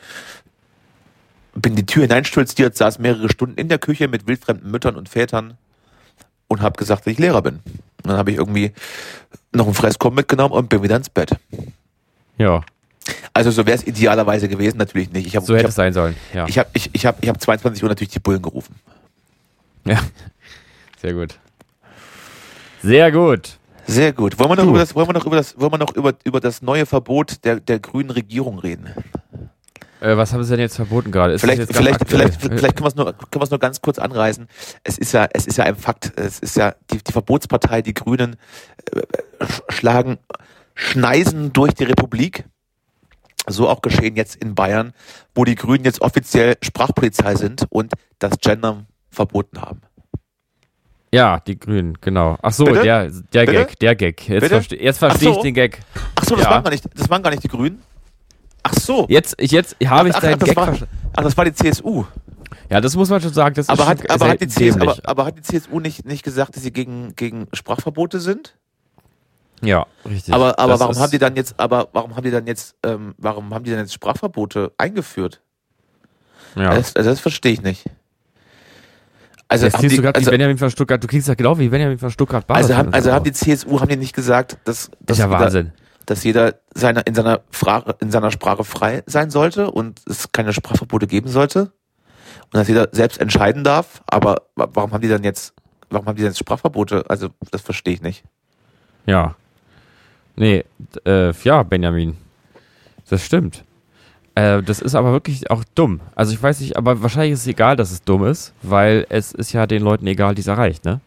bin 1.55 1.75
die 1.75 1.85
Tür 1.85 2.03
hineinstolziert, 2.03 2.75
saß 2.75 2.99
mehrere 2.99 3.29
Stunden 3.29 3.55
in 3.57 3.69
der 3.69 3.79
Küche 3.79 4.07
mit 4.07 4.27
wildfremden 4.27 4.69
Müttern 4.69 4.95
und 4.95 5.09
Vätern 5.09 5.57
und 6.47 6.61
habe 6.61 6.77
gesagt, 6.77 7.05
dass 7.05 7.11
ich 7.11 7.19
Lehrer 7.19 7.41
bin. 7.41 7.55
Und 8.03 8.09
dann 8.09 8.17
habe 8.17 8.31
ich 8.31 8.37
irgendwie 8.37 8.73
noch 9.53 9.65
einen 9.65 9.75
Fresskorb 9.75 10.13
mitgenommen 10.13 10.53
und 10.53 10.69
bin 10.69 10.83
wieder 10.83 10.97
ins 10.97 11.09
Bett. 11.09 11.31
Ja, 12.37 12.61
Also 13.33 13.51
so 13.51 13.65
wäre 13.65 13.77
es 13.77 13.85
idealerweise 13.85 14.49
gewesen, 14.49 14.77
natürlich 14.77 15.11
nicht. 15.11 15.27
Ich 15.27 15.35
habe 15.35 15.45
so 15.45 15.53
hätte 15.53 15.63
hab, 15.65 15.69
es 15.69 15.75
sein 15.75 15.93
sollen. 15.93 16.15
Ja. 16.33 16.47
ich 16.47 16.57
hab, 16.57 16.75
ich, 16.75 16.89
ich 16.93 17.05
hab, 17.05 17.23
ich 17.23 17.29
hab 17.29 17.39
22 17.39 17.83
Uhr 17.83 17.89
natürlich 17.89 18.11
die 18.11 18.19
Bullen 18.19 18.41
gerufen. 18.41 18.75
ja. 19.85 19.99
Sehr 21.01 21.13
gut. 21.13 21.37
Sehr 22.81 23.11
gut. 23.11 23.57
Sehr 23.86 24.13
gut. 24.13 24.39
Wollen 24.39 24.49
wir 24.51 24.55
noch 24.55 24.63
Du. 24.63 24.69
über 24.69 24.79
das, 24.79 24.95
wollen 24.95 25.07
wir 25.07 25.13
noch 25.13 25.25
über 25.25 25.36
das, 25.36 25.59
wollen 25.59 25.71
wir 25.73 25.77
noch 25.77 25.95
über, 25.95 26.13
über 26.23 26.39
das 26.39 26.61
neue 26.61 26.86
Verbot 26.86 27.43
der, 27.43 27.59
der 27.59 27.79
grünen 27.79 28.09
Regierung 28.11 28.59
reden? 28.59 28.89
Äh, 29.99 30.17
was 30.17 30.34
haben 30.34 30.43
sie 30.43 30.51
denn 30.51 30.59
jetzt 30.59 30.75
verboten 30.75 31.11
gerade? 31.11 31.34
Ist 31.34 31.41
Vielleicht, 31.41 31.73
vielleicht, 31.73 32.07
vielleicht, 32.07 32.41
vielleicht 32.41 32.75
können 32.75 32.86
wir 32.86 32.88
es 32.88 32.95
nur, 32.95 33.05
können 33.13 33.27
wir 33.36 33.43
es 33.43 33.49
nur 33.51 33.59
ganz 33.59 33.81
kurz 33.81 33.99
anreißen. 33.99 34.47
Es 34.84 34.97
ist 34.97 35.11
ja, 35.13 35.27
es 35.34 35.47
ist 35.47 35.57
ja 35.57 35.65
ein 35.65 35.75
Fakt. 35.75 36.13
Es 36.17 36.39
ist 36.39 36.55
ja 36.55 36.75
die, 36.91 36.97
die 37.03 37.11
Verbotspartei, 37.11 37.81
die 37.81 37.93
Grünen 37.93 38.36
äh, 38.93 38.99
sch- 39.43 39.61
schlagen 39.69 40.17
Schneisen 40.75 41.53
durch 41.53 41.73
die 41.73 41.84
Republik. 41.84 42.45
So 43.47 43.67
auch 43.67 43.81
geschehen 43.81 44.15
jetzt 44.15 44.36
in 44.36 44.55
Bayern, 44.55 44.93
wo 45.36 45.43
die 45.43 45.55
Grünen 45.55 45.84
jetzt 45.84 46.01
offiziell 46.01 46.55
Sprachpolizei 46.61 47.36
sind 47.36 47.65
und 47.69 47.91
das 48.19 48.38
Gendern 48.39 48.88
verboten 49.09 49.61
haben. 49.61 49.81
Ja, 51.14 51.39
die 51.41 51.59
Grünen, 51.59 51.95
genau. 52.01 52.38
Ach 52.41 52.51
so, 52.51 52.66
Bitte? 52.66 52.82
der, 52.82 53.09
der 53.09 53.45
Bitte? 53.45 53.51
Gag, 53.51 53.80
der 53.80 53.95
Gag. 53.95 54.28
Jetzt, 54.28 54.47
verste 54.47 54.76
jetzt 54.76 54.97
verstehe 54.97 55.30
so. 55.32 55.36
ich 55.38 55.43
den 55.43 55.53
Gag. 55.53 55.80
Ach 56.16 56.24
so, 56.26 56.36
das 56.36 56.45
Ja. 56.45 56.49
waren 56.51 56.64
gar 56.64 56.72
nicht, 56.72 56.84
das 56.99 57.07
waren 57.09 57.22
gar 57.22 57.30
nicht 57.30 57.43
die 57.43 57.47
Grünen. 57.49 57.84
Ach 58.64 58.74
so. 58.74 59.05
Jetzt, 59.09 59.36
ich, 59.38 59.51
jetzt 59.51 59.76
habe 59.86 60.09
ich 60.09 60.16
ach, 60.16 60.22
deinen 60.22 60.34
ach, 60.34 60.39
das 60.39 60.47
Gag 60.49 60.55
war, 60.55 60.66
verstanden. 60.66 60.97
ach, 61.16 61.24
das 61.24 61.38
war 61.38 61.45
die 61.45 61.53
CSU. 61.53 62.05
Ja, 62.72 62.82
das 62.82 62.95
muss 62.95 63.09
man 63.09 63.22
schon 63.22 63.32
sagen. 63.32 63.53
Das 63.53 63.70
Aber 63.70 63.84
ist 63.84 63.89
hat, 63.89 63.99
schon 63.99 64.09
aber, 64.09 64.28
hat 64.28 64.41
die 64.41 64.47
CSU, 64.47 64.80
aber, 64.80 64.97
aber 65.03 65.26
hat 65.26 65.38
die 65.38 65.41
CSU 65.43 65.80
nicht, 65.80 66.03
nicht 66.05 66.24
gesagt, 66.24 66.55
dass 66.55 66.64
sie 66.64 66.72
gegen, 66.72 67.16
gegen 67.16 67.47
Sprachverbote 67.53 68.20
sind? 68.20 68.55
Ja, 69.61 69.86
richtig. 70.09 70.34
Aber, 70.34 70.57
aber 70.57 70.72
Das 70.74 70.80
warum 70.80 70.97
haben 70.97 71.11
die 71.11 71.20
dann 71.20 71.36
jetzt, 71.36 71.59
aber 71.59 71.89
warum 71.93 72.16
haben 72.16 72.24
die 72.24 72.32
dann 72.32 72.47
jetzt, 72.47 72.76
ähm, 72.84 73.14
warum 73.20 73.53
haben 73.53 73.64
die 73.64 73.70
dann 73.72 73.82
jetzt 73.82 73.93
Sprachverbote 73.93 74.72
eingeführt? 74.80 75.41
Ja. 76.55 76.74
Das, 76.74 76.93
das 76.93 77.20
verstehe 77.20 77.51
ich 77.53 77.61
nicht. 77.61 77.86
Also 79.53 79.77
haben 79.77 79.87
die, 79.89 79.95
du 79.95 80.01
gerade 80.01 80.15
also, 80.15 80.27
wie 80.27 80.31
Benjamin 80.31 80.57
von 80.57 80.69
Stuttgart. 80.71 81.03
Du 81.03 81.07
kriegst 81.07 81.27
ja 81.27 81.33
genau 81.35 81.57
wie 81.59 81.69
Benjamin 81.69 81.97
von 81.97 82.09
Stuttgart. 82.11 82.45
also 82.49 82.75
haben, 82.75 82.93
also 82.93 83.11
haben 83.11 83.23
die 83.23 83.31
CSU, 83.31 83.79
haben 83.79 83.89
die 83.89 83.95
nicht 83.97 84.13
gesagt, 84.15 84.57
dass, 84.65 84.89
Das 84.99 85.17
dass, 85.17 85.17
ist 85.17 85.23
ja 85.23 85.29
jeder, 85.39 85.71
dass 86.05 86.23
jeder 86.23 86.55
seine, 86.73 87.01
in 87.01 87.15
seiner 87.15 87.41
Sprache, 87.51 87.95
in 88.01 88.11
seiner 88.11 88.31
Sprache 88.31 88.63
frei 88.63 89.03
sein 89.05 89.29
sollte 89.29 89.71
und 89.71 90.01
es 90.07 90.31
keine 90.31 90.53
Sprachverbote 90.53 91.07
geben 91.07 91.29
sollte? 91.29 91.71
Und 92.45 92.59
dass 92.59 92.67
jeder 92.67 92.89
selbst 92.91 93.19
entscheiden 93.21 93.63
darf? 93.63 94.01
Aber 94.07 94.43
wa- 94.55 94.67
warum 94.73 94.91
haben 94.91 95.01
die 95.01 95.07
dann 95.07 95.23
jetzt, 95.23 95.53
warum 95.89 96.05
haben 96.07 96.15
die 96.15 96.21
denn 96.23 96.31
jetzt 96.31 96.39
Sprachverbote? 96.39 97.05
Also, 97.09 97.29
das 97.51 97.61
verstehe 97.61 97.93
ich 97.93 98.01
nicht. 98.01 98.23
Ja. 99.05 99.35
Nee, 100.35 100.63
äh, 101.05 101.31
ja, 101.31 101.63
Benjamin. 101.63 102.17
Das 103.09 103.23
stimmt. 103.23 103.63
Äh, 104.36 104.63
das 104.63 104.79
ist 104.79 104.95
aber 104.95 105.11
wirklich 105.11 105.49
auch 105.51 105.63
dumm. 105.75 105.99
Also 106.15 106.34
ich 106.34 106.41
weiß 106.41 106.59
nicht, 106.61 106.75
aber 106.77 107.01
wahrscheinlich 107.03 107.34
ist 107.34 107.41
es 107.41 107.47
egal, 107.47 107.75
dass 107.75 107.91
es 107.91 108.01
dumm 108.01 108.25
ist, 108.25 108.53
weil 108.63 109.05
es 109.09 109.31
ist 109.31 109.53
ja 109.53 109.67
den 109.67 109.84
Leuten 109.84 110.07
egal, 110.07 110.34
die 110.36 110.41
es 110.41 110.47
erreicht, 110.47 110.86
ne? 110.86 111.01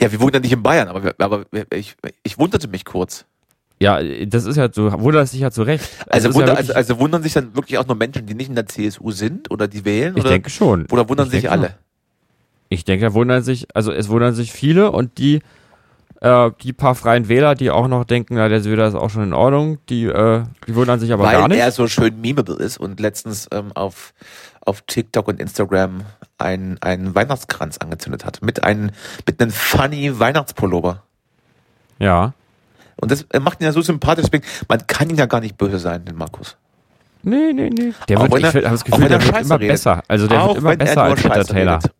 Ja, 0.00 0.12
wir 0.12 0.20
wohnen 0.20 0.34
ja 0.34 0.40
nicht 0.40 0.52
in 0.52 0.62
Bayern, 0.62 0.88
aber, 0.88 1.14
aber 1.18 1.44
ich, 1.74 1.96
ich 2.22 2.38
wunderte 2.38 2.68
mich 2.68 2.84
kurz. 2.84 3.24
Ja, 3.80 4.00
das 4.26 4.44
ist 4.44 4.56
ja 4.56 4.68
so, 4.72 4.92
wundert 5.00 5.28
sich 5.28 5.40
ja 5.40 5.50
zu 5.50 5.62
Recht. 5.62 5.88
Also, 6.08 6.28
ja 6.28 6.34
wunder, 6.34 6.46
wirklich- 6.48 6.76
also, 6.76 6.92
also 6.92 6.98
wundern 7.00 7.22
sich 7.22 7.32
dann 7.32 7.54
wirklich 7.54 7.78
auch 7.78 7.86
nur 7.86 7.96
Menschen, 7.96 8.26
die 8.26 8.34
nicht 8.34 8.48
in 8.48 8.54
der 8.54 8.66
CSU 8.66 9.10
sind 9.10 9.50
oder 9.50 9.66
die 9.68 9.84
wählen? 9.84 10.14
ich 10.16 10.20
oder, 10.22 10.30
denke 10.30 10.50
schon. 10.50 10.86
oder 10.90 11.08
wundern 11.08 11.26
Ich 11.28 11.32
sich 11.32 11.50
alle? 11.50 11.66
schon. 11.68 11.74
Ich 12.70 12.84
denke, 12.84 13.06
da 13.06 13.14
wundern 13.14 13.42
sich, 13.42 13.66
also 13.74 13.92
es 13.92 14.08
wundern 14.08 14.34
sich 14.34 14.52
viele 14.52 14.90
und 14.90 15.16
die, 15.18 15.40
äh, 16.20 16.50
die 16.62 16.72
paar 16.72 16.94
freien 16.94 17.28
Wähler, 17.28 17.54
die 17.54 17.70
auch 17.70 17.88
noch 17.88 18.04
denken, 18.04 18.34
na, 18.36 18.48
der 18.48 18.60
Söder 18.60 18.86
ist 18.88 18.94
auch 18.94 19.10
schon 19.10 19.22
in 19.22 19.32
Ordnung, 19.32 19.78
die, 19.88 20.04
äh, 20.06 20.42
die 20.66 20.74
wundern 20.74 20.98
sich 21.00 21.12
aber 21.12 21.24
Weil 21.24 21.38
gar 21.38 21.48
nicht. 21.48 21.58
er 21.58 21.70
so 21.72 21.86
schön 21.88 22.20
memeable 22.20 22.56
ist 22.56 22.78
und 22.78 22.98
letztens 23.00 23.48
ähm, 23.52 23.72
auf, 23.74 24.12
auf 24.64 24.82
TikTok 24.82 25.28
und 25.28 25.40
Instagram 25.40 26.02
einen, 26.38 26.78
einen 26.82 27.14
Weihnachtskranz 27.14 27.78
angezündet 27.78 28.24
hat. 28.24 28.42
Mit 28.42 28.64
einem, 28.64 28.90
mit 29.26 29.40
einem 29.40 29.50
funny 29.52 30.18
Weihnachtspullover. 30.18 31.02
ja. 31.98 32.32
Und 33.00 33.12
das 33.12 33.22
äh, 33.32 33.38
macht 33.38 33.60
ihn 33.60 33.64
ja 33.64 33.70
so 33.70 33.80
sympathisch, 33.80 34.24
deswegen, 34.24 34.44
man 34.68 34.84
kann 34.88 35.08
ihn 35.08 35.14
ja 35.14 35.26
gar 35.26 35.40
nicht 35.40 35.56
böse 35.56 35.78
sein, 35.78 36.04
den 36.04 36.16
Markus. 36.16 36.56
Nee, 37.22 37.52
nee, 37.52 37.70
nee. 37.70 37.92
Der 38.08 38.18
wird, 38.20 38.32
er- 38.32 38.38
ich 38.38 38.44
habe 38.46 38.60
das 38.62 38.84
Gefühl, 38.84 39.04
wenn 39.04 39.12
er 39.12 39.18
der 39.18 39.26
wird 39.26 39.36
Scheiße 39.36 39.46
immer 39.46 39.60
redet. 39.60 39.72
besser. 39.74 40.02
Also 40.08 40.26
der 40.26 40.42
Auch 40.42 40.48
wird 40.48 40.58
immer 40.58 40.70
er 40.72 40.76
besser 40.78 41.02
als 41.04 41.22
Peter 41.22 41.44
Taylor. 41.44 41.74
redet. 41.76 41.92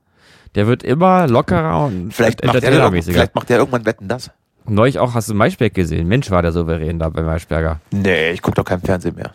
Der 0.54 0.66
wird 0.66 0.82
immer 0.82 1.26
lockerer 1.28 1.86
und 1.86 2.12
Vielleicht 2.12 2.44
macht, 2.44 2.62
er, 2.62 3.02
vielleicht 3.02 3.34
macht 3.34 3.50
er 3.50 3.58
irgendwann 3.58 3.84
Wetten 3.84 4.08
das. 4.08 4.30
Neulich 4.66 4.98
auch 4.98 5.14
hast 5.14 5.28
du 5.30 5.34
Maischberg 5.34 5.72
gesehen. 5.72 6.08
Mensch, 6.08 6.30
war 6.30 6.42
der 6.42 6.52
souverän 6.52 6.98
da 6.98 7.08
bei 7.08 7.22
Maischberger. 7.22 7.80
Nee, 7.90 8.30
ich 8.32 8.42
gucke 8.42 8.56
doch 8.56 8.64
kein 8.64 8.80
Fernsehen 8.80 9.14
mehr. 9.14 9.32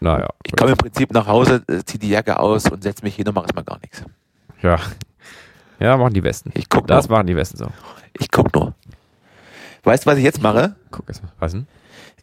Naja. 0.00 0.28
Ich 0.44 0.54
komme 0.56 0.72
im 0.72 0.76
Prinzip 0.78 1.12
nach 1.12 1.26
Hause, 1.26 1.62
äh, 1.68 1.82
zieh 1.84 1.98
die 1.98 2.08
Jacke 2.08 2.38
aus 2.38 2.66
und 2.70 2.82
setze 2.82 3.02
mich 3.02 3.16
hin 3.16 3.26
und 3.28 3.34
mache 3.34 3.44
erstmal 3.46 3.64
gar 3.64 3.78
nichts. 3.80 4.02
Ja. 4.62 4.78
Ja, 5.78 5.96
machen 5.98 6.14
die 6.14 6.20
Besten. 6.22 6.50
Ich 6.54 6.68
guck 6.70 6.86
Das 6.86 7.08
nur. 7.08 7.18
machen 7.18 7.26
die 7.26 7.34
Besten 7.34 7.58
so. 7.58 7.66
Ich 8.18 8.30
guck 8.30 8.54
nur. 8.54 8.74
Weißt 9.84 10.06
du, 10.06 10.10
was 10.10 10.18
ich 10.18 10.24
jetzt 10.24 10.42
mache? 10.42 10.74
Guck 10.90 11.08
erst 11.08 11.22
mal. 11.22 11.32
Was 11.38 11.52
denn? 11.52 11.66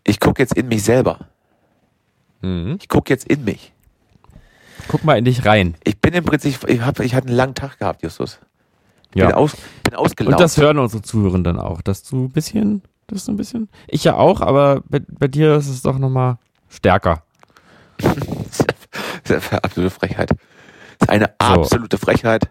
Ich 0.04 0.20
gucke 0.20 0.42
jetzt 0.42 0.56
in 0.58 0.68
mich 0.68 0.84
selber. 0.84 1.20
Mhm. 2.42 2.78
Ich 2.82 2.90
gucke 2.90 3.12
jetzt 3.14 3.28
in 3.28 3.44
mich. 3.44 3.74
Guck 4.88 5.04
mal 5.04 5.18
in 5.18 5.26
dich 5.26 5.46
rein. 5.46 5.76
Ich 5.84 6.00
bin 6.00 6.14
im 6.14 6.24
Prinzip, 6.26 6.68
ich, 6.68 6.82
hab, 6.82 7.00
ich 7.00 7.16
hatte 7.16 7.28
einen 7.28 7.36
langen 7.36 7.56
Tag 7.56 7.80
gehabt, 7.80 8.04
Justus. 8.04 8.40
Bin, 9.12 9.22
Ja. 9.24 9.34
aus, 9.36 9.56
bin 9.84 9.96
ausgelaugt. 9.96 10.34
Und 10.36 10.40
das 10.42 10.58
hören 10.58 10.78
unsere 10.80 11.02
Zuhörenden 11.02 11.60
auch, 11.60 11.82
dass 11.82 12.04
du 12.04 12.26
ein 12.26 12.32
bisschen, 12.32 12.82
dass 13.08 13.26
du 13.26 13.32
ein 13.32 13.38
bisschen, 13.38 13.70
ich 13.88 14.04
ja 14.04 14.16
auch, 14.16 14.42
aber 14.42 14.82
bei, 14.90 15.02
bei 15.08 15.28
dir 15.28 15.56
ist 15.56 15.68
es 15.70 15.82
doch 15.82 15.98
nochmal 15.98 16.38
stärker. 16.70 17.24
Das 19.26 19.38
ist 19.46 19.54
eine 19.54 19.64
absolute 19.64 19.90
Frechheit. 19.90 20.30
Das 21.00 21.08
ist 21.08 21.10
eine 21.10 21.40
absolute 21.40 21.98
Frechheit. 21.98 22.50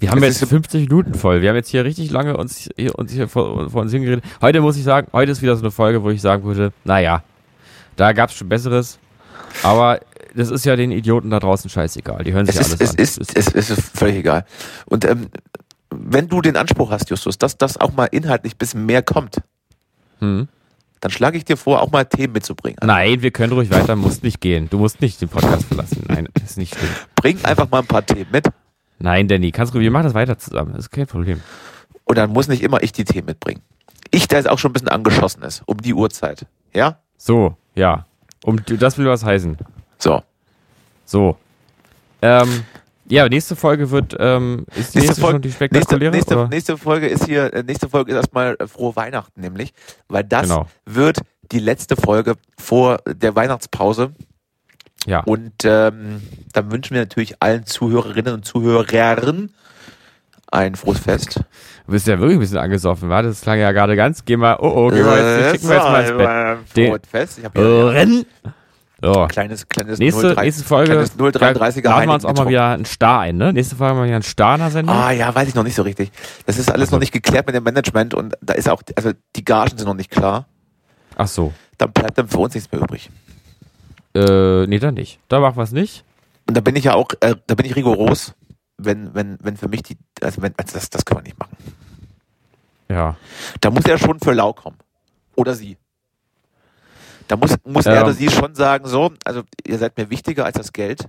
Wir 0.00 0.10
haben 0.10 0.22
jetzt 0.22 0.40
ist- 0.42 0.48
50 0.48 0.88
Minuten 0.88 1.12
voll. 1.14 1.42
Wir 1.42 1.50
haben 1.50 1.56
jetzt 1.56 1.68
hier 1.68 1.84
richtig 1.84 2.10
lange 2.10 2.34
uns 2.36 2.68
hier, 2.76 2.98
uns 2.98 3.12
hier 3.12 3.28
vor, 3.28 3.68
vor 3.68 3.82
uns 3.82 3.92
hingeredet. 3.92 4.24
Heute 4.40 4.62
muss 4.62 4.76
ich 4.78 4.84
sagen, 4.84 5.08
heute 5.12 5.30
ist 5.32 5.42
wieder 5.42 5.54
so 5.54 5.62
eine 5.62 5.70
Folge, 5.70 6.02
wo 6.02 6.08
ich 6.10 6.22
sagen 6.22 6.44
würde, 6.44 6.72
naja, 6.84 7.22
da 7.96 8.12
gab 8.14 8.30
es 8.30 8.36
schon 8.36 8.48
Besseres. 8.48 8.98
Aber 9.62 10.00
das 10.38 10.50
ist 10.50 10.64
ja 10.64 10.76
den 10.76 10.90
Idioten 10.92 11.30
da 11.30 11.40
draußen 11.40 11.68
scheißegal. 11.68 12.24
Die 12.24 12.32
hören 12.32 12.46
sich 12.46 12.56
Es 12.56 12.68
ist, 12.72 12.80
alles 12.80 12.94
es, 12.96 13.18
an. 13.18 13.26
ist, 13.34 13.54
es 13.54 13.70
ist 13.70 13.96
völlig 13.96 14.16
egal. 14.16 14.44
Und 14.86 15.04
ähm, 15.04 15.28
wenn 15.90 16.28
du 16.28 16.40
den 16.40 16.56
Anspruch 16.56 16.90
hast, 16.90 17.10
Justus, 17.10 17.38
dass 17.38 17.58
das 17.58 17.78
auch 17.78 17.92
mal 17.92 18.06
inhaltlich 18.06 18.54
ein 18.54 18.58
bisschen 18.58 18.86
mehr 18.86 19.02
kommt, 19.02 19.38
Hm. 20.20 20.48
dann 21.00 21.10
schlage 21.12 21.38
ich 21.38 21.44
dir 21.44 21.56
vor, 21.56 21.80
auch 21.80 21.90
mal 21.92 22.04
Themen 22.04 22.32
mitzubringen. 22.32 22.78
Nein, 22.82 23.22
wir 23.22 23.30
können 23.30 23.52
ruhig 23.52 23.70
weiter, 23.70 23.94
musst 23.96 24.22
nicht 24.24 24.40
gehen. 24.40 24.68
Du 24.68 24.78
musst 24.78 25.00
nicht 25.00 25.20
den 25.20 25.28
Podcast 25.28 25.64
verlassen. 25.66 26.02
Nein, 26.08 26.28
ist 26.44 26.58
nicht 26.58 26.74
schlimm. 26.76 26.90
Bring 27.14 27.44
einfach 27.44 27.70
mal 27.70 27.80
ein 27.80 27.86
paar 27.86 28.04
Themen 28.04 28.26
mit 28.32 28.48
Nein, 28.98 29.28
Danny, 29.28 29.52
kannst 29.52 29.74
du, 29.74 29.78
wir 29.78 29.90
machen 29.92 30.04
das 30.04 30.14
weiter 30.14 30.38
zusammen. 30.38 30.72
Das 30.72 30.86
ist 30.86 30.90
kein 30.90 31.06
Problem. 31.06 31.40
und 32.04 32.18
dann 32.18 32.30
muss 32.30 32.48
nicht 32.48 32.62
immer 32.64 32.82
ich 32.82 32.90
die 32.92 33.04
Themen 33.04 33.26
mitbringen. 33.26 33.62
Ich, 34.10 34.26
der 34.26 34.38
jetzt 34.38 34.48
auch 34.48 34.58
schon 34.58 34.70
ein 34.70 34.72
bisschen 34.72 34.88
angeschossen 34.88 35.42
ist, 35.42 35.62
um 35.66 35.76
die 35.76 35.94
Uhrzeit. 35.94 36.46
Ja? 36.74 36.98
So, 37.16 37.56
ja. 37.76 38.06
Um, 38.44 38.60
das 38.66 38.98
will 38.98 39.06
was 39.06 39.24
heißen. 39.24 39.56
So. 39.98 40.22
So. 41.04 41.36
Ähm, 42.22 42.64
ja, 43.06 43.28
nächste 43.28 43.56
Folge 43.56 43.90
wird, 43.90 44.14
ähm, 44.18 44.66
ist 44.76 44.94
die 44.94 44.98
nächste, 45.00 45.20
schon 45.20 45.40
die 45.40 45.48
nächste, 45.48 45.56
spektakuläre? 45.66 46.12
nächste, 46.12 46.34
oder? 46.36 46.48
nächste 46.48 46.76
Folge 46.76 47.06
ist 47.08 47.24
hier, 47.24 47.52
äh, 47.54 47.62
nächste 47.62 47.88
Folge 47.88 48.12
ist 48.12 48.16
erstmal 48.16 48.56
äh, 48.58 48.66
frohe 48.66 48.94
Weihnachten 48.96 49.40
nämlich, 49.40 49.72
weil 50.08 50.24
das 50.24 50.42
Genau. 50.42 50.66
wird 50.84 51.18
die 51.50 51.60
letzte 51.60 51.96
Folge 51.96 52.34
vor 52.58 52.98
der 53.06 53.34
Weihnachtspause 53.34 54.10
Ja. 55.06 55.20
und 55.20 55.52
ähm, 55.64 56.20
dann 56.52 56.70
wünschen 56.70 56.94
wir 56.94 57.00
natürlich 57.00 57.36
allen 57.40 57.64
Zuhörerinnen 57.64 58.34
und 58.34 58.44
Zuhörern 58.44 59.50
ein 60.50 60.74
frohes 60.74 60.98
Fest. 60.98 61.36
Du 61.86 61.92
bist 61.92 62.06
ja 62.06 62.18
wirklich 62.18 62.36
ein 62.36 62.40
bisschen 62.40 62.58
angesoffen, 62.58 63.08
wa? 63.08 63.22
Das 63.22 63.40
klang 63.40 63.58
ja 63.58 63.72
gerade 63.72 63.96
ganz. 63.96 64.24
Geh 64.26 64.36
mal, 64.36 64.56
oh 64.60 64.68
oh, 64.68 64.88
geh 64.90 65.02
mal 65.02 65.16
jetzt, 65.16 65.46
Äh, 65.46 65.50
schicken 65.52 65.68
wir 65.68 65.76
jetzt 65.76 65.84
mal 65.84 66.58
ins 66.58 66.72
Bett. 66.74 66.86
Frohes 66.88 67.00
Fest. 67.10 67.38
Ich 67.38 67.44
habe 67.46 67.60
Äh, 67.94 68.06
hier! 68.06 68.24
So. 69.00 69.12
ein 69.22 69.28
kleines, 69.28 69.68
kleines 69.68 69.98
Nächste, 70.00 70.34
03 70.34 70.44
nächste 70.44 70.64
Folge. 70.64 70.90
kleines 70.90 71.16
033er 71.16 71.82
da 71.82 72.04
wir 72.04 72.12
uns 72.14 72.24
auch 72.24 72.34
mal 72.34 72.48
wieder 72.48 72.70
einen 72.70 72.84
Star 72.84 73.20
ein, 73.20 73.36
ne? 73.36 73.52
Nächste 73.52 73.76
Folge 73.76 73.94
mal 73.94 74.04
wieder 74.06 74.16
einen 74.16 74.24
Star 74.24 74.54
in 74.56 74.60
der 74.60 74.70
Sendung. 74.70 74.96
Ah 74.96 75.12
ja, 75.12 75.32
weiß 75.32 75.48
ich 75.48 75.54
noch 75.54 75.62
nicht 75.62 75.76
so 75.76 75.82
richtig. 75.82 76.10
Das 76.46 76.58
ist 76.58 76.68
alles 76.68 76.88
Also. 76.88 76.96
noch 76.96 77.00
nicht 77.00 77.12
geklärt 77.12 77.46
mit 77.46 77.54
dem 77.54 77.62
Management 77.62 78.14
und 78.14 78.36
da 78.40 78.54
ist 78.54 78.68
auch, 78.68 78.82
also 78.96 79.12
die 79.36 79.44
Gagen 79.44 79.78
sind 79.78 79.86
noch 79.86 79.94
nicht 79.94 80.10
klar. 80.10 80.46
Ach 81.16 81.28
so. 81.28 81.52
Dann 81.78 81.92
bleibt 81.92 82.18
dann 82.18 82.28
für 82.28 82.38
uns 82.38 82.54
nichts 82.54 82.72
mehr 82.72 82.80
übrig. 82.80 83.08
Äh, 84.14 84.66
nee, 84.66 84.80
dann 84.80 84.94
nicht. 84.94 85.20
Da 85.28 85.38
machen 85.38 85.56
wir 85.56 85.62
es 85.62 85.72
nicht. 85.72 86.04
Und 86.48 86.56
da 86.56 86.60
bin 86.60 86.74
ich 86.74 86.84
ja 86.84 86.94
auch, 86.94 87.08
äh, 87.20 87.36
da 87.46 87.54
bin 87.54 87.66
ich 87.66 87.76
rigoros, 87.76 88.34
wenn, 88.78 89.14
wenn, 89.14 89.38
wenn 89.40 89.56
für 89.56 89.68
mich 89.68 89.82
die, 89.84 89.96
also 90.22 90.42
wenn, 90.42 90.54
also 90.56 90.74
das, 90.74 90.90
das 90.90 91.04
können 91.04 91.20
wir 91.20 91.24
nicht 91.24 91.38
machen. 91.38 91.56
Ja. 92.88 93.16
Da 93.60 93.70
muss 93.70 93.84
er 93.84 93.98
schon 93.98 94.18
für 94.18 94.32
lau 94.32 94.52
kommen. 94.52 94.78
Oder 95.36 95.54
sie. 95.54 95.76
Da 97.28 97.36
muss, 97.36 97.54
muss 97.64 97.86
er 97.86 97.96
Ähm. 97.98 98.02
oder 98.04 98.12
sie 98.14 98.30
schon 98.30 98.54
sagen, 98.54 98.86
so, 98.88 99.12
also 99.24 99.42
ihr 99.66 99.78
seid 99.78 99.96
mir 99.96 100.10
wichtiger 100.10 100.44
als 100.44 100.56
das 100.56 100.72
Geld. 100.72 101.08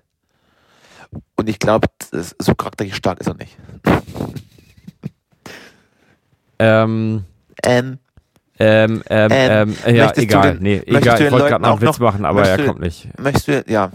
Und 1.36 1.49
ich 1.49 1.57
glaube, 1.59 1.88
so 2.11 2.53
charakterlich 2.53 2.95
stark 2.95 3.20
ist 3.20 3.28
er 3.28 3.34
nicht. 3.36 3.57
Ähm, 6.59 7.24
Ähm, 7.63 7.99
ähm, 8.61 9.01
ähm, 9.09 9.32
Ähm, 9.32 9.76
ähm, 9.86 9.95
ja, 9.95 10.11
egal. 10.17 10.53
den- 10.55 10.63
nee, 10.63 10.82
egal. 10.86 11.22
Ich 11.22 11.32
wollte 11.32 11.47
gerade 11.47 11.61
noch 11.61 11.70
einen 11.70 11.78
auch 11.78 11.82
Witz 11.82 11.88
noch- 11.91 11.99
machen, 11.99 12.26
aber 12.26 12.45
er 12.45 12.65
kommt 12.65 12.82
nicht. 12.82 13.07
möchtest 13.17 13.47
du, 13.47 13.63
ja, 13.67 13.89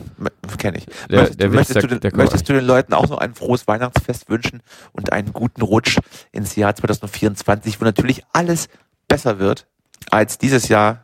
kenne 0.57 0.79
ich. 0.79 0.87
Der- 1.11 1.19
möchtest 1.21 1.41
der 1.41 1.49
Witz, 1.53 1.55
möchtest, 1.57 1.75
der- 1.75 1.83
du, 1.83 1.89
den, 1.89 2.01
der 2.01 2.17
möchtest 2.17 2.49
du 2.49 2.53
den 2.55 2.65
Leuten 2.65 2.95
auch 2.95 3.07
noch 3.09 3.19
ein 3.19 3.35
frohes 3.35 3.69
Weihnachtsfest 3.69 4.31
wünschen 4.31 4.63
und 4.93 5.13
einen 5.13 5.35
guten 5.35 5.61
Rutsch 5.61 5.99
ins 6.33 6.57
Jahr 6.57 6.75
2024, 6.75 7.79
wo 7.81 7.85
natürlich 7.85 8.25
alles 8.33 8.69
besser 9.07 9.39
wird 9.39 9.67
als 10.11 10.39
dieses 10.39 10.69
Jahr. 10.69 11.04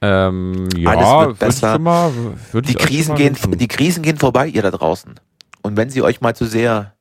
Ähm, 0.00 0.68
ja, 0.76 0.90
Alles 0.90 1.28
wird 1.28 1.38
besser. 1.40 1.78
mal, 1.78 2.12
Die 2.52 2.74
Krisen, 2.74 3.14
gehen, 3.16 3.34
wünschen. 3.34 3.58
die 3.58 3.68
Krisen 3.68 4.02
gehen 4.02 4.16
vorbei, 4.18 4.46
ihr 4.46 4.62
da 4.62 4.70
draußen. 4.70 5.14
Und 5.62 5.76
wenn 5.76 5.90
sie 5.90 6.02
euch 6.02 6.20
mal 6.20 6.36
zu 6.36 6.44
sehr, 6.46 6.94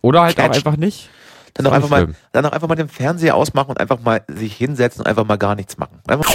Oder 0.00 0.22
halt 0.22 0.38
auch 0.38 0.44
Catchen. 0.44 0.66
einfach 0.66 0.78
nicht. 0.78 1.10
dann 1.54 1.64
doch 1.64 1.72
Ist 1.72 1.76
einfach 1.76 1.90
mal, 1.90 2.14
dann 2.32 2.44
doch 2.44 2.52
einfach 2.52 2.68
mal 2.68 2.74
den 2.76 2.88
Fernseher 2.88 3.34
ausmachen 3.36 3.70
und 3.70 3.80
einfach 3.80 4.00
mal 4.00 4.22
sich 4.28 4.56
hinsetzen 4.56 5.00
und 5.02 5.06
einfach 5.06 5.24
mal 5.26 5.36
gar 5.36 5.54
nichts 5.54 5.76
machen. 5.76 6.00
Einfach 6.06 6.34